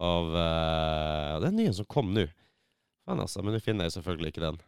[0.00, 2.26] av eh, er nye som kom nå.
[3.10, 3.42] Faen, altså.
[3.42, 4.60] Men du finner jeg selvfølgelig ikke den.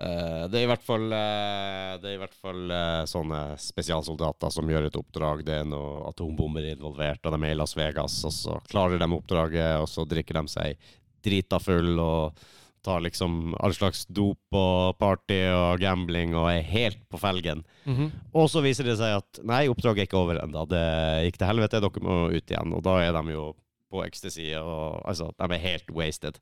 [0.00, 4.54] Uh, det er i hvert fall uh, Det er i hvert fall uh, sånne spesialsoldater
[4.54, 5.42] som gjør et oppdrag.
[5.44, 8.22] Det er noen atombomber involvert, og de er i Las Vegas.
[8.28, 12.40] Og så klarer de oppdraget, og så drikker de seg drita full og
[12.80, 17.60] tar liksom all slags dop og party og gambling og er helt på felgen.
[17.84, 18.06] Mhm.
[18.32, 20.64] Og så viser det seg at nei, oppdraget er ikke over ennå.
[20.70, 20.86] Det
[21.26, 22.72] gikk til helvete, dere må ut igjen.
[22.72, 23.50] Og da er de jo
[23.90, 26.38] på ecstasy, og altså, de er helt wasted.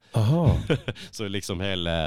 [1.16, 1.98] Så liksom hele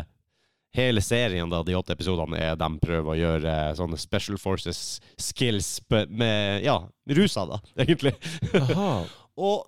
[0.71, 5.81] Hele serien, da, de åtte episodene, er de prøver å gjøre sånne Special Forces skills
[6.07, 6.77] med Ja,
[7.11, 8.13] rusa, da, egentlig.
[9.35, 9.65] Og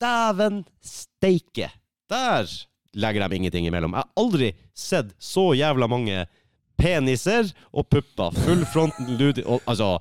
[0.00, 1.68] dæven steike!
[2.08, 2.48] Der
[2.96, 3.92] legger de ingenting imellom.
[3.92, 6.24] Jeg har aldri sett så jævla mange
[6.80, 8.32] peniser og pupper.
[8.46, 9.44] Full fronten ludi...
[9.68, 9.98] Altså,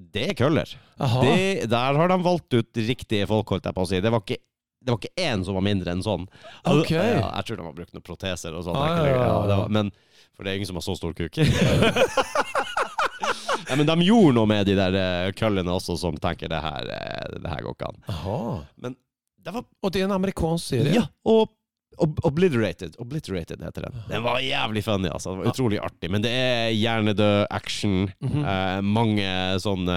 [0.00, 0.70] det er køller.
[0.96, 4.00] Det, der har de valgt ut riktige folk, holdt jeg på å si.
[4.00, 4.40] Det var ikke
[4.80, 6.28] det var ikke én som var mindre enn sånn.
[6.64, 7.18] Okay.
[7.18, 8.78] Ja, jeg tror de har brukt noen proteser og sånn.
[8.80, 9.66] Ah, ja.
[9.68, 9.90] Men
[10.32, 11.36] For det er ingen som har så stor kuk.
[13.68, 16.88] ja, men de gjorde noe med de der uh, køllene også, som tenker det her,
[16.88, 18.00] uh, det her går ikke an.
[18.14, 18.40] Aha.
[18.80, 18.96] Men
[19.40, 20.92] det var og det er en amerikansk serie?
[20.96, 21.52] Ja, og
[21.98, 22.94] Ob Obliterated.
[23.02, 23.96] Obliterated heter den.
[24.08, 25.34] Den var jævlig funny, altså.
[25.34, 26.10] Det var utrolig artig.
[26.10, 28.10] Men det er hjernedød action.
[28.20, 28.44] Mhm.
[28.44, 29.96] eh, mange sånne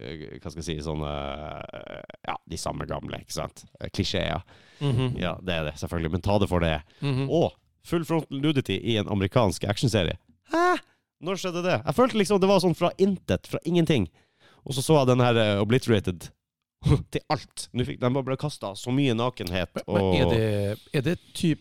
[0.00, 1.12] eh, Hva skal jeg si Sånne
[1.68, 3.64] eh, Ja, de samme gamle, ikke sant?
[3.92, 3.92] Klisjeer.
[3.94, 4.42] Klisjeer.
[4.80, 5.20] -hmm.
[5.20, 6.10] Ja, det er det, selvfølgelig.
[6.10, 6.82] Men ta det for det.
[7.00, 7.28] Mhm.
[7.30, 7.52] Og
[7.84, 10.16] full frontal nudity i en amerikansk actionserie.
[10.52, 10.78] Hæ?
[11.20, 11.82] Når skjedde det?
[11.86, 14.08] Jeg følte liksom det var sånn fra intet, fra ingenting.
[14.64, 16.30] Og så så jeg den her eh, Obliterated
[17.14, 17.68] til alt.
[17.72, 19.80] Nå fikk de bare kasta så mye nakenhet.
[19.86, 21.60] Men Og är det, er det typ...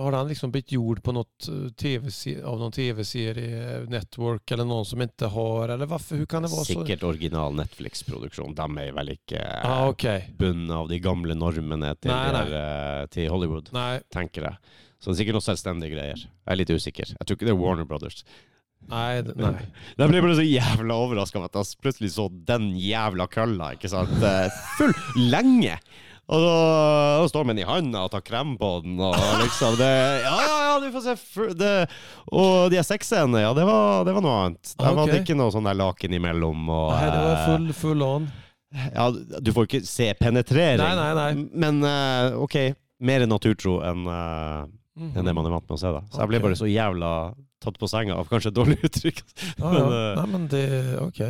[0.00, 2.08] Har han liksom blitt gjord på något tv
[2.46, 6.64] av noen tv-serie, network eller noen som ikke har, eller varför, hur kan det vara
[6.64, 6.72] så?
[6.72, 8.54] Sikkert original Netflix-produksjon.
[8.56, 10.22] De er vel ikke Ah, okay.
[10.38, 12.46] bundet av de gamle normene til, Nei, nei.
[12.62, 14.00] eh, til Hollywood, nei.
[14.14, 14.56] tenker jeg.
[15.00, 16.24] Så det er sikkert noen selvstendige greier.
[16.24, 17.12] Jeg er litt usikker.
[17.18, 18.24] Jeg tror ikke det er Warner Brothers.
[18.88, 19.66] Nej, det- nej.
[19.98, 23.88] De ble bare så jævla overraska over at jeg plutselig så den jævla kølla, ikke
[23.92, 24.22] sant?
[24.22, 24.48] Eh,
[24.78, 24.94] Full
[25.30, 25.76] lenge!
[26.30, 30.36] Og da, står man i handa og tar krem på den, og liksom det Ja,
[30.46, 31.88] ja, ja, du får se det.
[32.30, 34.74] Og de her sexscenene, ja, det var, det var noe annet.
[34.78, 36.68] Der var det ikke noe sånn der laken imellom.
[36.70, 38.28] Og, nei, det var eh, full, full on.
[38.94, 39.08] Ja,
[39.42, 40.78] du får ikke se penetrering.
[40.78, 41.48] Nei, nei, nei.
[41.66, 42.56] Men eh, OK,
[43.02, 44.70] mer naturtro enn eh,
[45.00, 45.90] enn det man er vant med å se.
[45.96, 47.10] da Så jeg ble bare så jævla
[47.60, 49.20] tatt på senga av kanskje et dårlig uttrykk.
[49.60, 49.88] Ah, Men, ja.
[49.96, 50.62] eh, Nej, men det,
[51.04, 51.20] ok.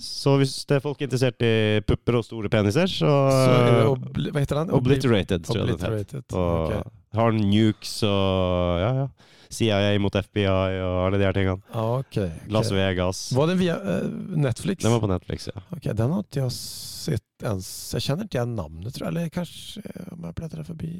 [0.00, 1.52] Så hvis det er folk interessert i
[1.86, 4.70] pupper og store peniser, så, Så det eh, obli, vad heter den?
[4.78, 5.96] Obliterated, tror jeg det heter.
[5.96, 6.38] Obliterated.
[6.38, 9.08] Og har nukes og ja, ja.
[9.50, 11.58] CIA mot FBI og alle de her tingene.
[11.74, 12.28] Ja, okej.
[12.54, 12.68] Las.
[12.70, 13.22] Vegas.
[13.34, 14.04] Var det via uh,
[14.38, 14.84] Netflix?
[14.84, 15.58] Den var på Netflix, ja.
[15.74, 17.66] Ok, den har ikke jeg sett ens.
[17.96, 19.10] Jeg kjenner ikke igjen navnet, tror jeg.
[19.16, 19.82] Eller kanskje
[20.14, 20.92] om jag bläddrar förbi.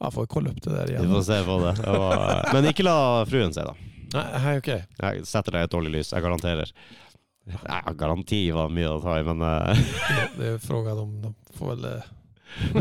[0.00, 1.02] Jag får kolla upp det igjen.
[1.08, 1.72] Vi får se på det.
[1.82, 2.48] det var...
[2.52, 3.74] Men ikke la fruen se, da.
[4.14, 4.68] Nei, ok.
[4.98, 6.70] Jeg setter deg i et dårlig lys, jeg garanterer.
[7.48, 9.78] Nei, garanti var mye å ta i, men eh,
[10.36, 11.86] Det er frågan om de får vel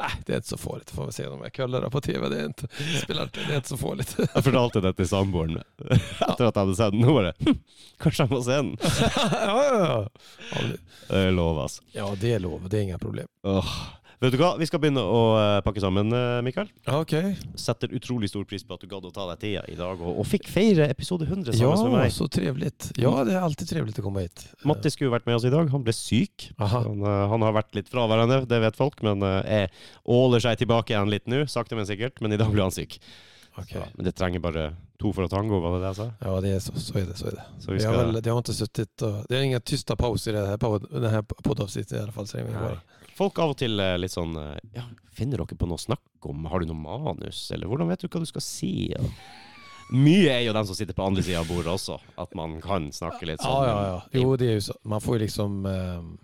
[0.00, 0.90] Nei, det är inte så farligt.
[0.90, 2.28] Får vi se om jag kollar på tv.
[2.28, 2.68] Det är inte,
[3.02, 4.14] spelar, det är inte så farligt.
[4.34, 7.02] jeg fortalte det til samboeren etter at jeg hadde sett den.
[7.04, 7.58] Nå bare hm,
[8.02, 8.72] Kanskje jeg må se den?
[8.78, 10.62] ja, ja, ja.
[10.70, 10.80] Det-
[11.18, 11.82] er lov, altså.
[11.92, 12.68] Ja, det är lov.
[12.68, 13.26] Det är inga problem.
[13.42, 13.74] Åh.
[14.22, 16.70] Vet du hva, vi skal begynne å eh, pakke sammen, eh, Mikael.
[16.90, 17.14] Ok.
[17.60, 20.20] Setter utrolig stor pris på at du gadd å ta deg tida i dag, og,
[20.22, 22.06] og fikk feire episode 100 sammen Ja, med meg.
[22.08, 24.46] Ja, så trevlig Ja, det er alltid trevligt å komme hit.
[24.68, 26.48] Matti skulle vært med oss i dag, han ble syk.
[26.62, 29.70] Han, eh, han har vært litt fraværende, det vet folk, men jeg
[30.16, 32.20] åler seg tilbake igjen litt nå, sakte, men sikkert.
[32.24, 33.00] Men i dag ble han syk.
[33.54, 33.78] Okay.
[33.78, 36.06] Så, men det trenger bare to for å tango, var det det jeg sa?
[36.26, 37.16] Ja, det er så, så er det.
[37.20, 37.44] Så er det.
[37.62, 38.00] Så vi har skal...
[38.00, 40.88] väl, jag har ikke sittet og Det er ingen tysta pauser i det her, podd,
[40.90, 42.26] den här poddavsnittet i alle fall.
[42.26, 42.78] Så det.
[43.14, 46.30] Folk av og til eh, litt sånn eh, Ja, finner dere på noe å snakke
[46.32, 46.46] om?
[46.50, 47.44] Har du noe manus?
[47.54, 48.72] Eller hvordan vet du hva du skal si?
[48.90, 49.02] Ja.
[49.94, 52.88] mye er jo den som sitter på andre sida av bordet også, at man kan
[52.96, 53.66] snakke litt sånn.
[53.68, 53.98] Ja, ja, ja.
[54.22, 54.76] Jo, det er jo så.
[54.88, 55.58] Man får jo liksom...
[55.68, 56.22] Jeg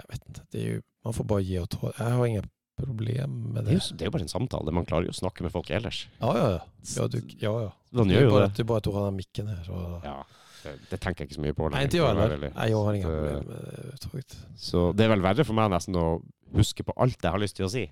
[0.00, 1.90] jag vet ikke, Det er jo man får bare gi og ta.
[1.96, 2.48] Jeg har ingen
[2.80, 3.76] problem med Det er, det.
[3.76, 4.72] jo, det er jo bare en samtale.
[4.76, 6.02] Man klarer jo å snakke med folk ellers.
[6.20, 6.60] Ja, ja, ja.
[6.96, 7.70] Ja, du, ja, ja.
[7.96, 8.48] Man gjør jo bara, det.
[8.50, 9.62] att- det er bare at du har den mikken her.
[9.64, 9.78] Så.
[10.04, 10.16] Ja,
[10.64, 11.68] det, tenker jeg ikke så mye på.
[11.70, 11.90] lenger.
[11.90, 12.50] Nei, være heller.
[12.50, 12.52] ærlig.
[12.84, 14.40] Har ingen Så- problem med det.
[14.56, 16.06] Så det er vel verre for meg nesten å
[16.56, 17.86] huske på alt jeg har lyst til å si.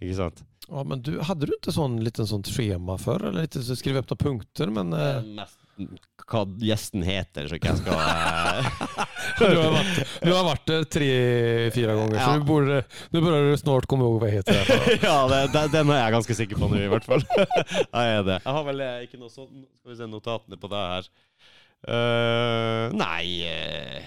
[0.00, 0.42] Ikke sant?
[0.68, 3.28] Ja, men du, Hadde du ikke sånn liten sånn skjema før?
[3.30, 5.96] eller litt så skriva upp några punkter men eh, Nesten
[6.28, 8.66] hva gjesten heter, så ikke jeg skal eh,
[9.38, 11.08] du, har vært, du har varit där Tre,
[11.72, 12.26] fire ganger Ja.
[12.26, 12.80] så du burde,
[13.14, 14.58] du burde snart komme over hva jeg heter.
[15.08, 17.24] ja, det, det, den er jeg ganske sikker på nå, i hvert fall.
[17.94, 18.38] jeg er det.
[18.44, 21.08] Jeg har vel eh, ikke noe sånn Skal vi se notatene på det her.
[21.86, 24.02] Eh, nei eh,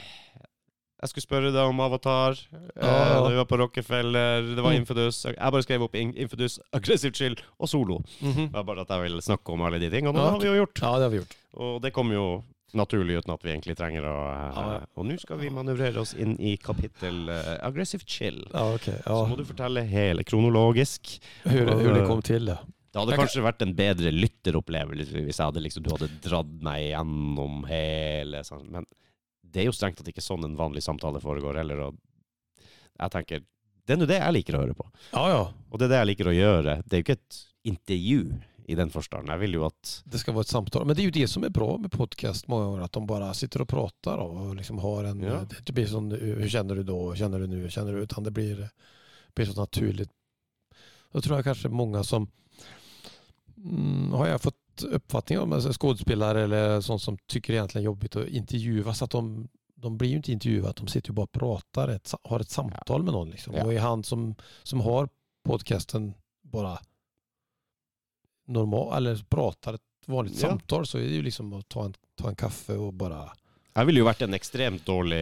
[1.01, 2.35] Jeg skulle spørre deg om Avatar.
[2.51, 3.21] Uh, Ja.
[3.25, 4.81] Vi var på Rockefeller, det var Mm.
[4.83, 5.23] Infidus.
[5.25, 8.03] Jeg bare skrev opp In- Infidus, Aggressive Chill og Solo.
[8.21, 8.51] Mhm.
[8.51, 10.45] Det var bare at jeg ville snakke om alle de tingene, og det har vi
[10.51, 10.81] jo gjort.
[10.81, 11.35] Ja, det har vi gjort.
[11.57, 12.43] Og det kom jo
[12.75, 14.79] naturlig uten at vi egentlig trenger å eh, Ja, ja.
[14.95, 18.45] Og nå skal vi manøvrere oss inn i kapittel uh, Aggressive Chill.
[18.53, 19.01] Ja, okej.
[19.03, 21.17] Så må du fortelle hele kronologisk.
[21.49, 22.59] Hur, hur det kom til, det.
[22.91, 26.89] Det hadde kanskje vært en bedre lytteropplevelse hvis jeg hadde liksom, du hadde dratt meg
[26.89, 28.67] gjennom hele sånn.
[28.73, 28.87] Men
[29.41, 31.85] det er jo strengt tatt ikke sånn en vanlig samtale foregår heller.
[31.87, 32.65] Og
[32.99, 33.43] jeg tenker
[33.87, 34.85] Det er nå det jeg liker å høre på.
[35.13, 35.41] Ja, ja.
[35.71, 36.77] Og det er det jeg liker å gjøre.
[36.85, 37.39] Det er jo ikke et
[37.71, 38.21] intervju
[38.71, 39.31] i den forstand.
[39.31, 40.87] Jeg vil jo at Det skal være et samtale.
[40.87, 43.71] Men det er jo det som er bra med podcast at de bare sitter og
[43.71, 45.23] prater og liksom har en...
[45.25, 45.39] Ja.
[45.47, 46.99] Det blir sånn hur kjenner du da?
[47.17, 47.55] Kjenner du nå?
[47.55, 48.03] Kjenner känner du?
[48.03, 48.61] Utan det blir,
[49.35, 50.07] blir så naturlig.
[51.11, 52.29] Da tror jeg kanskje mange som...
[53.63, 58.27] Mm, har jag fått uppfattning om alltså skådespelare eller sånt som tycker egentligen jobbigt att
[58.27, 59.01] intervjuas.
[59.01, 60.73] Att de, de blir ju inte intervjuade.
[60.77, 61.87] De sitter ju bara och pratar.
[61.87, 63.29] Ett, har ett samtal med någon.
[63.29, 63.53] Liksom.
[63.53, 63.65] Ja.
[63.65, 65.09] Och är han som, som har
[65.43, 66.13] podcasten
[66.43, 66.79] bara
[68.47, 70.49] normal, eller pratar ett vanligt Ja.
[70.49, 73.29] samtal så är det ju liksom att ta en, ta en kaffe och bara...
[73.71, 75.21] Jeg ville jo vært en ekstremt dårlig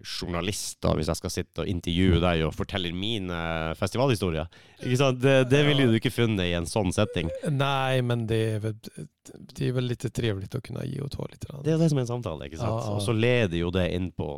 [0.00, 3.40] journalist da, hvis jeg skal sitte og intervjue deg og fortelle mine
[3.76, 4.48] festivalhistorier.
[4.80, 5.20] Ikke sant?
[5.20, 7.28] Det, det ville du ikke funnet i en sånn setting.
[7.52, 11.28] Nei, men det er vel, det er vel litt trivelig å kunne gi og ta
[11.28, 11.44] litt.
[11.44, 12.48] Det er jo det som er en samtale.
[12.48, 12.88] ikke sant?
[12.94, 14.32] Og så leder jo det inn på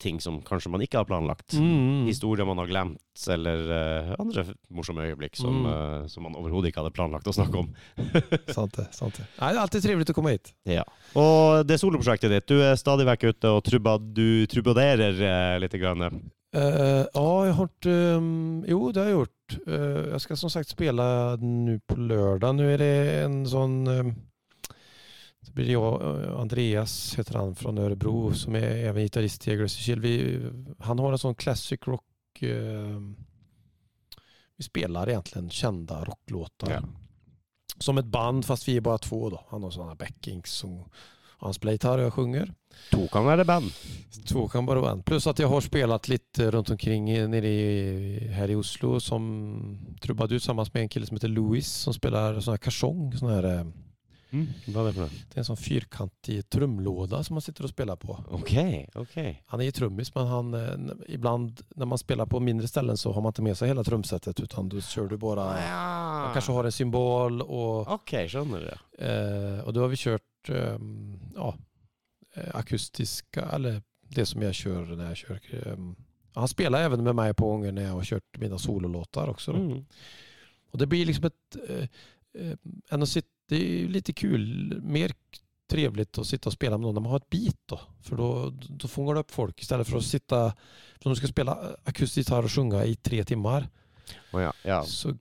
[0.00, 1.54] ting som kanskje man ikke har planlagt.
[1.60, 2.06] Mm.
[2.08, 5.68] Historier man har glemt, eller uh, andre morsomme øyeblikk som, Mm.
[5.68, 7.70] uh, som man overhodet ikke hadde planlagt å snakke om.
[8.56, 9.26] Sant det, sant det.
[9.38, 10.52] Nei, det er alltid trivelig å komme hit.
[10.68, 10.84] Ja.
[11.20, 15.76] Og det soloprosjektet ditt, du er stadig vekk ute og truba, du trubaderer uh, litt.
[15.80, 16.02] Grann.
[16.50, 19.54] Uh, ja, jeg har hørt um, jo, det har jeg gjort.
[19.68, 21.06] Uh, jeg skal som sagt spille
[21.38, 22.56] nå på lørdag.
[22.58, 22.90] Nå er det
[23.20, 24.10] en sånn ehm,
[25.40, 29.82] det blir jag, eh, Andreas heter han från Örebro som är även gitarrist i Aggressive
[29.82, 30.02] Shield.
[30.02, 30.40] Vi,
[30.78, 32.04] han har en sån classic rock...
[32.40, 33.16] ehm,
[34.56, 36.70] vi spelar egentligen kända rocklåtar.
[36.70, 36.82] Ja.
[37.78, 39.44] Som ett band fast vi är bara två då.
[39.48, 40.84] Han har sådana backings som
[41.38, 42.54] han spelar gitarr och jag sjunger.
[42.90, 43.70] To kan være band.
[44.28, 45.04] Två kan vara band.
[45.04, 50.38] Plus att jag har spelat lite runt omkring nere i, här i Oslo som trubadur
[50.38, 53.66] tillsammans med en kille som heter Louis som spelar sån här sånne Sån här,
[54.32, 55.08] eh, Hva er det for noe?
[55.28, 58.16] det er en sånn fyrkantig trumlåda som man sitter og spiller på.
[58.38, 58.52] OK.
[58.94, 59.16] ok.
[59.52, 63.22] Han er trummis men han, eh, ibland når man spiller på mindre ställen så har
[63.22, 66.24] man ikke med seg hele trumsetet utan då kör du bara, Ja.
[66.26, 67.88] man kanskje har en symbol og...
[67.88, 69.04] OK, skjønner du.
[69.04, 70.78] eh, og da har vi kjørt eh,
[71.36, 71.54] ja,
[72.54, 73.82] akustiska, eller
[74.14, 75.72] det som jeg kjører når jeg kjører...
[75.74, 75.82] Eh,
[76.34, 79.50] han spelar även med meg på gånger når jeg har kjørt mine sololåtar også.
[79.56, 79.80] Mm.
[80.70, 81.86] Og det blir liksom ett, eh,
[82.38, 82.54] eh,
[82.90, 85.12] än att sitta, det är lite kul, mer
[85.70, 87.80] trevligt att sitta och spela med någon när man har ett beat då.
[88.02, 90.52] För då, då fångar du upp folk istället för att sitta,
[90.98, 93.68] för om du ska spela akustisk gitarr och sjunga i tre timmar.
[94.32, 94.52] Oh ja.
[94.62, 94.84] ja.
[94.84, 95.16] Så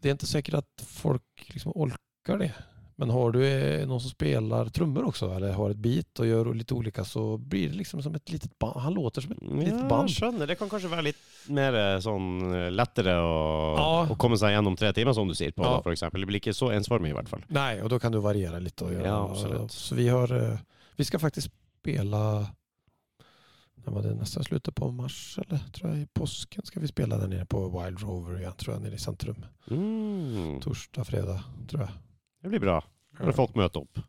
[0.00, 2.52] det är inte säkert att folk liksom orkar det.
[2.96, 6.54] Men har du noen någon som spelar trummor också eller har ett beat och gör
[6.54, 8.80] lite olika så blir det liksom som ett litet band.
[8.80, 10.10] Han låter som ett litet Ja, band.
[10.10, 10.46] skjønner.
[10.46, 11.16] Det kan kanskje være litt
[11.48, 14.06] mer eh, sånn eh, lettere å, Ja.
[14.10, 15.70] å komme seg gjennom tre timer, som du sier, på, Ja.
[15.76, 16.20] da, for eksempel.
[16.20, 17.42] Det blir ikke så ensformig, i hvert fall.
[17.48, 18.84] Nej, och då kan du variera lite.
[18.84, 19.06] Och göra.
[19.06, 19.72] Ja, absolut.
[19.72, 20.58] Så vi, har, eh,
[20.96, 21.50] vi ska faktiskt
[21.80, 22.46] spela
[23.84, 27.18] När var det nästan slutet på mars eller tror jag i påsken ska vi spela
[27.18, 29.44] där nere på Wild Rover igen tror jag nere i centrum.
[29.70, 30.60] Mm.
[30.60, 31.90] Torsdag, fredag tror jag.
[32.42, 32.80] Det blir bra.
[33.20, 34.02] Når folk møter opp.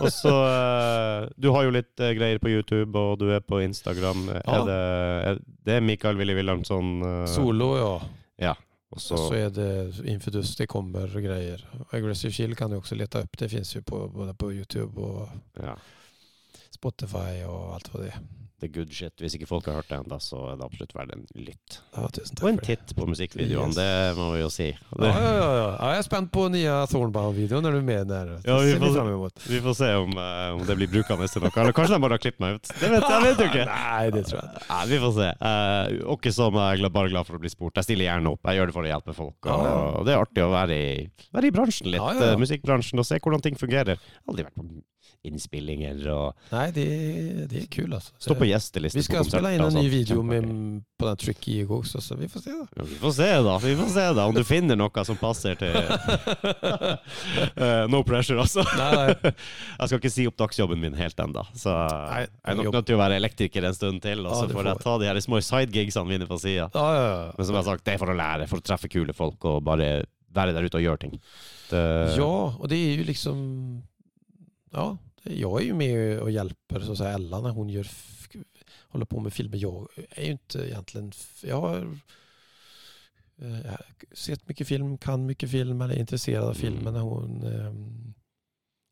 [0.00, 3.60] Og så eh, Du har jo litt eh, greier på YouTube, og du er på
[3.62, 4.24] Instagram.
[4.34, 4.40] Ja.
[4.56, 4.80] Er det,
[5.28, 5.38] er
[5.68, 6.96] det er Mikael Willy Wilhelmsson?
[7.06, 7.92] eh, Solo ja.
[8.48, 8.56] ja.
[8.90, 11.62] Og Så, så det Infidus, det kommer greier.
[11.94, 13.38] Aggressive Chill kan du også lete opp.
[13.38, 15.28] Det fins jo på, både på YouTube og
[15.62, 15.76] ja,
[16.74, 18.14] Spotify og alt for det
[18.60, 19.12] the good shit.
[19.20, 21.78] Hvis ikke folk har hørt det ennå, så er det absolutt verdt en lytt.
[21.96, 23.78] Ja, Og en titt på musikkvideoene, Yes.
[23.78, 24.68] det må vi jo si.
[24.70, 25.76] Ja, ja, ja, ja.
[25.80, 28.34] ja, jag är spänd på nye Thornbound-videoen, er du med der?
[28.44, 31.52] Ja, vi får vi får se om, uh, om det blir brukende til noe.
[31.56, 32.72] Eller kanskje de bare har klippet meg ut.
[32.80, 33.66] Det vet jeg vet jo ikke.
[33.70, 34.66] Nei, det tror jeg ikke.
[34.70, 35.30] Nei, vi får se.
[35.40, 37.74] Uh, og ikke som jeg er glad- bare glad for å bli spurt.
[37.80, 38.44] Jeg stiller gjerne opp.
[38.44, 39.40] Jeg gjør det for å hjelpe folk.
[39.46, 39.66] Og,
[40.00, 43.18] og det er artig å være i, være i bransjen litt, eh, musikkbransjen, og se
[43.18, 43.96] hvordan ting fungerer.
[44.28, 44.68] Aldri vært på
[45.26, 46.84] innspillinger og Nei, det
[47.50, 48.14] de er kule, kul alltså.
[48.24, 50.46] stå på gjesteliste Vi på spille spela in konserter og en ny video med,
[50.96, 52.66] på den Tricky Ego också, så vi får se da.
[52.76, 53.58] Ja, vi får se, da.
[53.64, 55.76] Vi får se da Om du finner noe som passer til
[57.60, 58.64] Eh, No pressure, altså.
[58.78, 59.32] Nei, nei.
[59.32, 62.88] Jeg skal ikke si opp dagsjobben min helt ennå, så Nei, jeg er nok nødt
[62.88, 65.20] til å være elektriker en stund til, og så ja, får jeg ta de her
[65.24, 66.70] små sidegigsene mine på sida.
[66.74, 67.28] Ja, ja, ja.
[67.36, 69.46] Men som jeg har sagt, det er for å lære, for å treffe kule folk
[69.50, 69.90] og bare
[70.36, 71.14] være der ute og gjøre ting.
[71.70, 71.84] Det,
[72.16, 73.38] Ja, og det er jo liksom...
[74.70, 74.84] Ja,
[75.22, 77.86] jag är ju med och hjälper så att säga, Ella när hon gör,
[78.88, 79.58] håller på med filmer.
[79.58, 81.12] Jag är ju inte egentligen...
[81.42, 81.98] Jag har
[83.36, 83.74] eh,
[84.12, 86.84] sett mycket film, kan mycket film eller är intresserad av filmen Mm.
[86.84, 87.72] Men när hon eh,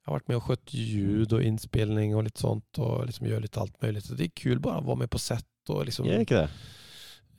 [0.04, 3.60] har varit med och skött ljud och inspelning och lite sånt och liksom gör lite
[3.60, 4.04] allt möjligt.
[4.04, 6.06] Så det är kul bara att vara med på set och liksom...
[6.06, 6.50] Ikke det?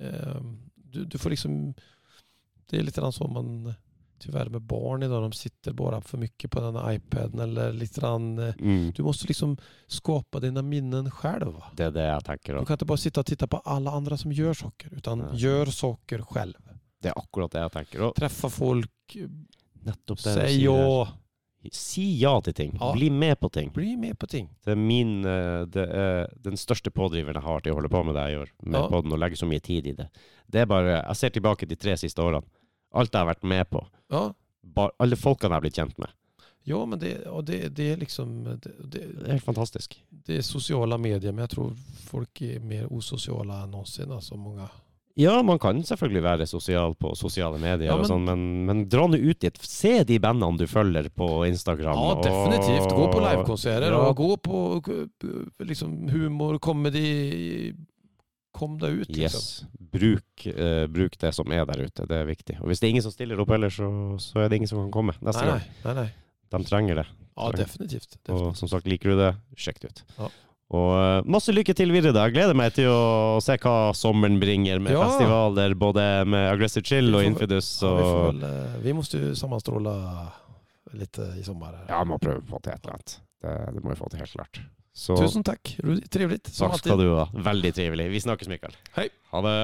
[0.05, 0.41] Eh,
[0.75, 1.73] du, du får liksom...
[2.65, 3.73] Det är lite grann så man...
[4.19, 8.01] Tyvärr med barn idag, de sitter bara för mycket på den här iPaden eller lite
[8.01, 8.39] grann...
[8.39, 8.91] eh, Mm.
[8.95, 11.53] Du måste liksom skapa dina minnen själv.
[11.73, 12.59] Det er det jeg tenker.
[12.59, 15.27] Du kan inte bara sitta och titta på alla andra som gör saker, utan Nej.
[15.33, 16.53] gör saker själv.
[17.01, 18.01] Det er akkurat det jeg tenker.
[18.01, 19.15] Og Träffa folk,
[19.83, 21.07] nettopp det säg ja.
[21.71, 22.77] Si ja til ting.
[22.79, 22.93] Ja.
[22.93, 23.71] Bli med på ting.
[23.73, 24.49] bli med på ting.
[24.63, 28.03] Det er min eh, det er den største pådriveren jeg har til å holde på
[28.07, 28.87] med det jeg gjør, med Ja.
[28.87, 30.07] podden, og legge så mye tid i det.
[30.47, 32.43] Det er bare Jeg ser tilbake de tre siste årene.
[32.93, 33.83] Alt jeg har vært med på.
[34.11, 34.31] Ja,
[34.63, 36.09] Bare, alle folkene jeg har blitt kjent med.
[36.65, 38.43] ja men det, og det, det er liksom...
[38.61, 39.95] Det, Det er helt fantastisk.
[40.27, 41.73] det er sosiale medier, men jeg tror
[42.09, 44.13] folk er mer usosiale enn noensinne.
[44.19, 44.67] Altså mange
[45.19, 48.83] Ja, man kan selvfølgelig være sosial på sosiale medier, Ja, og men- sånn, men, men
[48.89, 49.57] dra nå ut dit.
[49.61, 51.95] Se de bandene du følger på Instagram.
[51.95, 52.93] Ja, og- definitivt.
[52.95, 53.97] Gå på livekonserter Ja.
[54.07, 57.73] og gå på liksom, humor, comedy.
[58.59, 59.39] Kom deg ut, liksom.
[59.39, 59.85] Yes.
[59.93, 62.05] Bruk, eh, bruk det som er der ute.
[62.09, 62.57] Det er viktig.
[62.59, 63.87] Og hvis det er ingen som stiller opp ellers, så,
[64.19, 65.63] så er det ingen som kan komme neste nei, gang.
[65.85, 66.03] Nei, nei.
[66.03, 66.11] nej.
[66.49, 67.07] De trenger det.
[67.39, 68.09] Ja, definitivt.
[68.19, 68.29] definitivt.
[68.35, 70.03] Og som sagt, liker du det, sjekk det ut.
[70.17, 70.29] Ja.
[70.79, 72.11] Og eh, masse lykke til videre.
[72.13, 72.27] da.
[72.27, 75.05] Jeg gleder meg til å se hva sommeren bringer med Ja.
[75.07, 77.71] festivaler, både med Aggressive Chill og Infidus.
[77.79, 77.81] Infidus.
[77.81, 79.95] Ja, vi, Og väl, eh, vi måste ju sammanstråla
[80.93, 81.79] lite i sommer.
[81.87, 83.15] Ja, ja, må prøve på til et eller annet.
[83.41, 84.61] Det, det må vi få til, helt klart.
[84.99, 85.63] Så, Tusen takk.
[86.11, 86.41] Trivelig.
[86.49, 87.29] Takk skal du ha.
[87.31, 88.09] Veldig trivelig.
[88.11, 88.75] Vi snakkes, Mikael.
[88.97, 89.07] Hei.
[89.31, 89.57] Ha det.